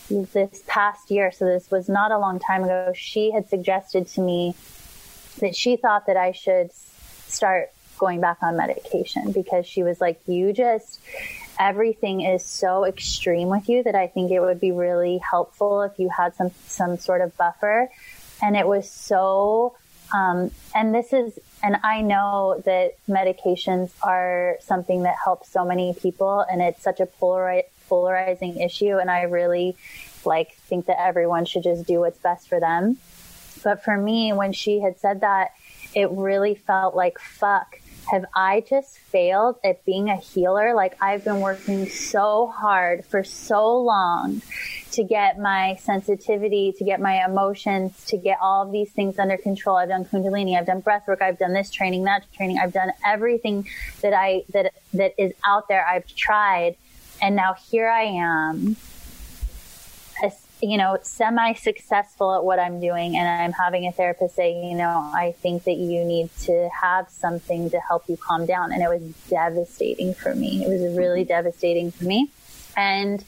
this 0.10 0.62
past 0.68 1.10
year, 1.10 1.32
so 1.32 1.46
this 1.46 1.72
was 1.72 1.88
not 1.88 2.12
a 2.12 2.18
long 2.18 2.40
time 2.40 2.66
ago, 2.66 2.92
she 2.94 3.32
had 3.32 3.48
suggested 3.48 4.06
to 4.08 4.22
me 4.22 4.54
that 5.40 5.56
she 5.56 5.78
thought 5.78 6.08
that 6.08 6.18
I 6.18 6.34
should 6.34 6.74
start 6.74 7.72
going 7.98 8.20
back 8.20 8.40
on 8.42 8.58
medication 8.58 9.32
because 9.32 9.66
she 9.66 9.82
was 9.82 10.02
like, 10.02 10.20
you 10.28 10.52
just, 10.52 11.00
everything 11.58 12.20
is 12.20 12.46
so 12.46 12.84
extreme 12.84 13.48
with 13.48 13.70
you 13.70 13.82
that 13.84 13.96
I 13.96 14.08
think 14.08 14.30
it 14.30 14.42
would 14.42 14.60
be 14.60 14.74
really 14.74 15.20
helpful 15.20 15.84
if 15.84 15.98
you 16.00 16.10
had 16.10 16.36
some, 16.36 16.52
some 16.68 16.98
sort 16.98 17.22
of 17.22 17.38
buffer. 17.38 17.90
And 18.42 18.58
it 18.58 18.68
was 18.68 18.92
so, 18.92 19.78
um, 20.14 20.52
and 20.76 20.94
this 20.94 21.14
is, 21.14 21.40
and 21.62 21.78
I 21.84 22.02
know 22.02 22.62
that 22.66 22.96
medications 23.08 23.92
are 24.02 24.58
something 24.62 25.04
that 25.04 25.16
helps 25.24 25.50
so 25.50 25.66
many 25.66 25.94
people 25.94 26.42
and 26.42 26.62
it's 26.62 26.82
such 26.82 27.00
a 27.00 27.06
polari- 27.06 27.64
polarizing 27.88 28.60
issue. 28.60 28.98
And 28.98 29.12
I 29.12 29.24
really 29.24 29.76
like 30.26 30.56
think 30.56 30.86
that 30.86 31.02
everyone 31.02 31.46
should 31.46 31.64
just 31.64 31.86
do 31.86 32.00
what's 32.00 32.20
best 32.20 32.48
for 32.48 32.60
them. 32.60 32.98
But 33.64 33.84
for 33.84 33.98
me, 33.98 34.32
when 34.32 34.54
she 34.54 34.80
had 34.80 35.00
said 35.00 35.22
that, 35.22 35.52
it 35.94 36.10
really 36.12 36.56
felt 36.56 36.96
like, 36.96 37.20
fuck, 37.20 37.80
have 38.10 38.26
I 38.36 38.64
just 38.68 38.98
failed 38.98 39.58
at 39.64 39.86
being 39.86 40.10
a 40.10 40.18
healer? 40.18 40.74
Like 40.74 40.98
I've 41.02 41.24
been 41.24 41.42
working 41.42 41.88
so 41.88 42.48
hard 42.48 43.06
for 43.06 43.24
so 43.24 43.78
long 43.78 44.42
to 44.92 45.04
get 45.04 45.38
my 45.38 45.76
sensitivity, 45.82 46.74
to 46.78 46.84
get 46.84 47.00
my 47.00 47.24
emotions, 47.24 48.06
to 48.08 48.18
get 48.18 48.40
all 48.42 48.66
of 48.66 48.72
these 48.72 48.92
things 48.92 49.20
under 49.20 49.38
control. 49.38 49.78
I've 49.78 49.90
done 49.90 50.06
Kundalini, 50.06 50.58
I've 50.58 50.66
done 50.66 50.80
breath 50.80 51.08
work, 51.08 51.22
I've 51.22 51.38
done 51.38 51.54
this 51.54 51.70
training, 51.70 52.06
that 52.06 52.26
training, 52.34 52.58
I've 52.58 52.74
done 52.74 52.92
everything 53.06 53.68
that 54.02 54.14
I, 54.14 54.44
that, 54.54 54.74
that 54.94 55.14
is 55.18 55.34
out 55.46 55.68
there. 55.68 55.86
I've 55.86 56.08
tried. 56.08 56.76
And 57.22 57.36
now 57.36 57.54
here 57.70 57.90
I 57.90 58.04
am 58.04 58.78
you 60.62 60.78
know, 60.78 60.98
semi 61.02 61.54
successful 61.54 62.36
at 62.36 62.44
what 62.44 62.60
I'm 62.60 62.80
doing 62.82 63.16
and 63.16 63.28
I'm 63.28 63.54
having 63.54 63.86
a 63.86 63.92
therapist 63.92 64.36
say, 64.36 64.54
you 64.70 64.76
know, 64.76 65.10
I 65.14 65.34
think 65.42 65.64
that 65.64 65.78
you 65.78 66.04
need 66.04 66.30
to 66.42 66.70
have 66.82 67.10
something 67.10 67.70
to 67.70 67.80
help 67.80 68.04
you 68.08 68.18
calm 68.18 68.46
down. 68.46 68.72
And 68.72 68.82
it 68.82 68.90
was 68.90 69.02
devastating 69.30 70.14
for 70.14 70.36
me. 70.36 70.64
It 70.66 70.70
was 70.70 70.98
really 70.98 71.24
devastating 71.24 71.92
for 71.92 72.04
me. 72.04 72.32
And, 72.76 73.24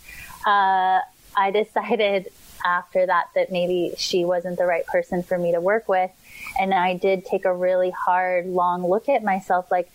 uh, 0.45 0.99
I 1.35 1.51
decided 1.51 2.31
after 2.65 3.05
that 3.05 3.27
that 3.35 3.51
maybe 3.51 3.93
she 3.97 4.25
wasn't 4.25 4.57
the 4.57 4.65
right 4.65 4.85
person 4.85 5.23
for 5.23 5.37
me 5.37 5.53
to 5.53 5.61
work 5.61 5.87
with. 5.87 6.11
And 6.59 6.73
I 6.73 6.95
did 6.97 7.25
take 7.25 7.45
a 7.45 7.53
really 7.53 7.91
hard, 7.91 8.45
long 8.45 8.87
look 8.87 9.09
at 9.09 9.23
myself 9.23 9.71
like, 9.71 9.91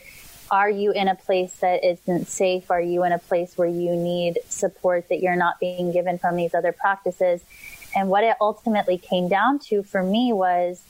are 0.51 0.71
you 0.71 0.93
in 0.93 1.09
a 1.09 1.15
place 1.15 1.53
that 1.61 1.85
isn't 1.85 2.29
safe? 2.29 2.71
Are 2.71 2.81
you 2.81 3.05
in 3.05 3.13
a 3.13 3.19
place 3.19 3.57
where 3.57 3.69
you 3.69 3.97
need 3.97 4.39
support 4.49 5.09
that 5.09 5.21
you're 5.21 5.37
not 5.37 5.59
being 5.59 5.93
given 5.93 6.19
from 6.19 6.37
these 6.37 6.55
other 6.55 6.73
practices? 6.73 7.43
And 7.95 8.09
what 8.09 8.25
it 8.25 8.37
ultimately 8.41 8.99
came 8.99 9.29
down 9.29 9.59
to 9.71 9.83
for 9.83 10.03
me 10.03 10.33
was 10.33 10.83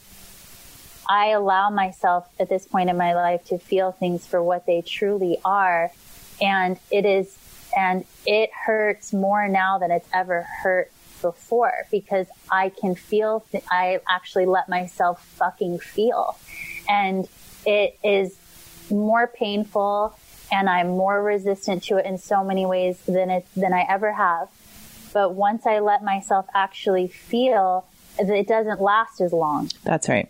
I 1.09 1.29
allow 1.29 1.71
myself 1.71 2.29
at 2.39 2.49
this 2.49 2.67
point 2.67 2.91
in 2.91 2.97
my 2.97 3.15
life 3.15 3.45
to 3.47 3.59
feel 3.59 3.93
things 3.93 4.27
for 4.27 4.43
what 4.43 4.67
they 4.67 4.83
truly 4.83 5.39
are. 5.45 5.93
And 6.41 6.79
it 6.91 7.07
is, 7.07 7.37
and 7.77 8.05
it 8.27 8.51
hurts 8.53 9.13
more 9.13 9.49
now 9.49 9.79
than 9.79 9.91
it's 9.91 10.09
ever 10.13 10.43
hurt 10.63 10.91
before 11.23 11.87
because 11.91 12.27
I 12.51 12.71
can 12.71 12.95
feel, 12.95 13.45
th- 13.53 13.65
I 13.71 14.01
actually 14.09 14.47
let 14.47 14.69
myself 14.69 15.25
fucking 15.25 15.79
feel. 15.79 16.37
And 16.89 17.29
it 17.65 17.99
is 18.05 18.37
more 18.91 19.27
painful 19.27 20.17
and 20.53 20.69
I'm 20.69 20.89
more 20.89 21.23
resistant 21.23 21.83
to 21.85 21.97
it 21.97 22.07
in 22.07 22.19
so 22.19 22.45
many 22.45 22.67
ways 22.67 22.99
than 23.07 23.31
it, 23.31 23.47
than 23.57 23.73
I 23.73 23.85
ever 23.89 24.13
have. 24.13 24.49
But 25.13 25.35
once 25.35 25.67
I 25.67 25.81
let 25.81 26.05
myself 26.05 26.47
actually 26.55 27.09
feel, 27.09 27.87
it 28.19 28.47
doesn't 28.47 28.81
last 28.81 29.21
as 29.21 29.33
long. 29.33 29.71
That's 29.83 30.09
right. 30.09 30.29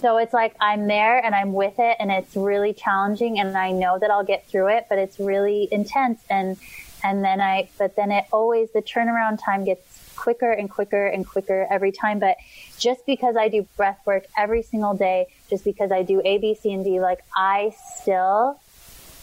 So 0.00 0.16
it's 0.16 0.32
like 0.32 0.54
I'm 0.60 0.86
there 0.86 1.22
and 1.22 1.34
I'm 1.34 1.52
with 1.52 1.74
it 1.78 1.96
and 2.00 2.10
it's 2.10 2.34
really 2.34 2.72
challenging 2.72 3.38
and 3.38 3.56
I 3.56 3.70
know 3.72 3.98
that 3.98 4.10
I'll 4.10 4.24
get 4.24 4.48
through 4.48 4.68
it, 4.68 4.86
but 4.88 4.98
it's 4.98 5.20
really 5.20 5.68
intense 5.70 6.22
and 6.30 6.56
and 7.02 7.24
then 7.24 7.40
I 7.40 7.68
but 7.78 7.96
then 7.96 8.10
it 8.10 8.24
always 8.32 8.70
the 8.72 8.82
turnaround 8.82 9.42
time 9.42 9.64
gets 9.64 10.14
quicker 10.16 10.52
and 10.52 10.68
quicker 10.68 11.06
and 11.06 11.26
quicker 11.26 11.66
every 11.70 11.92
time. 11.92 12.18
But 12.18 12.36
just 12.78 13.06
because 13.06 13.36
I 13.36 13.48
do 13.48 13.66
breath 13.76 14.00
work 14.04 14.26
every 14.36 14.62
single 14.62 14.94
day, 14.94 15.28
just 15.48 15.64
because 15.64 15.90
I 15.90 16.02
do 16.02 16.20
A, 16.24 16.38
B, 16.38 16.54
C, 16.54 16.72
and 16.72 16.84
D, 16.84 17.00
like 17.00 17.20
I 17.34 17.74
still 17.96 18.60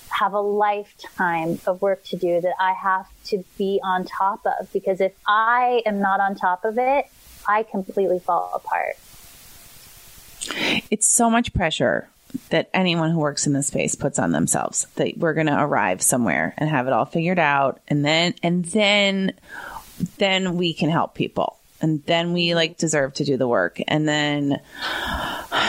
have 0.10 0.34
a 0.34 0.40
lifetime 0.40 1.60
of 1.68 1.82
work 1.82 2.04
to 2.06 2.16
do 2.16 2.42
that 2.42 2.56
I 2.60 2.74
have 2.74 3.08
to 3.26 3.44
be 3.58 3.80
on 3.84 4.06
top 4.06 4.46
of 4.46 4.72
because 4.74 5.00
if 5.02 5.14
I 5.28 5.84
am 5.86 6.00
not 6.00 6.20
on 6.20 6.36
top 6.36 6.66
of 6.66 6.78
it, 6.80 7.06
I 7.48 7.64
completely 7.64 8.20
fall 8.20 8.52
apart. 8.56 8.98
It's 10.90 11.08
so 11.08 11.30
much 11.30 11.54
pressure 11.54 12.10
that 12.50 12.70
anyone 12.74 13.12
who 13.12 13.20
works 13.20 13.48
in 13.48 13.54
this 13.54 13.68
space 13.68 13.96
puts 13.96 14.20
on 14.20 14.32
themselves 14.32 14.88
that 14.96 15.18
we're 15.18 15.34
going 15.34 15.48
to 15.48 15.62
arrive 15.62 16.02
somewhere 16.02 16.54
and 16.58 16.70
have 16.70 16.88
it 16.88 16.94
all 16.94 17.06
figured 17.06 17.40
out 17.40 17.80
and 17.88 18.06
then 18.06 18.34
and 18.44 18.66
then 18.66 19.34
then 20.18 20.58
we 20.58 20.74
can 20.74 20.90
help 20.90 21.16
people. 21.16 21.58
And 21.80 22.04
then 22.06 22.34
we 22.34 22.56
like 22.56 22.78
deserve 22.78 23.14
to 23.16 23.26
do 23.26 23.38
the 23.38 23.48
work. 23.48 23.80
And 23.88 24.08
then 24.08 24.60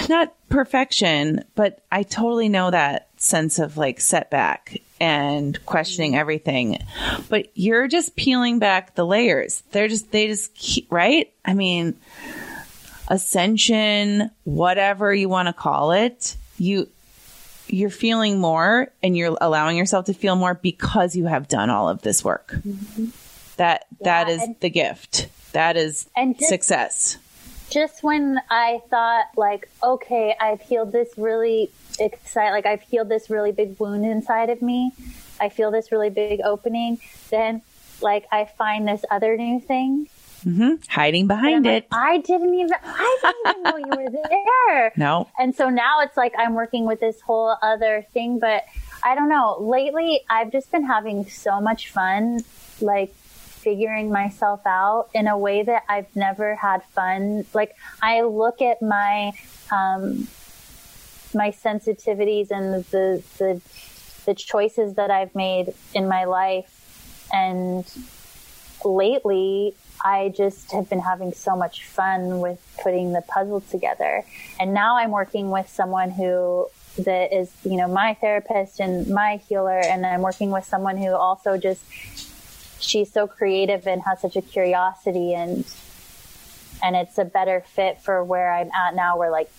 not 0.09 0.35
perfection 0.49 1.45
but 1.55 1.83
i 1.93 2.03
totally 2.03 2.49
know 2.49 2.70
that 2.70 3.09
sense 3.18 3.59
of 3.59 3.76
like 3.76 4.01
setback 4.01 4.81
and 5.01 5.64
questioning 5.66 6.16
everything. 6.16 6.79
But 7.29 7.49
you're 7.55 7.89
just 7.89 8.16
peeling 8.16 8.59
back 8.59 8.95
the 8.95 9.07
layers. 9.07 9.62
They're 9.70 9.89
just 9.89 10.11
they 10.11 10.26
just 10.26 10.55
keep, 10.55 10.91
right? 10.91 11.33
I 11.45 11.55
mean 11.55 11.99
ascension 13.11 14.31
whatever 14.45 15.14
you 15.14 15.31
want 15.31 15.49
to 15.49 15.53
call 15.55 15.93
it 15.93 16.37
you 16.61 16.89
you're 17.69 17.91
feeling 17.91 18.41
more 18.41 18.89
and 19.03 19.17
you're 19.17 19.37
allowing 19.41 19.77
yourself 19.77 20.07
to 20.07 20.15
feel 20.15 20.37
more 20.37 20.55
because 20.55 21.15
you 21.15 21.27
have 21.27 21.49
done 21.49 21.69
all 21.71 21.89
of 21.89 22.03
this 22.03 22.25
work. 22.25 22.53
Mm-hmm. 22.53 23.07
that 23.57 23.87
that 24.01 24.29
is 24.29 24.43
the 24.61 24.71
gift. 24.71 25.29
That 25.53 25.77
is 25.77 26.09
and 26.17 26.37
just, 26.39 26.49
success. 26.49 27.19
just 27.71 28.03
when 28.03 28.41
i 28.51 28.81
thought 28.91 29.27
like 29.37 29.69
okay 29.83 30.37
i've 30.39 30.61
healed 30.61 30.93
this 30.93 31.09
really 31.17 31.71
excited 31.99 32.53
like 32.53 32.67
i've 32.67 32.83
healed 32.83 33.09
this 33.09 33.31
really 33.31 33.53
big 33.53 33.79
wound 33.79 34.05
inside 34.05 34.51
of 34.51 34.63
me. 34.63 34.93
I 35.41 35.49
feel 35.51 35.71
this 35.71 35.93
really 35.93 36.11
big 36.11 36.41
opening. 36.45 36.99
Then 37.31 37.63
like 38.01 38.27
i 38.31 38.45
find 38.45 38.87
this 38.87 39.05
other 39.11 39.37
new 39.37 39.61
thing 39.61 40.09
Mm-hmm. 40.45 40.74
Hiding 40.89 41.26
behind 41.26 41.66
it. 41.66 41.86
Like, 41.91 42.01
I 42.01 42.18
didn't 42.18 42.55
even, 42.55 42.70
I 42.84 43.18
didn't 43.22 43.57
even 43.57 43.62
know 43.62 43.76
you 43.76 44.05
were 44.05 44.11
there. 44.68 44.93
No. 44.97 45.28
And 45.39 45.55
so 45.55 45.68
now 45.68 46.01
it's 46.01 46.16
like 46.16 46.34
I'm 46.39 46.55
working 46.55 46.84
with 46.86 47.01
this 47.01 47.20
whole 47.20 47.57
other 47.62 48.07
thing, 48.12 48.39
but 48.39 48.64
I 49.03 49.14
don't 49.14 49.28
know. 49.28 49.59
Lately, 49.61 50.20
I've 50.28 50.53
just 50.53 50.70
been 50.70 50.84
having 50.84 51.28
so 51.28 51.61
much 51.61 51.91
fun, 51.91 52.41
like 52.80 53.14
figuring 53.14 54.11
myself 54.11 54.61
out 54.66 55.09
in 55.14 55.26
a 55.26 55.36
way 55.36 55.62
that 55.62 55.82
I've 55.89 56.14
never 56.14 56.55
had 56.55 56.82
fun. 56.84 57.45
Like 57.53 57.74
I 58.01 58.22
look 58.22 58.62
at 58.62 58.80
my, 58.80 59.32
um, 59.72 60.28
my 61.34 61.51
sensitivities 61.51 62.51
and 62.51 62.84
the, 62.86 63.22
the, 63.39 63.61
the 64.24 64.34
choices 64.34 64.95
that 64.95 65.11
I've 65.11 65.34
made 65.34 65.74
in 65.95 66.09
my 66.09 66.24
life 66.24 67.28
and 67.32 67.84
lately 68.85 69.74
I 70.05 70.33
just 70.37 70.72
have 70.72 70.89
been 70.89 71.01
having 71.01 71.33
so 71.33 71.57
much 71.57 71.85
fun 71.87 72.41
with 72.41 72.61
putting 72.83 73.12
the 73.12 73.22
puzzle 73.22 73.61
together. 73.62 74.24
And 74.61 74.72
now 74.74 74.97
I'm 74.97 75.11
working 75.11 75.51
with 75.51 75.68
someone 75.68 76.11
who 76.11 76.68
that 76.99 77.33
is, 77.33 77.53
you 77.64 77.76
know, 77.76 77.89
my 77.89 78.14
therapist 78.14 78.81
and 78.81 79.09
my 79.09 79.37
healer. 79.49 79.79
And 79.79 80.05
I'm 80.07 80.22
working 80.22 80.51
with 80.51 80.64
someone 80.64 80.97
who 80.97 81.09
also 81.14 81.57
just, 81.57 81.83
she's 82.81 83.12
so 83.12 83.26
creative 83.26 83.87
and 83.87 84.03
has 84.03 84.20
such 84.20 84.37
a 84.37 84.43
curiosity 84.43 85.35
and, 85.35 85.64
and 86.83 86.97
it's 86.97 87.18
a 87.18 87.24
better 87.24 87.64
fit 87.74 88.01
for 88.01 88.22
where 88.24 88.53
I'm 88.53 88.70
at 88.70 88.95
now 88.95 89.18
where 89.18 89.31
like 89.31 89.51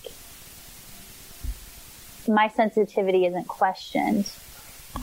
my 2.28 2.48
sensitivity 2.48 3.26
isn't 3.26 3.48
questioned. 3.48 4.30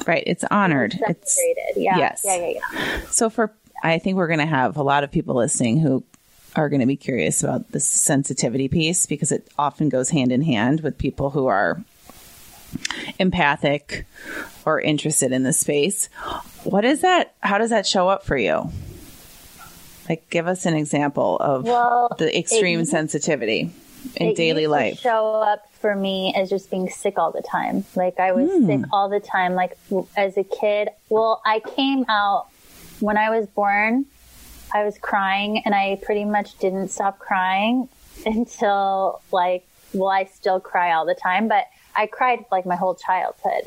Right. 0.05 0.23
It's 0.25 0.43
honored. 0.51 0.95
It's, 1.07 1.39
yeah. 1.75 1.97
Yes. 1.97 2.21
Yeah, 2.25 2.35
yeah, 2.35 2.59
yeah. 2.73 3.01
So 3.09 3.29
for 3.29 3.53
I 3.83 3.99
think 3.99 4.17
we're 4.17 4.27
going 4.27 4.39
to 4.39 4.45
have 4.45 4.77
a 4.77 4.83
lot 4.83 5.03
of 5.03 5.11
people 5.11 5.35
listening 5.35 5.79
who 5.79 6.03
are 6.55 6.69
going 6.69 6.79
to 6.79 6.87
be 6.87 6.95
curious 6.95 7.43
about 7.43 7.71
this 7.71 7.87
sensitivity 7.87 8.67
piece 8.67 9.05
because 9.05 9.31
it 9.31 9.47
often 9.57 9.89
goes 9.89 10.09
hand 10.09 10.31
in 10.31 10.41
hand 10.41 10.81
with 10.81 10.97
people 10.97 11.29
who 11.29 11.47
are 11.47 11.81
empathic 13.19 14.05
or 14.65 14.81
interested 14.81 15.31
in 15.31 15.43
the 15.43 15.53
space. 15.53 16.07
What 16.63 16.83
is 16.83 17.01
that? 17.01 17.35
How 17.41 17.57
does 17.57 17.69
that 17.69 17.85
show 17.85 18.09
up 18.09 18.25
for 18.25 18.37
you? 18.37 18.71
Like, 20.09 20.29
give 20.29 20.47
us 20.47 20.65
an 20.65 20.73
example 20.73 21.37
of 21.37 21.65
well, 21.65 22.15
the 22.17 22.37
extreme 22.37 22.81
it, 22.81 22.87
sensitivity 22.87 23.71
in 24.15 24.33
daily 24.33 24.67
life. 24.67 24.99
show 24.99 25.41
up 25.41 25.69
for 25.73 25.95
me 25.95 26.33
as 26.35 26.49
just 26.49 26.71
being 26.71 26.89
sick 26.89 27.17
all 27.17 27.31
the 27.31 27.41
time. 27.41 27.85
Like 27.95 28.19
I 28.19 28.31
was 28.31 28.49
mm. 28.49 28.65
sick 28.65 28.89
all 28.91 29.09
the 29.09 29.19
time. 29.19 29.53
Like 29.53 29.77
as 30.15 30.37
a 30.37 30.43
kid, 30.43 30.89
well, 31.09 31.41
I 31.45 31.59
came 31.59 32.05
out 32.09 32.47
when 32.99 33.17
I 33.17 33.29
was 33.29 33.47
born, 33.47 34.05
I 34.73 34.83
was 34.83 34.97
crying 34.97 35.61
and 35.65 35.73
I 35.73 35.99
pretty 36.03 36.25
much 36.25 36.57
didn't 36.57 36.89
stop 36.89 37.19
crying 37.19 37.89
until 38.25 39.21
like, 39.31 39.65
well, 39.93 40.09
I 40.09 40.25
still 40.25 40.59
cry 40.59 40.91
all 40.93 41.05
the 41.05 41.15
time, 41.15 41.47
but 41.47 41.65
I 41.95 42.05
cried 42.05 42.45
like 42.51 42.65
my 42.65 42.75
whole 42.75 42.93
childhood. 42.93 43.63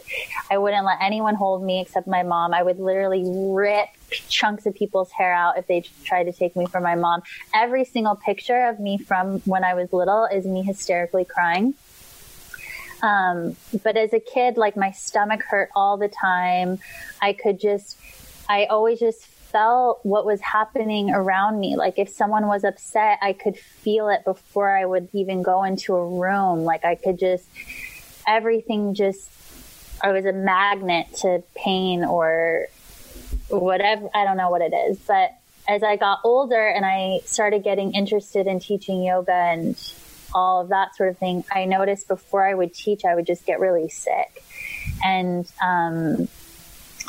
I 0.50 0.58
wouldn't 0.58 0.86
let 0.86 0.98
anyone 1.02 1.34
hold 1.34 1.64
me 1.64 1.80
except 1.80 2.06
my 2.06 2.22
mom. 2.22 2.54
I 2.54 2.62
would 2.62 2.78
literally 2.78 3.24
rip 3.26 3.88
chunks 4.28 4.66
of 4.66 4.74
people's 4.74 5.10
hair 5.10 5.32
out 5.32 5.58
if 5.58 5.66
they 5.66 5.82
tried 6.04 6.24
to 6.24 6.32
take 6.32 6.54
me 6.54 6.66
from 6.66 6.84
my 6.84 6.94
mom. 6.94 7.22
Every 7.52 7.84
single 7.84 8.14
picture 8.14 8.68
of 8.68 8.78
me 8.78 8.98
from 8.98 9.40
when 9.40 9.64
I 9.64 9.74
was 9.74 9.92
little 9.92 10.26
is 10.26 10.46
me 10.46 10.62
hysterically 10.62 11.24
crying. 11.24 11.74
Um, 13.02 13.56
but 13.82 13.96
as 13.96 14.12
a 14.12 14.20
kid, 14.20 14.56
like 14.56 14.76
my 14.76 14.92
stomach 14.92 15.42
hurt 15.42 15.70
all 15.74 15.96
the 15.96 16.08
time. 16.08 16.78
I 17.20 17.32
could 17.32 17.58
just 17.58 17.98
I 18.50 18.64
always 18.64 18.98
just 18.98 19.24
felt 19.24 20.00
what 20.02 20.26
was 20.26 20.40
happening 20.40 21.10
around 21.10 21.60
me. 21.60 21.76
Like 21.76 22.00
if 22.00 22.08
someone 22.08 22.48
was 22.48 22.64
upset, 22.64 23.20
I 23.22 23.32
could 23.32 23.56
feel 23.56 24.08
it 24.08 24.24
before 24.24 24.68
I 24.68 24.84
would 24.84 25.08
even 25.12 25.44
go 25.44 25.62
into 25.62 25.94
a 25.94 26.04
room. 26.04 26.64
Like 26.64 26.84
I 26.84 26.96
could 26.96 27.16
just, 27.16 27.46
everything 28.26 28.94
just, 28.94 29.30
I 30.02 30.10
was 30.10 30.24
a 30.24 30.32
magnet 30.32 31.14
to 31.18 31.44
pain 31.54 32.04
or 32.04 32.66
whatever. 33.48 34.10
I 34.12 34.24
don't 34.24 34.36
know 34.36 34.50
what 34.50 34.62
it 34.62 34.74
is. 34.74 34.98
But 34.98 35.32
as 35.68 35.84
I 35.84 35.94
got 35.94 36.18
older 36.24 36.66
and 36.66 36.84
I 36.84 37.20
started 37.26 37.62
getting 37.62 37.94
interested 37.94 38.48
in 38.48 38.58
teaching 38.58 39.04
yoga 39.04 39.32
and 39.32 39.76
all 40.34 40.60
of 40.60 40.70
that 40.70 40.96
sort 40.96 41.10
of 41.10 41.18
thing, 41.18 41.44
I 41.52 41.66
noticed 41.66 42.08
before 42.08 42.44
I 42.44 42.54
would 42.54 42.74
teach, 42.74 43.04
I 43.04 43.14
would 43.14 43.26
just 43.26 43.46
get 43.46 43.60
really 43.60 43.88
sick. 43.88 44.42
And, 45.04 45.48
um, 45.64 46.28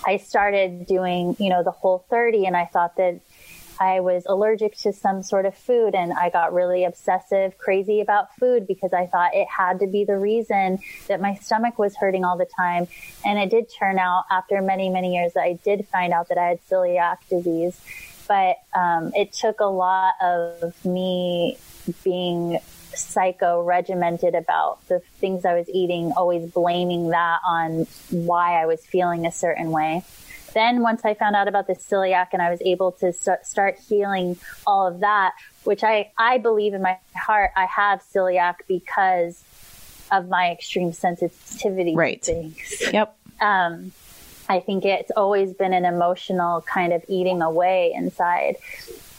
I 0.06 0.18
started 0.18 0.86
doing, 0.86 1.36
you 1.39 1.49
know, 1.49 1.64
the 1.64 1.72
whole 1.72 2.06
30 2.10 2.45
and 2.45 2.58
I 2.58 2.66
thought 2.66 2.97
that 2.97 3.20
I 3.80 3.99
was 3.99 4.28
allergic 4.28 4.76
to 4.80 4.93
some 4.93 5.24
sort 5.24 5.47
of 5.47 5.56
food 5.56 5.95
and 5.95 6.14
I 6.14 6.30
got 6.30 6.54
really 6.54 6.84
obsessive, 6.84 7.58
crazy 7.58 7.99
about 7.99 8.36
food 8.36 8.68
because 8.68 8.93
I 8.93 9.08
thought 9.08 9.34
it 9.34 9.47
had 9.47 9.80
to 9.80 9.88
be 9.88 10.04
the 10.04 10.18
reason 10.18 10.78
that 11.08 11.20
my 11.20 11.34
stomach 11.36 11.80
was 11.80 11.95
hurting 11.95 12.24
all 12.24 12.38
the 12.38 12.45
time. 12.45 12.88
And 13.26 13.39
it 13.39 13.49
did 13.49 13.72
turn 13.74 13.97
out 13.97 14.26
after 14.30 14.62
many, 14.62 14.89
many 14.89 15.16
years 15.16 15.34
that 15.34 15.41
I 15.41 15.54
did 15.64 15.88
find 15.88 16.14
out 16.14 16.30
that 16.30 16.38
I 16.38 16.49
had 16.49 16.60
celiac 16.70 17.18
disease. 17.28 17.82
But 18.28 18.58
um, 18.76 19.14
it 19.16 19.34
took 19.34 19.60
a 19.60 19.66
lot 19.66 20.14
of 20.22 20.86
me 20.86 21.58
being 22.04 22.60
psycho 22.96 23.62
regimented 23.64 24.36
about 24.36 24.86
the 24.88 25.00
things 25.20 25.46
I 25.46 25.54
was 25.54 25.70
eating, 25.70 26.12
always 26.16 26.50
blaming 26.50 27.10
that 27.10 27.39
on 27.46 27.88
why 28.10 28.62
I 28.62 28.66
was 28.66 28.86
feeling 28.86 29.26
a 29.26 29.32
certain 29.32 29.72
way. 29.72 30.04
then 30.54 30.82
once 30.82 31.06
I 31.06 31.14
found 31.14 31.36
out 31.36 31.48
about 31.48 31.68
the 31.68 31.76
celiac 31.76 32.28
and 32.34 32.42
I 32.42 32.50
was 32.50 32.62
able 32.62 32.92
to 32.94 33.14
st- 33.14 33.46
start 33.46 33.78
healing 33.88 34.38
all 34.68 34.88
of 34.88 35.00
that, 35.00 35.34
which 35.64 35.84
I, 35.84 36.12
I 36.18 36.38
believe 36.38 36.74
in 36.74 36.82
my 36.82 36.98
heart, 37.16 37.52
I 37.56 37.66
have 37.66 38.04
celiac 38.14 38.56
because 38.68 39.44
of 40.12 40.28
my 40.28 40.52
extreme 40.52 40.92
sensitivity 40.92 41.96
right. 41.96 42.24
things. 42.24 42.84
Yep. 42.92 43.16
Um, 43.39 43.92
I 44.50 44.60
think 44.60 44.84
it's 44.84 45.12
always 45.12 45.54
been 45.54 45.74
an 45.74 45.86
emotional 45.86 46.62
kind 46.62 46.92
of 46.92 47.04
eating 47.08 47.42
away 47.42 47.94
inside. 47.96 48.58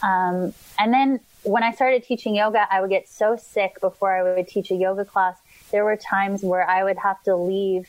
Um, 0.03 0.53
and 0.77 0.93
then 0.93 1.19
when 1.43 1.63
I 1.63 1.71
started 1.71 2.03
teaching 2.03 2.35
yoga, 2.35 2.67
I 2.71 2.81
would 2.81 2.89
get 2.89 3.07
so 3.07 3.35
sick 3.35 3.79
before 3.81 4.11
I 4.11 4.35
would 4.35 4.47
teach 4.47 4.71
a 4.71 4.75
yoga 4.75 5.05
class. 5.05 5.37
There 5.71 5.83
were 5.83 5.97
times 5.97 6.43
where 6.43 6.67
I 6.69 6.83
would 6.83 6.97
have 6.97 7.21
to 7.23 7.35
leave 7.35 7.87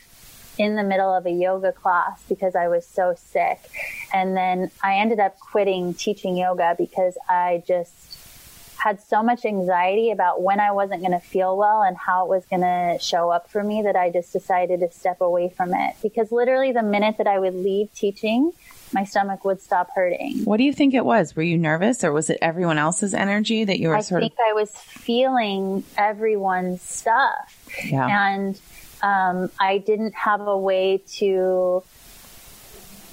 in 0.57 0.75
the 0.75 0.83
middle 0.83 1.13
of 1.13 1.25
a 1.25 1.31
yoga 1.31 1.71
class 1.71 2.21
because 2.27 2.55
I 2.55 2.67
was 2.67 2.85
so 2.85 3.15
sick. 3.17 3.59
And 4.13 4.35
then 4.35 4.71
I 4.83 4.95
ended 4.95 5.19
up 5.19 5.39
quitting 5.39 5.93
teaching 5.93 6.37
yoga 6.37 6.75
because 6.77 7.17
I 7.29 7.63
just 7.67 7.91
had 8.77 9.01
so 9.01 9.23
much 9.23 9.45
anxiety 9.45 10.11
about 10.11 10.41
when 10.41 10.59
I 10.59 10.71
wasn't 10.71 11.01
going 11.01 11.11
to 11.11 11.19
feel 11.19 11.57
well 11.57 11.81
and 11.81 11.97
how 11.97 12.25
it 12.25 12.29
was 12.29 12.45
going 12.45 12.61
to 12.61 12.97
show 13.01 13.31
up 13.31 13.49
for 13.49 13.63
me 13.63 13.81
that 13.81 13.95
I 13.95 14.11
just 14.11 14.31
decided 14.31 14.81
to 14.81 14.91
step 14.91 15.21
away 15.21 15.49
from 15.49 15.73
it. 15.73 15.95
Because 16.03 16.31
literally 16.31 16.71
the 16.71 16.83
minute 16.83 17.17
that 17.17 17.27
I 17.27 17.39
would 17.39 17.55
leave 17.55 17.93
teaching, 17.93 18.51
my 18.93 19.03
stomach 19.03 19.43
would 19.45 19.61
stop 19.61 19.89
hurting. 19.95 20.43
What 20.45 20.57
do 20.57 20.63
you 20.63 20.73
think 20.73 20.93
it 20.93 21.05
was? 21.05 21.35
Were 21.35 21.43
you 21.43 21.57
nervous 21.57 22.03
or 22.03 22.11
was 22.11 22.29
it 22.29 22.37
everyone 22.41 22.77
else's 22.77 23.13
energy 23.13 23.63
that 23.63 23.79
you 23.79 23.89
were 23.89 23.97
I 23.97 24.01
sort 24.01 24.21
think? 24.21 24.33
I 24.39 24.53
was 24.53 24.71
feeling 24.71 25.83
everyone's 25.97 26.81
stuff. 26.81 27.67
Yeah. 27.83 28.33
And 28.33 28.59
um, 29.01 29.51
I 29.59 29.79
didn't 29.79 30.15
have 30.15 30.41
a 30.41 30.57
way 30.57 31.01
to 31.17 31.83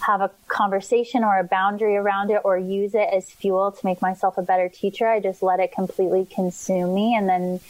have 0.00 0.20
a 0.20 0.30
conversation 0.48 1.22
or 1.22 1.38
a 1.38 1.44
boundary 1.44 1.96
around 1.96 2.30
it 2.30 2.42
or 2.44 2.58
use 2.58 2.94
it 2.94 3.08
as 3.12 3.30
fuel 3.30 3.70
to 3.72 3.86
make 3.86 4.02
myself 4.02 4.36
a 4.36 4.42
better 4.42 4.68
teacher. 4.68 5.08
I 5.08 5.20
just 5.20 5.42
let 5.42 5.60
it 5.60 5.72
completely 5.72 6.26
consume 6.26 6.94
me 6.94 7.14
and 7.14 7.28
then 7.28 7.60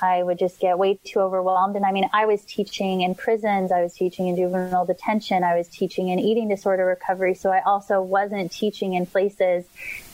I 0.00 0.22
would 0.22 0.38
just 0.38 0.60
get 0.60 0.78
way 0.78 0.98
too 1.04 1.20
overwhelmed. 1.20 1.76
And 1.76 1.84
I 1.84 1.92
mean, 1.92 2.08
I 2.12 2.26
was 2.26 2.44
teaching 2.44 3.00
in 3.00 3.14
prisons, 3.14 3.72
I 3.72 3.82
was 3.82 3.94
teaching 3.94 4.28
in 4.28 4.36
juvenile 4.36 4.84
detention, 4.84 5.42
I 5.42 5.56
was 5.56 5.68
teaching 5.68 6.08
in 6.08 6.18
eating 6.18 6.48
disorder 6.48 6.84
recovery. 6.84 7.34
So 7.34 7.50
I 7.50 7.62
also 7.62 8.02
wasn't 8.02 8.52
teaching 8.52 8.94
in 8.94 9.06
places 9.06 9.64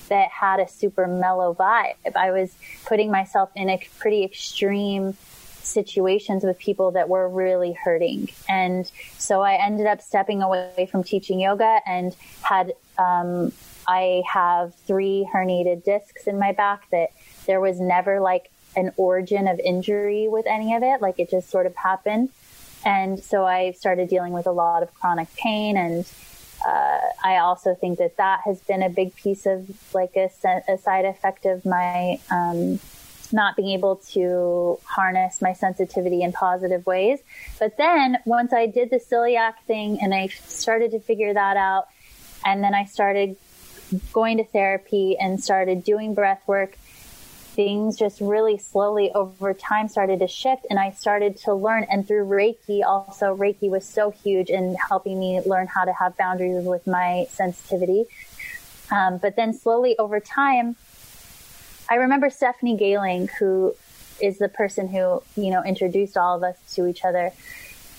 that 0.08 0.30
had 0.30 0.60
a 0.60 0.68
super 0.68 1.06
mellow 1.06 1.54
vibe. 1.54 1.94
I 2.14 2.30
was 2.30 2.54
putting 2.84 3.10
myself 3.10 3.50
in 3.56 3.68
a 3.70 3.80
pretty 3.98 4.24
extreme 4.24 5.16
situations 5.62 6.44
with 6.44 6.58
people 6.58 6.90
that 6.92 7.08
were 7.08 7.28
really 7.28 7.72
hurting. 7.72 8.28
And 8.48 8.90
so 9.18 9.42
I 9.42 9.54
ended 9.54 9.86
up 9.86 10.02
stepping 10.02 10.42
away 10.42 10.88
from 10.90 11.02
teaching 11.02 11.40
yoga 11.40 11.80
and 11.86 12.14
had, 12.42 12.74
um, 12.98 13.52
I 13.86 14.22
have 14.28 14.74
three 14.86 15.28
herniated 15.32 15.84
discs 15.84 16.26
in 16.26 16.38
my 16.38 16.52
back 16.52 16.88
that 16.90 17.10
there 17.46 17.60
was 17.60 17.80
never 17.80 18.20
like 18.20 18.51
an 18.76 18.92
origin 18.96 19.48
of 19.48 19.58
injury 19.60 20.28
with 20.28 20.46
any 20.46 20.74
of 20.74 20.82
it. 20.82 21.00
Like 21.00 21.18
it 21.18 21.30
just 21.30 21.50
sort 21.50 21.66
of 21.66 21.74
happened. 21.76 22.30
And 22.84 23.22
so 23.22 23.44
I 23.44 23.72
started 23.72 24.08
dealing 24.08 24.32
with 24.32 24.46
a 24.46 24.52
lot 24.52 24.82
of 24.82 24.92
chronic 24.94 25.34
pain. 25.36 25.76
And 25.76 26.04
uh, 26.66 27.00
I 27.22 27.36
also 27.38 27.74
think 27.74 27.98
that 27.98 28.16
that 28.16 28.40
has 28.44 28.60
been 28.60 28.82
a 28.82 28.88
big 28.88 29.14
piece 29.14 29.46
of 29.46 29.70
like 29.94 30.16
a, 30.16 30.30
a 30.68 30.78
side 30.78 31.04
effect 31.04 31.46
of 31.46 31.64
my 31.64 32.18
um, 32.30 32.80
not 33.32 33.56
being 33.56 33.70
able 33.70 33.96
to 33.96 34.78
harness 34.84 35.40
my 35.40 35.52
sensitivity 35.52 36.22
in 36.22 36.32
positive 36.32 36.84
ways. 36.86 37.20
But 37.58 37.76
then 37.76 38.18
once 38.24 38.52
I 38.52 38.66
did 38.66 38.90
the 38.90 38.98
celiac 38.98 39.54
thing 39.66 39.98
and 40.02 40.12
I 40.12 40.26
started 40.26 40.90
to 40.92 41.00
figure 41.00 41.32
that 41.32 41.56
out, 41.56 41.88
and 42.44 42.62
then 42.62 42.74
I 42.74 42.84
started 42.84 43.36
going 44.12 44.38
to 44.38 44.44
therapy 44.44 45.16
and 45.18 45.42
started 45.42 45.84
doing 45.84 46.14
breath 46.14 46.42
work, 46.46 46.76
things 47.54 47.98
just 47.98 48.20
really 48.20 48.56
slowly 48.56 49.12
over 49.12 49.52
time 49.52 49.88
started 49.88 50.20
to 50.20 50.26
shift 50.26 50.66
and 50.70 50.78
I 50.78 50.90
started 50.90 51.36
to 51.38 51.54
learn 51.54 51.86
and 51.90 52.06
through 52.06 52.24
Reiki 52.26 52.82
also 52.82 53.36
Reiki 53.36 53.68
was 53.68 53.84
so 53.84 54.10
huge 54.10 54.48
in 54.48 54.74
helping 54.88 55.20
me 55.20 55.40
learn 55.44 55.66
how 55.66 55.84
to 55.84 55.92
have 55.92 56.16
boundaries 56.16 56.64
with 56.64 56.86
my 56.86 57.26
sensitivity. 57.30 58.06
Um, 58.90 59.18
but 59.18 59.36
then 59.36 59.52
slowly 59.52 59.98
over 59.98 60.18
time, 60.18 60.76
I 61.90 61.96
remember 61.96 62.30
Stephanie 62.30 62.76
Galing, 62.76 63.28
who 63.38 63.74
is 64.20 64.38
the 64.38 64.48
person 64.48 64.88
who, 64.88 65.22
you 65.36 65.50
know, 65.50 65.62
introduced 65.62 66.16
all 66.16 66.36
of 66.36 66.42
us 66.42 66.56
to 66.74 66.86
each 66.86 67.04
other. 67.04 67.32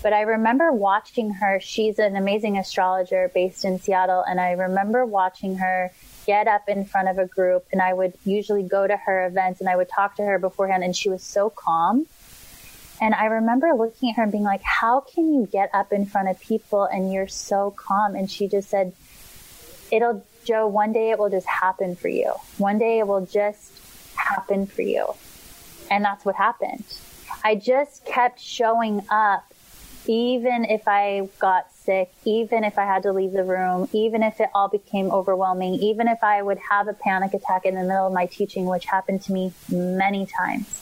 But 0.01 0.13
I 0.13 0.21
remember 0.21 0.71
watching 0.71 1.31
her. 1.31 1.59
She's 1.59 1.99
an 1.99 2.15
amazing 2.15 2.57
astrologer 2.57 3.29
based 3.33 3.65
in 3.65 3.79
Seattle. 3.79 4.23
And 4.27 4.39
I 4.39 4.51
remember 4.51 5.05
watching 5.05 5.57
her 5.57 5.91
get 6.25 6.47
up 6.47 6.67
in 6.67 6.85
front 6.85 7.09
of 7.09 7.17
a 7.17 7.25
group 7.25 7.65
and 7.71 7.81
I 7.81 7.93
would 7.93 8.13
usually 8.25 8.63
go 8.63 8.87
to 8.87 8.95
her 8.95 9.25
events 9.25 9.59
and 9.59 9.69
I 9.69 9.75
would 9.75 9.89
talk 9.89 10.15
to 10.17 10.23
her 10.23 10.39
beforehand 10.39 10.83
and 10.83 10.95
she 10.95 11.09
was 11.09 11.23
so 11.23 11.49
calm. 11.49 12.05
And 13.01 13.13
I 13.13 13.25
remember 13.25 13.73
looking 13.73 14.11
at 14.11 14.15
her 14.15 14.23
and 14.23 14.31
being 14.31 14.43
like, 14.43 14.61
how 14.63 15.01
can 15.01 15.33
you 15.33 15.47
get 15.51 15.69
up 15.73 15.91
in 15.91 16.05
front 16.05 16.29
of 16.29 16.39
people 16.39 16.85
and 16.85 17.11
you're 17.11 17.27
so 17.27 17.71
calm? 17.71 18.15
And 18.15 18.29
she 18.29 18.47
just 18.47 18.69
said, 18.69 18.93
it'll, 19.91 20.25
Jo, 20.45 20.67
one 20.67 20.93
day 20.93 21.11
it 21.11 21.19
will 21.19 21.29
just 21.29 21.47
happen 21.47 21.95
for 21.95 22.07
you. 22.07 22.33
One 22.57 22.77
day 22.77 22.99
it 22.99 23.07
will 23.07 23.25
just 23.25 23.71
happen 24.15 24.67
for 24.67 24.83
you. 24.83 25.13
And 25.89 26.05
that's 26.05 26.23
what 26.23 26.35
happened. 26.35 26.83
I 27.43 27.55
just 27.55 28.05
kept 28.05 28.39
showing 28.39 29.01
up, 29.09 29.43
even 30.07 30.63
if 30.65 30.87
I 30.87 31.29
got 31.39 31.72
sick, 31.83 32.11
even 32.25 32.63
if 32.63 32.77
I 32.77 32.85
had 32.85 33.03
to 33.03 33.11
leave 33.11 33.31
the 33.31 33.43
room, 33.43 33.89
even 33.93 34.23
if 34.23 34.39
it 34.39 34.49
all 34.53 34.67
became 34.67 35.11
overwhelming, 35.11 35.75
even 35.75 36.07
if 36.07 36.23
I 36.23 36.41
would 36.41 36.59
have 36.69 36.87
a 36.87 36.93
panic 36.93 37.33
attack 37.33 37.65
in 37.65 37.75
the 37.75 37.81
middle 37.81 38.07
of 38.07 38.13
my 38.13 38.25
teaching, 38.25 38.65
which 38.65 38.85
happened 38.85 39.21
to 39.23 39.31
me 39.31 39.53
many 39.69 40.25
times. 40.25 40.81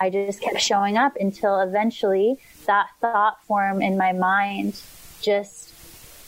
I 0.00 0.10
just 0.10 0.40
kept 0.40 0.60
showing 0.60 0.96
up 0.96 1.16
until 1.20 1.60
eventually 1.60 2.38
that 2.66 2.88
thought 3.00 3.44
form 3.44 3.82
in 3.82 3.96
my 3.96 4.12
mind 4.12 4.80
just 5.20 5.72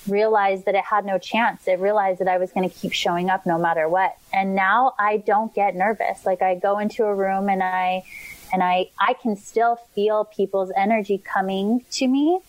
realized 0.06 0.66
that 0.66 0.74
it 0.74 0.84
had 0.84 1.04
no 1.04 1.18
chance. 1.18 1.66
It 1.66 1.80
realized 1.80 2.20
that 2.20 2.28
I 2.28 2.38
was 2.38 2.52
going 2.52 2.68
to 2.68 2.74
keep 2.74 2.92
showing 2.92 3.30
up 3.30 3.46
no 3.46 3.58
matter 3.58 3.88
what. 3.88 4.16
And 4.32 4.54
now 4.54 4.94
I 4.98 5.16
don't 5.16 5.54
get 5.54 5.74
nervous. 5.74 6.26
Like 6.26 6.42
I 6.42 6.54
go 6.54 6.78
into 6.78 7.04
a 7.04 7.14
room 7.14 7.48
and 7.48 7.62
I, 7.62 8.04
and 8.52 8.62
I, 8.62 8.90
I 9.00 9.14
can 9.14 9.36
still 9.36 9.76
feel 9.94 10.24
people's 10.24 10.70
energy 10.76 11.18
coming 11.18 11.84
to 11.92 12.06
me 12.06 12.40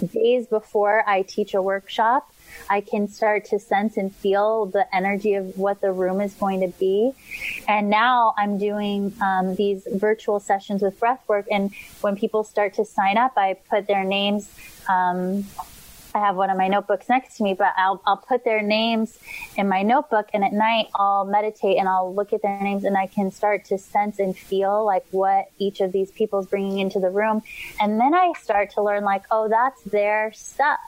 days 0.00 0.46
before 0.46 1.08
I 1.08 1.22
teach 1.22 1.54
a 1.54 1.62
workshop. 1.62 2.32
I 2.68 2.80
can 2.80 3.08
start 3.08 3.44
to 3.46 3.58
sense 3.58 3.96
and 3.96 4.14
feel 4.14 4.66
the 4.66 4.92
energy 4.94 5.34
of 5.34 5.56
what 5.56 5.80
the 5.80 5.92
room 5.92 6.20
is 6.20 6.34
going 6.34 6.60
to 6.60 6.68
be. 6.78 7.12
And 7.68 7.90
now 7.90 8.34
I'm 8.36 8.58
doing 8.58 9.12
um, 9.22 9.54
these 9.54 9.86
virtual 9.92 10.40
sessions 10.40 10.82
with 10.82 10.98
breathwork. 10.98 11.44
And 11.50 11.72
when 12.00 12.16
people 12.16 12.44
start 12.44 12.74
to 12.74 12.84
sign 12.84 13.16
up, 13.16 13.32
I 13.36 13.54
put 13.54 13.86
their 13.86 14.04
names. 14.04 14.50
Um, 14.88 15.44
I 16.14 16.18
have 16.18 16.36
one 16.36 16.50
of 16.50 16.56
my 16.56 16.68
notebooks 16.68 17.08
next 17.08 17.36
to 17.36 17.42
me, 17.44 17.54
but 17.54 17.72
I'll, 17.76 18.02
I'll 18.06 18.16
put 18.16 18.44
their 18.44 18.62
names 18.62 19.18
in 19.56 19.68
my 19.68 19.82
notebook 19.82 20.28
and 20.34 20.44
at 20.44 20.52
night 20.52 20.88
I'll 20.94 21.24
meditate 21.24 21.78
and 21.78 21.88
I'll 21.88 22.14
look 22.14 22.32
at 22.32 22.42
their 22.42 22.60
names 22.60 22.84
and 22.84 22.96
I 22.96 23.06
can 23.06 23.30
start 23.30 23.64
to 23.66 23.78
sense 23.78 24.18
and 24.18 24.36
feel 24.36 24.84
like 24.84 25.04
what 25.10 25.50
each 25.58 25.80
of 25.80 25.92
these 25.92 26.10
people 26.10 26.40
is 26.40 26.46
bringing 26.46 26.78
into 26.78 26.98
the 26.98 27.10
room. 27.10 27.42
And 27.80 28.00
then 28.00 28.14
I 28.14 28.32
start 28.40 28.70
to 28.72 28.82
learn 28.82 29.04
like, 29.04 29.24
oh, 29.30 29.48
that's 29.48 29.82
their 29.82 30.32
stuff. 30.32 30.80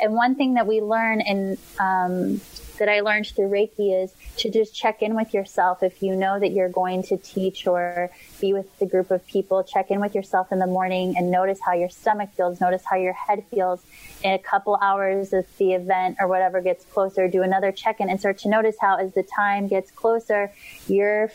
And 0.00 0.14
one 0.14 0.34
thing 0.34 0.54
that 0.54 0.66
we 0.66 0.80
learn 0.80 1.20
and 1.20 1.58
um, 1.78 2.40
that 2.78 2.88
I 2.88 3.00
learned 3.00 3.28
through 3.28 3.48
Reiki 3.48 4.02
is 4.02 4.12
to 4.38 4.50
just 4.50 4.74
check 4.74 5.02
in 5.02 5.14
with 5.14 5.32
yourself. 5.32 5.82
If 5.82 6.02
you 6.02 6.16
know 6.16 6.40
that 6.40 6.50
you're 6.50 6.68
going 6.68 7.04
to 7.04 7.16
teach 7.16 7.66
or 7.66 8.10
be 8.40 8.52
with 8.52 8.66
a 8.80 8.86
group 8.86 9.10
of 9.10 9.24
people, 9.26 9.62
check 9.62 9.90
in 9.90 10.00
with 10.00 10.14
yourself 10.14 10.50
in 10.50 10.58
the 10.58 10.66
morning 10.66 11.14
and 11.16 11.30
notice 11.30 11.60
how 11.64 11.74
your 11.74 11.88
stomach 11.88 12.30
feels, 12.36 12.60
notice 12.60 12.82
how 12.84 12.96
your 12.96 13.12
head 13.12 13.44
feels. 13.50 13.82
In 14.24 14.32
a 14.32 14.38
couple 14.38 14.78
hours 14.82 15.32
of 15.32 15.46
the 15.58 15.74
event 15.74 16.16
or 16.18 16.26
whatever 16.26 16.60
gets 16.60 16.84
closer, 16.84 17.28
do 17.28 17.42
another 17.42 17.70
check 17.70 18.00
in 18.00 18.10
and 18.10 18.18
start 18.18 18.38
to 18.38 18.48
notice 18.48 18.76
how 18.80 18.96
as 18.96 19.12
the 19.12 19.22
time 19.22 19.68
gets 19.68 19.90
closer, 19.90 20.52
you're 20.88 21.30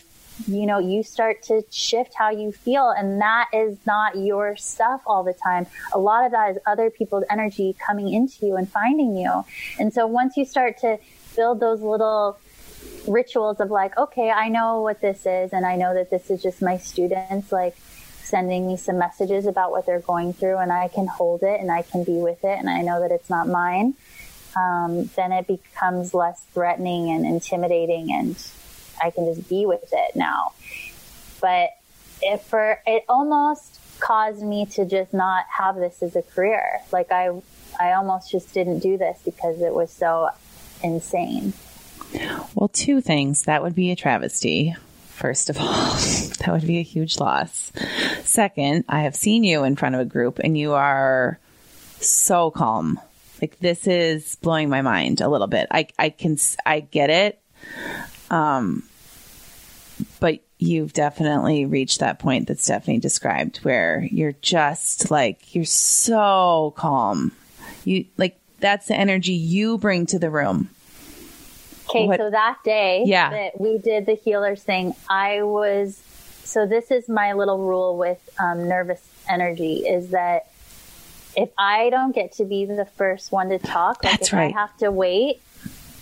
you 0.45 0.65
know, 0.65 0.79
you 0.79 1.03
start 1.03 1.41
to 1.43 1.63
shift 1.71 2.13
how 2.13 2.29
you 2.29 2.51
feel 2.51 2.89
and 2.89 3.21
that 3.21 3.47
is 3.53 3.77
not 3.85 4.17
your 4.17 4.55
stuff 4.55 5.01
all 5.07 5.23
the 5.23 5.33
time. 5.33 5.65
A 5.93 5.99
lot 5.99 6.25
of 6.25 6.31
that 6.31 6.51
is 6.51 6.57
other 6.65 6.89
people's 6.89 7.23
energy 7.29 7.75
coming 7.85 8.13
into 8.13 8.45
you 8.45 8.55
and 8.55 8.69
finding 8.69 9.15
you. 9.15 9.43
And 9.79 9.93
so 9.93 10.05
once 10.05 10.37
you 10.37 10.45
start 10.45 10.77
to 10.79 10.99
build 11.35 11.59
those 11.59 11.81
little 11.81 12.37
rituals 13.07 13.59
of 13.59 13.71
like, 13.71 13.97
okay, 13.97 14.29
I 14.29 14.49
know 14.49 14.81
what 14.81 15.01
this 15.01 15.25
is 15.25 15.53
and 15.53 15.65
I 15.65 15.75
know 15.75 15.93
that 15.93 16.09
this 16.09 16.29
is 16.29 16.41
just 16.41 16.61
my 16.61 16.77
students 16.77 17.51
like 17.51 17.75
sending 18.23 18.67
me 18.67 18.75
some 18.77 18.97
messages 18.97 19.45
about 19.45 19.71
what 19.71 19.85
they're 19.85 20.01
going 20.01 20.33
through 20.33 20.57
and 20.57 20.71
I 20.71 20.89
can 20.89 21.07
hold 21.07 21.43
it 21.43 21.61
and 21.61 21.71
I 21.71 21.81
can 21.81 22.03
be 22.03 22.17
with 22.17 22.43
it 22.43 22.59
and 22.59 22.69
I 22.69 22.81
know 22.81 22.99
that 23.01 23.11
it's 23.11 23.29
not 23.29 23.47
mine. 23.47 23.95
Um, 24.55 25.05
then 25.15 25.31
it 25.31 25.47
becomes 25.47 26.13
less 26.13 26.43
threatening 26.53 27.09
and 27.09 27.25
intimidating 27.25 28.11
and 28.11 28.35
I 29.01 29.11
can 29.11 29.33
just 29.33 29.49
be 29.49 29.65
with 29.65 29.89
it 29.91 30.15
now. 30.15 30.53
But 31.41 31.69
if 32.21 32.41
for 32.41 32.81
it 32.85 33.03
almost 33.07 33.79
caused 33.99 34.41
me 34.41 34.65
to 34.65 34.85
just 34.85 35.13
not 35.13 35.45
have 35.49 35.75
this 35.75 36.01
as 36.01 36.15
a 36.15 36.21
career. 36.21 36.79
Like 36.91 37.11
I 37.11 37.29
I 37.79 37.93
almost 37.93 38.31
just 38.31 38.53
didn't 38.53 38.79
do 38.79 38.97
this 38.97 39.19
because 39.23 39.61
it 39.61 39.73
was 39.73 39.91
so 39.91 40.29
insane. 40.83 41.53
Well, 42.55 42.69
two 42.69 43.01
things. 43.01 43.43
That 43.43 43.61
would 43.61 43.75
be 43.75 43.91
a 43.91 43.95
travesty. 43.95 44.75
First 45.09 45.49
of 45.49 45.57
all, 45.57 45.65
that 46.39 46.47
would 46.47 46.65
be 46.67 46.77
a 46.77 46.83
huge 46.83 47.19
loss. 47.19 47.71
Second, 48.23 48.85
I 48.87 49.01
have 49.01 49.15
seen 49.15 49.43
you 49.43 49.63
in 49.63 49.75
front 49.75 49.95
of 49.95 50.01
a 50.01 50.05
group 50.05 50.39
and 50.39 50.57
you 50.57 50.73
are 50.73 51.39
so 51.99 52.51
calm. 52.51 52.99
Like 53.41 53.59
this 53.59 53.87
is 53.87 54.35
blowing 54.35 54.69
my 54.69 54.81
mind 54.81 55.21
a 55.21 55.29
little 55.29 55.47
bit. 55.47 55.67
I 55.71 55.87
I 55.97 56.09
can 56.09 56.37
I 56.65 56.79
get 56.79 57.09
it. 57.09 57.39
Um 58.29 58.86
but 60.19 60.39
you've 60.59 60.93
definitely 60.93 61.65
reached 61.65 61.99
that 61.99 62.19
point 62.19 62.47
that 62.47 62.59
Stephanie 62.59 62.99
described 62.99 63.57
where 63.57 64.07
you're 64.11 64.35
just 64.41 65.11
like 65.11 65.53
you're 65.55 65.65
so 65.65 66.73
calm. 66.77 67.31
You 67.85 68.05
like 68.17 68.37
that's 68.59 68.87
the 68.87 68.95
energy 68.95 69.33
you 69.33 69.77
bring 69.77 70.05
to 70.07 70.19
the 70.19 70.29
room. 70.29 70.69
Okay, 71.89 72.07
What- 72.07 72.19
so 72.19 72.29
that 72.29 72.57
day 72.65 73.03
Yeah. 73.05 73.29
that 73.29 73.61
we 73.61 73.77
did 73.77 74.05
the 74.05 74.15
healers 74.15 74.61
thing, 74.63 74.93
I 75.09 75.43
was 75.43 76.01
so 76.43 76.65
this 76.65 76.91
is 76.91 77.07
my 77.09 77.33
little 77.33 77.59
rule 77.59 77.97
with 77.97 78.17
um, 78.39 78.67
nervous 78.67 79.01
energy 79.29 79.85
is 79.87 80.09
that 80.09 80.47
if 81.35 81.49
I 81.57 81.89
don't 81.91 82.15
get 82.15 82.31
to 82.33 82.45
be 82.45 82.65
the 82.65 82.85
first 82.85 83.31
one 83.31 83.49
to 83.49 83.59
talk, 83.59 84.03
like 84.03 84.13
That's 84.19 84.27
if 84.29 84.33
right. 84.33 84.53
I 84.55 84.59
have 84.59 84.75
to 84.77 84.91
wait, 84.91 85.41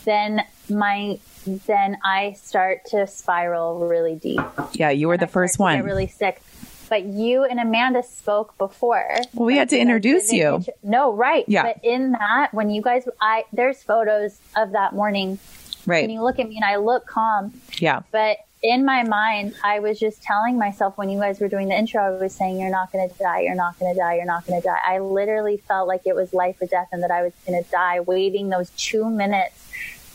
then 0.05 0.43
my 0.69 1.19
then 1.45 1.97
I 2.03 2.33
start 2.33 2.85
to 2.87 3.07
spiral 3.07 3.87
really 3.87 4.15
deep. 4.15 4.41
Yeah, 4.73 4.89
you 4.89 5.07
were 5.07 5.17
the 5.17 5.25
I 5.25 5.29
first 5.29 5.59
one. 5.59 5.81
Really 5.83 6.07
sick. 6.07 6.41
But 6.89 7.03
you 7.05 7.43
and 7.43 7.59
Amanda 7.59 8.03
spoke 8.03 8.57
before. 8.57 9.17
Well, 9.33 9.45
we 9.45 9.57
had 9.57 9.69
to 9.69 9.75
Like, 9.75 9.79
you 9.79 9.87
guys 9.87 9.95
introduce 9.95 10.31
you. 10.31 10.63
No, 10.83 11.13
right. 11.13 11.43
Yeah. 11.47 11.63
But 11.63 11.79
in 11.83 12.11
that, 12.11 12.53
when 12.53 12.69
you 12.69 12.81
guys, 12.81 13.07
I 13.19 13.45
there's 13.51 13.81
photos 13.81 14.37
of 14.55 14.71
that 14.73 14.93
morning 14.93 15.39
right. 15.87 16.03
and 16.03 16.13
you 16.13 16.21
look 16.21 16.37
at 16.39 16.47
me 16.47 16.57
and 16.57 16.65
I 16.65 16.75
look 16.77 17.07
calm, 17.07 17.53
yeah. 17.79 18.01
but 18.11 18.37
in 18.65 18.83
my 18.83 19.03
mind, 19.03 19.53
I 19.63 19.79
was 19.79 19.99
just 19.99 20.23
telling 20.23 20.57
myself 20.57 20.97
when 20.97 21.09
you 21.09 21.19
guys 21.19 21.39
were 21.39 21.47
doing 21.47 21.67
the 21.67 21.75
intro, 21.75 22.01
I 22.01 22.09
was 22.19 22.33
saying, 22.33 22.59
You're 22.59 22.71
not 22.71 22.91
going 22.91 23.07
to 23.07 23.15
die, 23.15 23.41
you're 23.41 23.55
not 23.55 23.79
going 23.79 23.93
to 23.93 23.99
die, 23.99 24.15
you're 24.15 24.25
not 24.25 24.47
going 24.47 24.59
to 24.59 24.67
die. 24.67 24.79
I 24.85 24.99
literally 24.99 25.57
felt 25.57 25.87
like 25.87 26.01
it 26.05 26.15
was 26.15 26.33
life 26.33 26.57
or 26.61 26.65
death 26.65 26.87
and 26.91 27.03
that 27.03 27.11
I 27.11 27.21
was 27.21 27.33
going 27.45 27.63
to 27.63 27.69
die 27.69 27.99
waiting 27.99 28.49
those 28.49 28.71
two 28.71 29.09
minutes 29.09 29.64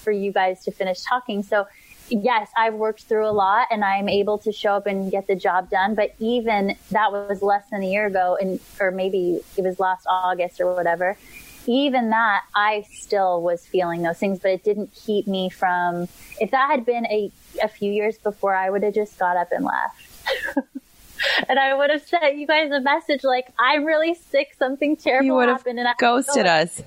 for 0.00 0.10
you 0.10 0.32
guys 0.32 0.64
to 0.64 0.70
finish 0.70 1.02
talking. 1.02 1.42
So, 1.42 1.66
yes, 2.08 2.50
I've 2.56 2.74
worked 2.74 3.02
through 3.02 3.26
a 3.26 3.30
lot 3.32 3.68
and 3.70 3.84
I'm 3.84 4.08
able 4.08 4.38
to 4.38 4.52
show 4.52 4.72
up 4.74 4.86
and 4.86 5.10
get 5.10 5.26
the 5.26 5.36
job 5.36 5.70
done. 5.70 5.94
But 5.94 6.14
even 6.18 6.76
that 6.90 7.12
was 7.12 7.42
less 7.42 7.68
than 7.70 7.82
a 7.82 7.86
year 7.86 8.06
ago, 8.06 8.36
and 8.40 8.60
or 8.80 8.90
maybe 8.90 9.40
it 9.56 9.62
was 9.62 9.78
last 9.78 10.06
August 10.08 10.60
or 10.60 10.74
whatever 10.74 11.16
even 11.66 12.10
that, 12.10 12.42
I 12.54 12.84
still 12.90 13.42
was 13.42 13.64
feeling 13.64 14.02
those 14.02 14.18
things, 14.18 14.38
but 14.38 14.50
it 14.50 14.64
didn't 14.64 14.92
keep 14.94 15.26
me 15.26 15.50
from. 15.50 16.08
If 16.40 16.50
that 16.50 16.70
had 16.70 16.84
been 16.84 17.06
a 17.06 17.30
a 17.62 17.68
few 17.68 17.92
years 17.92 18.18
before, 18.18 18.54
I 18.54 18.70
would 18.70 18.82
have 18.82 18.94
just 18.94 19.18
got 19.18 19.36
up 19.36 19.52
and 19.52 19.64
left. 19.64 20.56
and 21.48 21.58
I 21.58 21.74
would 21.74 21.90
have 21.90 22.02
sent 22.02 22.36
you 22.36 22.46
guys 22.46 22.70
a 22.70 22.80
message 22.80 23.24
like, 23.24 23.52
"I'm 23.58 23.84
really 23.84 24.14
sick. 24.14 24.54
Something 24.58 24.96
terrible 24.96 25.26
You 25.26 25.34
would 25.34 25.48
have 25.48 25.58
happened," 25.58 25.78
and 25.78 25.88
I 25.88 25.94
ghosted 25.98 26.46
us. 26.46 26.82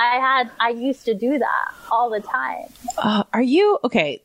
I 0.00 0.16
had. 0.18 0.50
I 0.58 0.70
used 0.70 1.04
to 1.06 1.14
do 1.14 1.38
that 1.38 1.74
all 1.90 2.08
the 2.10 2.20
time. 2.20 2.66
Uh, 2.96 3.24
are 3.32 3.42
you 3.42 3.78
okay? 3.84 4.22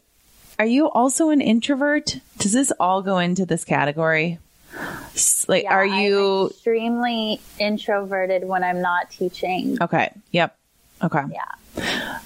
Are 0.57 0.65
you 0.65 0.89
also 0.89 1.30
an 1.32 1.41
introvert? 1.41 2.19
Does 2.38 2.53
this 2.53 2.71
all 2.80 3.01
go 3.01 3.17
into 3.17 3.45
this 3.45 3.65
category? 3.65 4.39
Like, 5.47 5.63
Yeah, 5.63 5.73
are 5.73 5.86
I'm 5.86 6.01
you 6.01 6.47
extremely 6.47 7.39
introverted 7.59 8.45
when 8.45 8.63
I'm 8.63 8.82
not 8.82 9.09
teaching? 9.11 9.78
okay? 9.82 10.11
Yep. 10.32 10.55
Okay. 11.03 11.21
Yeah. 11.32 12.19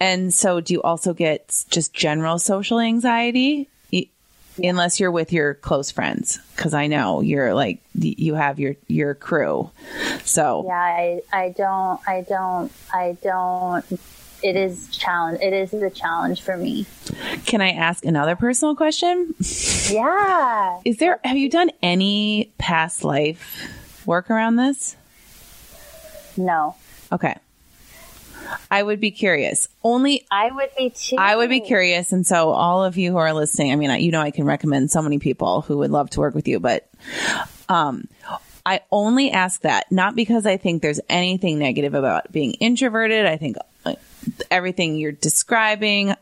And 0.00 0.32
so, 0.32 0.60
do 0.60 0.72
you 0.74 0.82
also 0.82 1.12
get 1.14 1.64
just 1.70 1.92
general 1.94 2.38
social 2.38 2.80
anxiety? 2.80 3.68
Unless 4.64 5.00
you're 5.00 5.10
with 5.10 5.32
your 5.32 5.54
close 5.54 5.90
friends, 5.90 6.38
because 6.56 6.74
I 6.74 6.86
know 6.86 7.20
you're 7.20 7.54
like 7.54 7.80
you 7.94 8.34
have 8.34 8.58
your 8.58 8.76
your 8.86 9.14
crew. 9.14 9.70
So 10.24 10.64
Yeah, 10.66 10.72
I, 10.74 11.22
I 11.32 11.48
don't, 11.50 12.00
I 12.06 12.22
don't, 12.28 12.72
I 12.92 13.16
don't. 13.22 13.84
It 14.42 14.56
is 14.56 14.88
challenge. 14.88 15.40
It 15.42 15.52
is 15.52 15.70
the 15.70 15.90
challenge 15.90 16.40
for 16.40 16.56
me. 16.56 16.86
can 17.44 17.60
I 17.60 17.72
ask 17.72 18.04
another 18.04 18.36
personal 18.36 18.74
question? 18.74 19.34
Yeah. 19.90 20.80
Is 20.84 20.96
there 20.96 21.20
have 21.24 21.36
you 21.36 21.50
done 21.50 21.70
any 21.82 22.52
past 22.58 23.04
life 23.04 23.68
work 24.06 24.30
around 24.30 24.56
this? 24.56 24.96
No, 26.36 26.76
Okay. 27.12 27.36
I 28.70 28.82
would 28.82 29.00
be 29.00 29.10
curious. 29.10 29.68
Only 29.82 30.26
I 30.30 30.50
would 30.50 30.70
be 30.76 30.90
too. 30.90 31.16
I 31.18 31.36
would 31.36 31.48
be 31.50 31.60
curious. 31.60 32.12
And 32.12 32.26
so 32.26 32.50
all 32.50 32.84
of 32.84 32.96
you 32.96 33.10
who 33.12 33.16
are 33.18 33.32
listening, 33.32 33.72
I 33.72 33.76
mean, 33.76 33.90
I- 33.90 33.98
you 33.98 34.10
know, 34.10 34.20
I 34.20 34.30
can 34.30 34.44
recommend 34.44 34.90
so 34.90 35.02
many 35.02 35.18
people 35.18 35.62
who 35.62 35.78
would 35.78 35.90
love 35.90 36.10
to 36.10 36.20
work 36.20 36.34
with 36.34 36.48
you, 36.48 36.60
but, 36.60 36.88
um, 37.68 38.08
I 38.66 38.80
only 38.92 39.30
ask 39.30 39.62
that 39.62 39.90
not 39.90 40.14
because 40.14 40.44
I 40.46 40.56
think 40.58 40.82
there's 40.82 41.00
anything 41.08 41.58
negative 41.58 41.94
about 41.94 42.30
being 42.30 42.52
introverted. 42.54 43.24
I 43.26 43.36
think 43.38 43.56
uh, 43.86 43.94
everything 44.50 44.96
you're 44.96 45.12
describing, 45.12 46.14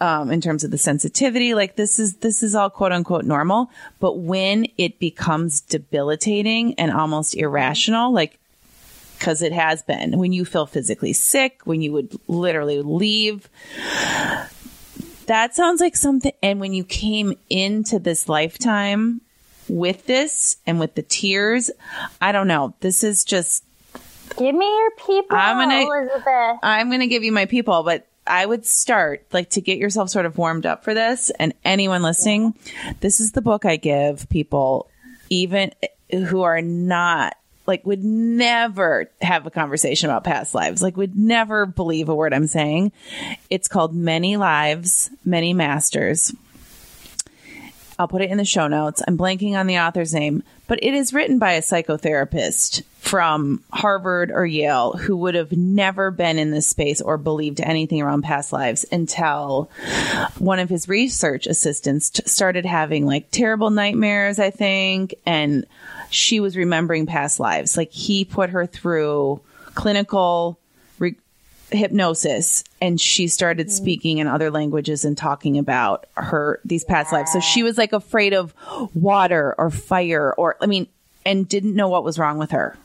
um, 0.00 0.30
in 0.30 0.40
terms 0.40 0.62
of 0.62 0.70
the 0.70 0.78
sensitivity, 0.78 1.52
like 1.54 1.74
this 1.74 1.98
is, 1.98 2.14
this 2.16 2.44
is 2.44 2.54
all 2.54 2.70
quote 2.70 2.92
unquote 2.92 3.24
normal. 3.24 3.70
But 3.98 4.18
when 4.18 4.68
it 4.78 5.00
becomes 5.00 5.60
debilitating 5.60 6.74
and 6.74 6.92
almost 6.92 7.34
irrational, 7.34 8.12
like 8.12 8.38
because 9.22 9.40
it 9.40 9.52
has 9.52 9.82
been 9.82 10.18
when 10.18 10.32
you 10.32 10.44
feel 10.44 10.66
physically 10.66 11.12
sick, 11.12 11.60
when 11.62 11.80
you 11.80 11.92
would 11.92 12.18
literally 12.26 12.82
leave. 12.82 13.48
That 15.26 15.54
sounds 15.54 15.80
like 15.80 15.94
something. 15.94 16.32
And 16.42 16.58
when 16.58 16.72
you 16.72 16.82
came 16.82 17.34
into 17.48 18.00
this 18.00 18.28
lifetime 18.28 19.20
with 19.68 20.06
this 20.06 20.56
and 20.66 20.80
with 20.80 20.96
the 20.96 21.02
tears, 21.02 21.70
I 22.20 22.32
don't 22.32 22.48
know. 22.48 22.74
This 22.80 23.04
is 23.04 23.22
just, 23.22 23.62
Give 24.36 24.56
me 24.56 24.66
your 24.66 24.90
people, 24.90 25.36
I'm 25.36 25.56
gonna- 25.58 25.86
Elizabeth. 25.86 26.58
I'm 26.64 26.88
going 26.88 27.00
to 27.00 27.06
give 27.06 27.22
you 27.22 27.30
my 27.30 27.46
people, 27.46 27.84
but 27.84 28.08
I 28.26 28.44
would 28.44 28.66
start 28.66 29.24
like 29.32 29.50
to 29.50 29.60
get 29.60 29.78
yourself 29.78 30.10
sort 30.10 30.26
of 30.26 30.36
warmed 30.36 30.66
up 30.66 30.82
for 30.82 30.94
this. 30.94 31.30
And 31.38 31.54
anyone 31.64 32.02
listening, 32.02 32.54
this 32.98 33.20
is 33.20 33.32
the 33.32 33.42
book 33.42 33.64
I 33.64 33.76
give 33.76 34.28
people, 34.30 34.90
even 35.30 35.70
who 36.10 36.42
are 36.42 36.60
not 36.60 37.36
like 37.66 37.86
would 37.86 38.02
never 38.02 39.10
have 39.20 39.46
a 39.46 39.50
conversation 39.50 40.10
about 40.10 40.24
past 40.24 40.54
lives, 40.54 40.82
like 40.82 40.96
would 40.96 41.16
never 41.16 41.66
believe 41.66 42.08
a 42.08 42.14
word 42.14 42.34
I'm 42.34 42.46
saying. 42.46 42.92
It's 43.50 43.68
called 43.68 43.94
Many 43.94 44.36
Lives, 44.36 45.10
Many 45.24 45.52
Masters. 45.54 46.32
I'll 47.98 48.08
put 48.08 48.22
it 48.22 48.30
in 48.30 48.38
the 48.38 48.44
show 48.44 48.66
notes. 48.66 49.02
I'm 49.06 49.16
blanking 49.16 49.54
on 49.54 49.66
the 49.66 49.78
author's 49.78 50.14
name, 50.14 50.42
but 50.66 50.82
it 50.82 50.94
is 50.94 51.12
written 51.12 51.38
by 51.38 51.52
a 51.52 51.60
psychotherapist 51.60 52.82
from 52.98 53.62
Harvard 53.72 54.30
or 54.32 54.46
Yale 54.46 54.92
who 54.92 55.16
would 55.18 55.34
have 55.34 55.52
never 55.52 56.10
been 56.10 56.38
in 56.38 56.50
this 56.50 56.66
space 56.66 57.00
or 57.00 57.18
believed 57.18 57.60
anything 57.60 58.00
around 58.00 58.22
past 58.22 58.52
lives 58.52 58.84
until 58.90 59.70
one 60.38 60.58
of 60.58 60.68
his 60.68 60.88
research 60.88 61.46
assistants 61.46 62.10
t- 62.10 62.22
started 62.26 62.64
having 62.64 63.06
like 63.06 63.30
terrible 63.30 63.70
nightmares, 63.70 64.38
I 64.38 64.50
think, 64.50 65.14
and 65.26 65.66
she 66.12 66.40
was 66.40 66.56
remembering 66.56 67.06
past 67.06 67.40
lives. 67.40 67.76
Like 67.76 67.90
he 67.90 68.24
put 68.24 68.50
her 68.50 68.66
through 68.66 69.40
clinical 69.74 70.58
re- 70.98 71.16
hypnosis 71.70 72.64
and 72.80 73.00
she 73.00 73.28
started 73.28 73.68
mm. 73.68 73.70
speaking 73.70 74.18
in 74.18 74.26
other 74.26 74.50
languages 74.50 75.04
and 75.04 75.16
talking 75.16 75.58
about 75.58 76.06
her 76.14 76.60
these 76.64 76.84
past 76.84 77.10
lives 77.10 77.32
so 77.32 77.40
she 77.40 77.62
was 77.62 77.78
like 77.78 77.94
afraid 77.94 78.34
of 78.34 78.54
water 78.94 79.54
or 79.56 79.70
fire 79.70 80.34
or 80.34 80.56
i 80.60 80.66
mean 80.66 80.86
and 81.24 81.48
didn't 81.48 81.74
know 81.74 81.88
what 81.88 82.04
was 82.04 82.18
wrong 82.18 82.36
with 82.36 82.50
her 82.50 82.76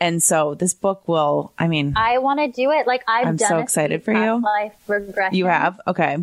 and 0.00 0.22
so 0.22 0.54
this 0.54 0.72
book 0.72 1.06
will 1.06 1.52
i 1.58 1.68
mean 1.68 1.92
I 1.94 2.18
want 2.18 2.40
to 2.40 2.48
do 2.48 2.70
it. 2.70 2.86
Like 2.86 3.04
I've 3.06 3.26
I'm 3.26 3.36
done 3.36 3.48
so 3.48 3.58
excited 3.58 4.02
for 4.02 4.12
you. 4.12 4.40
Life 4.40 4.72
regression. 4.86 5.36
you 5.36 5.46
have 5.46 5.78
okay 5.86 6.16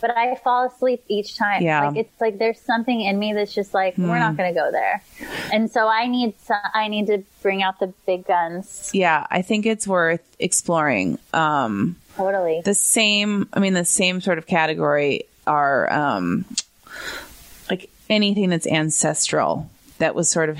but 0.00 0.16
I 0.16 0.34
fall 0.36 0.66
asleep 0.66 1.02
each 1.08 1.36
time. 1.36 1.62
Yeah. 1.62 1.80
Hmm. 1.80 1.86
like 1.88 1.96
it's 2.06 2.20
like 2.20 2.38
there's 2.38 2.60
something 2.60 3.00
in 3.00 3.18
me 3.18 3.32
that's 3.32 3.54
just 3.54 3.74
like 3.74 3.96
we're 3.98 4.18
not 4.18 4.36
going 4.36 4.52
to 4.54 4.58
go 4.60 4.70
there, 4.70 5.02
and 5.52 5.70
so 5.70 5.88
I 5.88 6.06
need 6.06 6.34
to, 6.46 6.60
I 6.74 6.88
need 6.88 7.06
to 7.08 7.22
bring 7.42 7.62
out 7.62 7.78
the 7.80 7.92
big 8.06 8.26
guns. 8.26 8.90
yeah 8.92 9.26
i 9.30 9.42
think 9.42 9.64
it's 9.64 9.86
worth 9.86 10.22
exploring 10.38 11.18
um 11.32 11.94
Totally. 12.16 12.62
the 12.64 12.74
same 12.74 13.48
i 13.52 13.60
mean 13.60 13.74
the 13.74 13.84
same 13.84 14.20
sort 14.20 14.38
of 14.38 14.46
category 14.46 15.24
are 15.46 15.90
um 15.92 16.44
like 17.70 17.88
anything 18.10 18.50
that's 18.50 18.66
ancestral 18.66 19.70
that 19.98 20.14
was 20.14 20.28
sort 20.30 20.48
of 20.50 20.58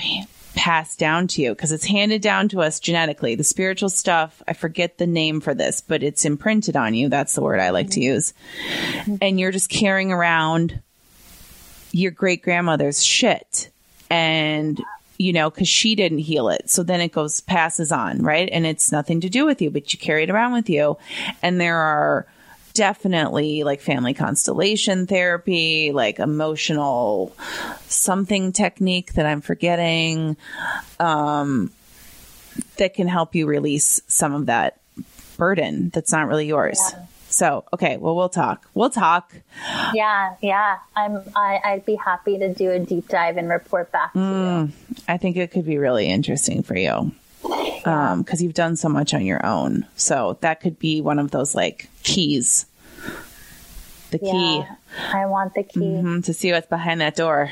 passed 0.58 0.98
down 0.98 1.28
to 1.28 1.40
you 1.40 1.50
because 1.50 1.70
it's 1.70 1.84
handed 1.84 2.20
down 2.20 2.48
to 2.48 2.60
us 2.60 2.80
genetically 2.80 3.36
the 3.36 3.44
spiritual 3.44 3.88
stuff 3.88 4.42
i 4.48 4.52
forget 4.52 4.98
the 4.98 5.06
name 5.06 5.40
for 5.40 5.54
this 5.54 5.80
but 5.80 6.02
it's 6.02 6.24
imprinted 6.24 6.74
on 6.74 6.94
you 6.94 7.08
that's 7.08 7.36
the 7.36 7.40
word 7.40 7.60
i 7.60 7.70
like 7.70 7.90
to 7.90 8.00
mm-hmm. 8.00 8.14
use 8.14 8.34
and 9.22 9.38
you're 9.38 9.52
just 9.52 9.70
carrying 9.70 10.10
around 10.10 10.82
your 11.92 12.10
great 12.10 12.42
grandmother's 12.42 13.04
shit 13.04 13.70
and 14.10 14.82
you 15.18 15.32
know, 15.32 15.50
because 15.50 15.68
she 15.68 15.96
didn't 15.96 16.18
heal 16.18 16.48
it. 16.48 16.70
So 16.70 16.84
then 16.84 17.00
it 17.00 17.10
goes, 17.10 17.40
passes 17.40 17.90
on, 17.90 18.22
right? 18.22 18.48
And 18.50 18.64
it's 18.64 18.92
nothing 18.92 19.20
to 19.22 19.28
do 19.28 19.44
with 19.44 19.60
you, 19.60 19.68
but 19.68 19.92
you 19.92 19.98
carry 19.98 20.22
it 20.22 20.30
around 20.30 20.52
with 20.52 20.70
you. 20.70 20.96
And 21.42 21.60
there 21.60 21.76
are 21.76 22.26
definitely 22.78 23.64
like 23.64 23.80
family 23.80 24.14
constellation 24.14 25.08
therapy, 25.08 25.90
like 25.90 26.20
emotional 26.20 27.34
something 27.88 28.52
technique 28.52 29.14
that 29.14 29.26
I'm 29.26 29.40
forgetting, 29.40 30.36
um, 31.00 31.72
that 32.76 32.94
can 32.94 33.08
help 33.08 33.34
you 33.34 33.46
release 33.48 34.00
some 34.06 34.32
of 34.32 34.46
that 34.46 34.78
burden 35.36 35.90
that's 35.90 36.12
not 36.12 36.28
really 36.28 36.46
yours. 36.46 36.78
Yeah. 36.92 37.06
So, 37.30 37.64
okay, 37.72 37.96
well, 37.96 38.14
we'll 38.14 38.28
talk. 38.28 38.64
We'll 38.74 38.90
talk. 38.90 39.34
Yeah, 39.92 40.36
yeah. 40.40 40.78
I'm. 40.94 41.20
I, 41.34 41.60
I'd 41.64 41.84
be 41.84 41.96
happy 41.96 42.38
to 42.38 42.54
do 42.54 42.70
a 42.70 42.78
deep 42.78 43.08
dive 43.08 43.36
and 43.36 43.48
report 43.50 43.90
back 43.90 44.12
to 44.12 44.18
you. 44.20 44.72
I 45.08 45.16
think 45.16 45.36
it 45.36 45.50
could 45.50 45.66
be 45.66 45.78
really 45.78 46.06
interesting 46.06 46.62
for 46.62 46.76
you 46.76 47.10
because 47.42 48.42
you've 48.42 48.54
done 48.54 48.76
so 48.76 48.88
much 48.88 49.14
on 49.14 49.24
your 49.24 49.44
own. 49.44 49.86
So 49.96 50.38
that 50.42 50.60
could 50.60 50.78
be 50.78 51.00
one 51.00 51.18
of 51.18 51.32
those 51.32 51.54
like 51.54 51.90
keys. 52.02 52.66
The 54.10 54.18
key 54.18 54.26
Yeah, 54.58 54.74
I 55.12 55.26
want 55.26 55.54
the 55.54 55.62
key. 55.62 55.80
mhm, 55.80 56.24
to 56.24 56.32
see 56.32 56.52
what's 56.52 56.66
behind 56.66 57.00
that 57.00 57.14
door. 57.16 57.50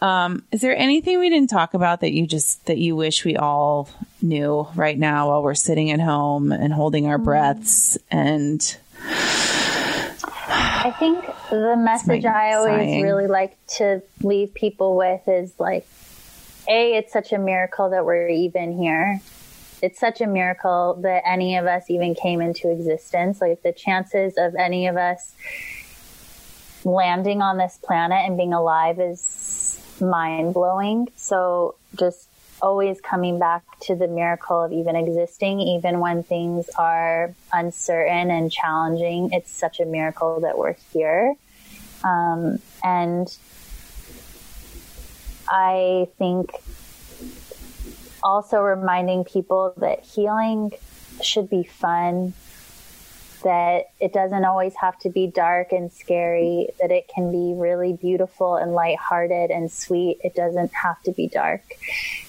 Um, 0.00 0.44
is 0.52 0.60
there 0.60 0.76
anything 0.76 1.18
we 1.18 1.28
didn't 1.28 1.50
talk 1.50 1.74
about 1.74 2.00
that 2.02 2.12
you 2.12 2.26
just 2.26 2.66
that 2.66 2.78
you 2.78 2.94
wish 2.94 3.24
we 3.24 3.36
all 3.36 3.88
knew 4.22 4.68
right 4.76 4.96
now 4.96 5.28
while 5.30 5.42
we're 5.42 5.54
sitting 5.56 5.90
at 5.90 6.00
home 6.00 6.52
and 6.52 6.72
holding 6.72 7.06
our 7.08 7.18
breaths 7.18 7.98
and 8.10 8.76
I 10.80 10.94
think 10.98 11.24
the 11.50 11.76
message 11.76 12.24
I 12.24 12.54
always 12.54 12.72
sighing. 12.78 13.02
really 13.02 13.26
like 13.26 13.56
to 13.78 14.02
leave 14.22 14.54
people 14.54 14.96
with 14.96 15.26
is 15.26 15.52
like, 15.58 15.86
A, 16.68 16.94
it's 16.94 17.12
such 17.12 17.32
a 17.32 17.38
miracle 17.38 17.90
that 17.90 18.04
we're 18.04 18.28
even 18.28 18.78
here. 18.78 19.20
It's 19.80 19.98
such 19.98 20.20
a 20.20 20.26
miracle 20.26 20.98
that 21.02 21.22
any 21.26 21.56
of 21.56 21.66
us 21.66 21.88
even 21.88 22.14
came 22.14 22.40
into 22.40 22.70
existence. 22.70 23.40
Like 23.40 23.62
the 23.62 23.72
chances 23.72 24.36
of 24.36 24.54
any 24.54 24.86
of 24.86 24.96
us 24.96 25.34
landing 26.84 27.42
on 27.42 27.58
this 27.58 27.78
planet 27.82 28.18
and 28.26 28.36
being 28.36 28.52
alive 28.52 28.98
is 28.98 29.80
mind 30.00 30.54
blowing. 30.54 31.08
So 31.16 31.74
just 31.96 32.28
always 32.60 33.00
coming 33.00 33.38
back 33.38 33.62
to 33.80 33.94
the 33.94 34.08
miracle 34.08 34.64
of 34.64 34.72
even 34.72 34.96
existing, 34.96 35.60
even 35.60 36.00
when 36.00 36.22
things 36.22 36.68
are 36.76 37.34
uncertain 37.52 38.30
and 38.30 38.50
challenging. 38.50 39.30
It's 39.32 39.50
such 39.50 39.80
a 39.80 39.84
miracle 39.84 40.40
that 40.40 40.58
we're 40.58 40.74
here. 40.92 41.34
Um, 42.04 42.58
and 42.82 43.28
I 45.48 46.08
think 46.18 46.50
also 48.22 48.60
reminding 48.60 49.24
people 49.24 49.74
that 49.78 50.00
healing 50.00 50.72
should 51.22 51.48
be 51.48 51.62
fun, 51.64 52.34
that 53.44 53.90
it 54.00 54.12
doesn't 54.12 54.44
always 54.44 54.74
have 54.76 54.98
to 55.00 55.10
be 55.10 55.26
dark 55.26 55.72
and 55.72 55.92
scary, 55.92 56.68
that 56.80 56.90
it 56.90 57.08
can 57.08 57.30
be 57.30 57.54
really 57.56 57.92
beautiful 57.92 58.56
and 58.56 58.72
lighthearted 58.72 59.50
and 59.50 59.70
sweet. 59.70 60.18
It 60.22 60.34
doesn't 60.34 60.72
have 60.74 61.02
to 61.04 61.12
be 61.12 61.28
dark. 61.28 61.62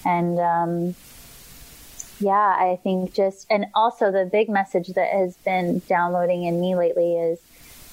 And, 0.04 0.38
um, 0.38 0.94
yeah, 2.20 2.34
I 2.34 2.78
think 2.82 3.14
just, 3.14 3.46
and 3.50 3.66
also 3.74 4.12
the 4.12 4.28
big 4.30 4.48
message 4.48 4.88
that 4.88 5.10
has 5.10 5.36
been 5.38 5.80
downloading 5.88 6.44
in 6.44 6.60
me 6.60 6.76
lately 6.76 7.16
is 7.16 7.40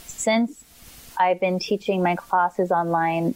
since 0.05 0.63
I've 1.17 1.39
been 1.39 1.59
teaching 1.59 2.03
my 2.03 2.15
classes 2.15 2.69
online, 2.71 3.35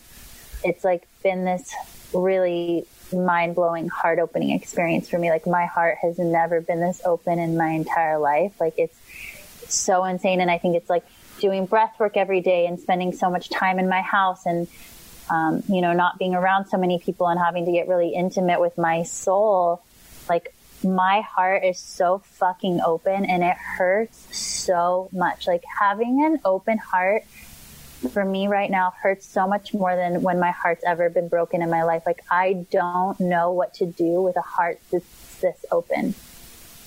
it's 0.64 0.84
like 0.84 1.08
been 1.24 1.46
this 1.46 1.74
really 2.14 2.86
mind 3.14 3.56
blowing, 3.56 3.88
heart 3.90 4.20
opening 4.20 4.52
experience 4.52 5.10
for 5.10 5.18
me. 5.18 5.30
Like 5.30 5.48
my 5.48 5.66
heart 5.66 5.98
has 6.02 6.18
never 6.20 6.62
been 6.62 6.80
this 6.80 7.02
open 7.06 7.40
in 7.40 7.58
my 7.58 7.70
entire 7.70 8.18
life. 8.18 8.60
Like 8.60 8.76
it's 8.78 8.98
so 9.68 10.04
insane. 10.04 10.42
And 10.42 10.50
I 10.50 10.58
think 10.58 10.76
it's 10.76 10.90
like 10.90 11.06
doing 11.40 11.66
breath 11.66 12.00
work 12.00 12.18
every 12.18 12.42
day 12.42 12.66
and 12.68 12.80
spending 12.80 13.14
so 13.14 13.30
much 13.30 13.50
time 13.50 13.80
in 13.80 13.90
my 13.90 14.02
house 14.02 14.46
and, 14.46 14.68
um, 15.30 15.64
you 15.68 15.82
know, 15.82 15.94
not 15.94 16.20
being 16.20 16.36
around 16.36 16.68
so 16.68 16.78
many 16.78 17.00
people 17.00 17.28
and 17.28 17.40
having 17.40 17.66
to 17.66 17.72
get 17.72 17.88
really 17.88 18.14
intimate 18.14 18.60
with 18.60 18.78
my 18.78 19.04
soul. 19.04 19.82
Like 20.30 20.54
my 20.84 21.22
heart 21.22 21.64
is 21.64 21.80
so 21.80 22.20
fucking 22.20 22.82
open 22.82 23.26
and 23.26 23.44
it 23.44 23.58
hurts 23.58 24.38
so 24.38 25.10
much. 25.12 25.48
Like 25.48 25.64
having 25.80 26.24
an 26.26 26.40
open 26.46 26.78
heart 26.78 27.24
for 28.10 28.26
me 28.26 28.48
right 28.48 28.72
now 28.72 28.94
hurts 29.02 29.26
so 29.26 29.48
much 29.48 29.74
more 29.74 29.96
than 29.96 30.22
when 30.22 30.40
my 30.40 30.52
heart's 30.52 30.84
ever 30.86 31.10
been 31.10 31.28
broken 31.28 31.62
in 31.62 31.70
my 31.70 31.84
life. 31.84 32.04
Like 32.06 32.24
I 32.30 32.66
don't 32.72 33.20
know 33.20 33.52
what 33.52 33.74
to 33.76 33.86
do 33.86 34.22
with 34.22 34.36
a 34.38 34.42
heart 34.42 34.80
that's 34.92 35.40
this 35.42 35.66
open. 35.72 36.16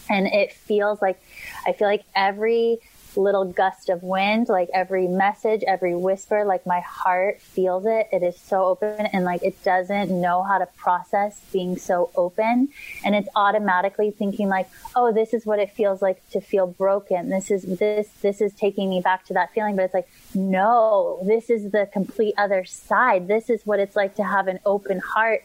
And 0.08 0.26
it 0.26 0.52
feels 0.52 1.00
like, 1.00 1.20
I 1.66 1.72
feel 1.72 1.88
like 1.88 2.04
every 2.14 2.78
little 3.16 3.44
gust 3.44 3.88
of 3.88 4.02
wind, 4.02 4.48
like 4.48 4.68
every 4.72 5.06
message, 5.06 5.62
every 5.66 5.94
whisper, 5.94 6.44
like 6.44 6.66
my 6.66 6.80
heart 6.80 7.40
feels 7.40 7.86
it. 7.86 8.08
It 8.12 8.22
is 8.22 8.38
so 8.38 8.64
open 8.64 9.06
and 9.06 9.24
like 9.24 9.42
it 9.42 9.62
doesn't 9.64 10.10
know 10.10 10.42
how 10.42 10.58
to 10.58 10.66
process 10.76 11.40
being 11.52 11.76
so 11.76 12.10
open. 12.16 12.68
And 13.04 13.14
it's 13.14 13.28
automatically 13.34 14.10
thinking 14.10 14.48
like, 14.48 14.68
oh, 14.96 15.12
this 15.12 15.34
is 15.34 15.46
what 15.46 15.58
it 15.58 15.70
feels 15.72 16.02
like 16.02 16.28
to 16.30 16.40
feel 16.40 16.66
broken. 16.66 17.28
This 17.28 17.50
is 17.50 17.62
this, 17.62 18.08
this 18.22 18.40
is 18.40 18.52
taking 18.54 18.90
me 18.90 19.00
back 19.00 19.24
to 19.26 19.34
that 19.34 19.52
feeling. 19.52 19.76
But 19.76 19.86
it's 19.86 19.94
like, 19.94 20.08
no, 20.34 21.20
this 21.24 21.50
is 21.50 21.70
the 21.70 21.88
complete 21.92 22.34
other 22.36 22.64
side. 22.64 23.28
This 23.28 23.50
is 23.50 23.64
what 23.64 23.80
it's 23.80 23.96
like 23.96 24.16
to 24.16 24.24
have 24.24 24.48
an 24.48 24.60
open 24.66 24.98
heart. 24.98 25.42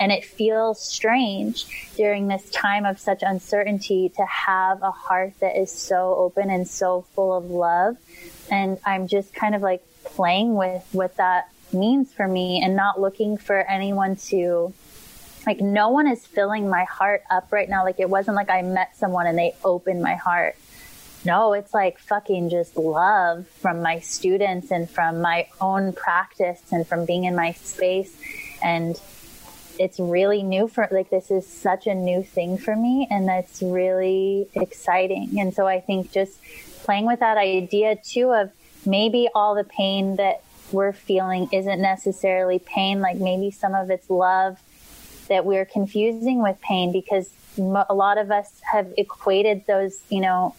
And 0.00 0.12
it 0.12 0.24
feels 0.24 0.80
strange 0.80 1.92
during 1.96 2.28
this 2.28 2.48
time 2.50 2.84
of 2.84 2.98
such 2.98 3.22
uncertainty 3.22 4.08
to 4.10 4.24
have 4.24 4.82
a 4.82 4.90
heart 4.90 5.34
that 5.40 5.56
is 5.56 5.70
so 5.70 6.14
open 6.16 6.50
and 6.50 6.66
so 6.66 7.04
full 7.14 7.36
of 7.36 7.50
love. 7.50 7.96
And 8.50 8.78
I'm 8.84 9.06
just 9.06 9.34
kind 9.34 9.54
of 9.54 9.62
like 9.62 9.82
playing 10.04 10.54
with 10.54 10.86
what 10.92 11.16
that 11.16 11.48
means 11.72 12.12
for 12.12 12.28
me 12.28 12.60
and 12.62 12.76
not 12.76 13.00
looking 13.00 13.36
for 13.36 13.58
anyone 13.60 14.16
to 14.16 14.74
like 15.46 15.60
no 15.60 15.88
one 15.88 16.06
is 16.06 16.24
filling 16.26 16.68
my 16.68 16.84
heart 16.84 17.22
up 17.30 17.50
right 17.50 17.68
now. 17.68 17.84
Like 17.84 17.98
it 17.98 18.08
wasn't 18.08 18.36
like 18.36 18.50
I 18.50 18.62
met 18.62 18.96
someone 18.96 19.26
and 19.26 19.36
they 19.36 19.54
opened 19.64 20.02
my 20.02 20.14
heart. 20.14 20.56
No, 21.24 21.52
it's 21.52 21.72
like 21.72 21.98
fucking 21.98 22.50
just 22.50 22.76
love 22.76 23.46
from 23.48 23.80
my 23.82 24.00
students 24.00 24.70
and 24.70 24.90
from 24.90 25.20
my 25.20 25.48
own 25.60 25.92
practice 25.92 26.60
and 26.72 26.86
from 26.86 27.06
being 27.06 27.24
in 27.24 27.36
my 27.36 27.52
space. 27.52 28.16
And 28.62 29.00
it's 29.78 29.98
really 29.98 30.42
new 30.42 30.68
for 30.68 30.86
like 30.90 31.10
this 31.10 31.30
is 31.30 31.46
such 31.46 31.86
a 31.86 31.94
new 31.94 32.22
thing 32.22 32.58
for 32.58 32.76
me 32.76 33.06
and 33.10 33.28
that's 33.28 33.62
really 33.62 34.48
exciting. 34.54 35.38
And 35.40 35.54
so 35.54 35.66
I 35.66 35.80
think 35.80 36.12
just 36.12 36.38
playing 36.82 37.06
with 37.06 37.20
that 37.20 37.36
idea 37.36 37.96
too 37.96 38.32
of 38.32 38.50
maybe 38.84 39.28
all 39.34 39.54
the 39.54 39.64
pain 39.64 40.16
that 40.16 40.42
we're 40.72 40.92
feeling 40.92 41.48
isn't 41.52 41.80
necessarily 41.80 42.58
pain, 42.58 43.00
like 43.00 43.16
maybe 43.16 43.50
some 43.50 43.74
of 43.74 43.90
it's 43.90 44.08
love 44.10 44.58
that 45.28 45.44
we're 45.44 45.64
confusing 45.64 46.42
with 46.42 46.60
pain 46.60 46.92
because 46.92 47.30
a 47.58 47.94
lot 47.94 48.18
of 48.18 48.30
us 48.30 48.60
have 48.72 48.92
equated 48.96 49.64
those, 49.66 50.00
you 50.08 50.20
know, 50.20 50.54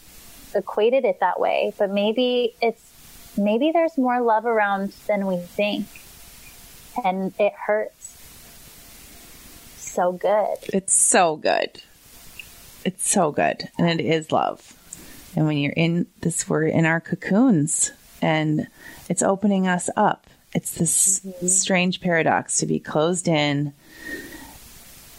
equated 0.56 1.06
it 1.06 1.20
that 1.20 1.40
way. 1.40 1.74
But 1.78 1.90
maybe 1.90 2.56
it's, 2.62 3.34
maybe 3.38 3.72
there's 3.72 3.98
more 3.98 4.22
love 4.22 4.46
around 4.46 4.94
than 5.08 5.26
we 5.26 5.38
think. 5.38 5.88
And 7.04 7.34
it 7.40 7.54
hurts 7.54 8.18
so 9.78 10.12
good. 10.12 10.58
It's 10.72 10.94
so 10.94 11.36
good. 11.36 11.82
It's 12.86 13.10
so 13.10 13.32
good. 13.32 13.70
And 13.78 14.00
it 14.00 14.06
is 14.06 14.32
love. 14.32 14.78
And 15.36 15.46
when 15.46 15.58
you're 15.58 15.74
in 15.74 16.08
this, 16.22 16.48
we're 16.48 16.68
in 16.68 16.86
our 16.86 17.02
cocoons 17.02 17.92
and 18.22 18.68
it's 19.10 19.22
opening 19.22 19.68
us 19.68 19.90
up. 19.96 20.28
It's 20.54 20.76
this 20.76 21.20
mm-hmm. 21.20 21.48
strange 21.48 22.02
paradox 22.02 22.60
to 22.60 22.66
be 22.66 22.80
closed 22.80 23.28
in 23.28 23.74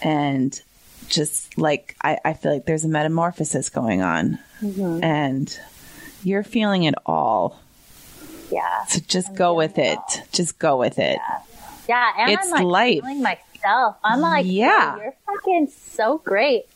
and 0.03 0.61
just 1.09 1.59
like, 1.59 1.97
I, 2.03 2.19
I 2.25 2.33
feel 2.35 2.53
like 2.53 2.67
there's 2.67 2.85
a 2.85 2.89
metamorphosis 2.89 3.69
going 3.69 4.03
on 4.03 4.39
mm-hmm. 4.61 5.03
and 5.03 5.61
you're 6.23 6.45
feeling 6.45 6.85
it 6.85 6.95
all. 7.05 7.61
Yeah. 8.51 8.85
So 8.85 9.01
just 9.01 9.35
go 9.35 9.55
with 9.55 9.79
it. 9.79 9.99
Just 10.33 10.59
go 10.59 10.77
with 10.77 10.99
it. 10.99 11.19
Yeah. 11.89 12.12
And 12.19 12.31
It's 12.33 12.47
I'm 12.47 12.51
like 12.51 12.65
life. 12.65 13.01
feeling 13.01 13.23
myself. 13.23 13.97
I'm 14.05 14.21
like, 14.21 14.47
Yeah. 14.47 14.97
yeah, 14.97 14.97
you're 15.03 15.15
fucking 15.27 15.69
so 15.69 16.19
great. 16.19 16.67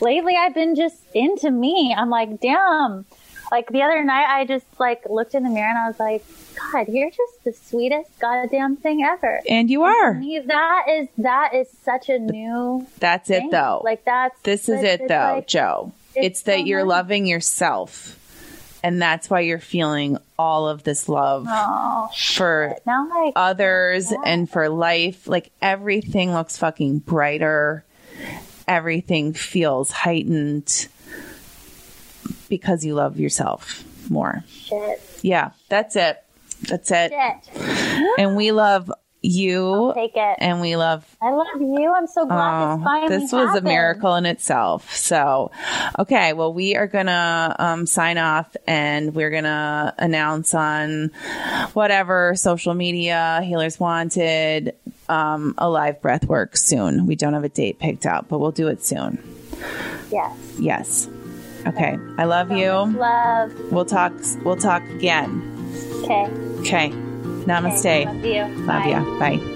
Lately, 0.00 0.34
I've 0.38 0.54
been 0.54 0.74
just 0.74 1.00
into 1.14 1.50
me. 1.50 1.94
I'm 1.96 2.10
like, 2.10 2.40
damn. 2.40 3.04
Like 3.52 3.68
the 3.68 3.82
other 3.82 4.02
night, 4.02 4.26
I 4.28 4.44
just 4.44 4.66
like 4.80 5.02
looked 5.08 5.34
in 5.34 5.44
the 5.44 5.50
mirror 5.50 5.68
and 5.68 5.78
I 5.78 5.86
was 5.86 6.00
like, 6.00 6.24
God, 6.72 6.88
you're 6.88 7.10
just 7.10 7.44
the 7.44 7.52
sweetest 7.52 8.10
goddamn 8.18 8.76
thing 8.76 9.04
ever. 9.04 9.40
And 9.48 9.70
you 9.70 9.84
are. 9.84 10.14
me, 10.14 10.40
that 10.40 10.86
is 10.90 11.08
that 11.18 11.54
is 11.54 11.68
such 11.84 12.08
a 12.08 12.18
new 12.18 12.86
That's 12.98 13.30
it 13.30 13.44
though. 13.52 13.82
Like 13.84 14.04
that's 14.04 14.40
This 14.42 14.68
is 14.68 14.82
it 14.82 15.06
though, 15.06 15.34
like- 15.36 15.46
Jo. 15.46 15.92
It's, 16.16 16.26
it's 16.26 16.42
that 16.42 16.58
so 16.60 16.64
you're 16.64 16.80
nice. 16.80 16.88
loving 16.88 17.26
yourself 17.26 18.18
And 18.82 19.00
that's 19.00 19.28
why 19.30 19.40
you're 19.40 19.58
feeling 19.60 20.16
all 20.38 20.66
of 20.68 20.82
this 20.82 21.08
love 21.08 21.46
Oh, 21.48 22.08
for 22.34 22.74
like 22.86 23.32
others 23.36 24.12
and 24.24 24.50
for 24.50 24.68
life. 24.68 25.28
Like 25.28 25.50
everything 25.62 26.32
looks 26.32 26.56
fucking 26.56 26.98
brighter. 27.00 27.84
Everything 28.68 29.32
feels 29.32 29.90
heightened 29.90 30.88
because 32.48 32.84
you 32.84 32.94
love 32.94 33.18
yourself 33.18 33.84
more. 34.10 34.44
shit, 34.48 35.00
Yeah, 35.22 35.50
that's 35.68 35.96
it. 35.96 36.22
That's 36.68 36.90
it. 36.90 37.12
shit. 37.12 37.58
And 38.18 38.36
we 38.36 38.52
love 38.52 38.90
you 39.22 39.92
Take 39.96 40.12
it. 40.14 40.36
and 40.38 40.60
we 40.60 40.76
love 40.76 41.04
I 41.20 41.30
love 41.30 41.46
you. 41.60 41.92
I'm 41.96 42.06
so 42.06 42.26
glad 42.26 42.74
Oh, 42.74 42.76
this 42.76 42.84
finally 42.84 43.18
this 43.18 43.32
was 43.32 43.56
a 43.56 43.60
miracle 43.60 44.14
in 44.14 44.24
itself. 44.26 44.94
So, 44.94 45.50
okay, 45.98 46.32
well, 46.32 46.52
we 46.54 46.76
are 46.76 46.86
gonna 46.86 47.56
um, 47.58 47.86
sign 47.86 48.18
off, 48.18 48.54
and 48.68 49.14
we're 49.14 49.30
gonna 49.30 49.94
announce 49.98 50.54
on 50.54 51.10
whatever 51.72 52.34
social 52.36 52.74
media, 52.74 53.40
Healers 53.42 53.80
Wanted, 53.80 54.76
um, 55.08 55.54
a 55.58 55.68
live 55.68 56.00
breath 56.00 56.26
work 56.26 56.56
soon. 56.56 57.06
We 57.06 57.16
don't 57.16 57.34
have 57.34 57.44
a 57.44 57.48
date 57.48 57.78
picked 57.78 58.06
out, 58.06 58.28
but 58.28 58.38
we'll 58.38 58.52
do 58.52 58.68
it 58.68 58.84
soon. 58.84 59.22
Yes. 60.10 60.36
Yes. 60.58 61.08
Okay. 61.66 61.98
I 62.18 62.24
love 62.24 62.52
you. 62.52 62.70
Love. 62.70 63.72
We'll 63.72 63.84
talk. 63.84 64.12
We'll 64.44 64.56
talk 64.56 64.82
again. 64.84 65.42
Okay. 66.04 66.26
Okay. 66.60 66.90
Namaste. 66.90 68.04
Love 68.06 68.24
you. 68.24 68.42
Love 68.64 68.66
Bye. 68.66 68.88
ya. 68.88 69.18
Bye. 69.18 69.55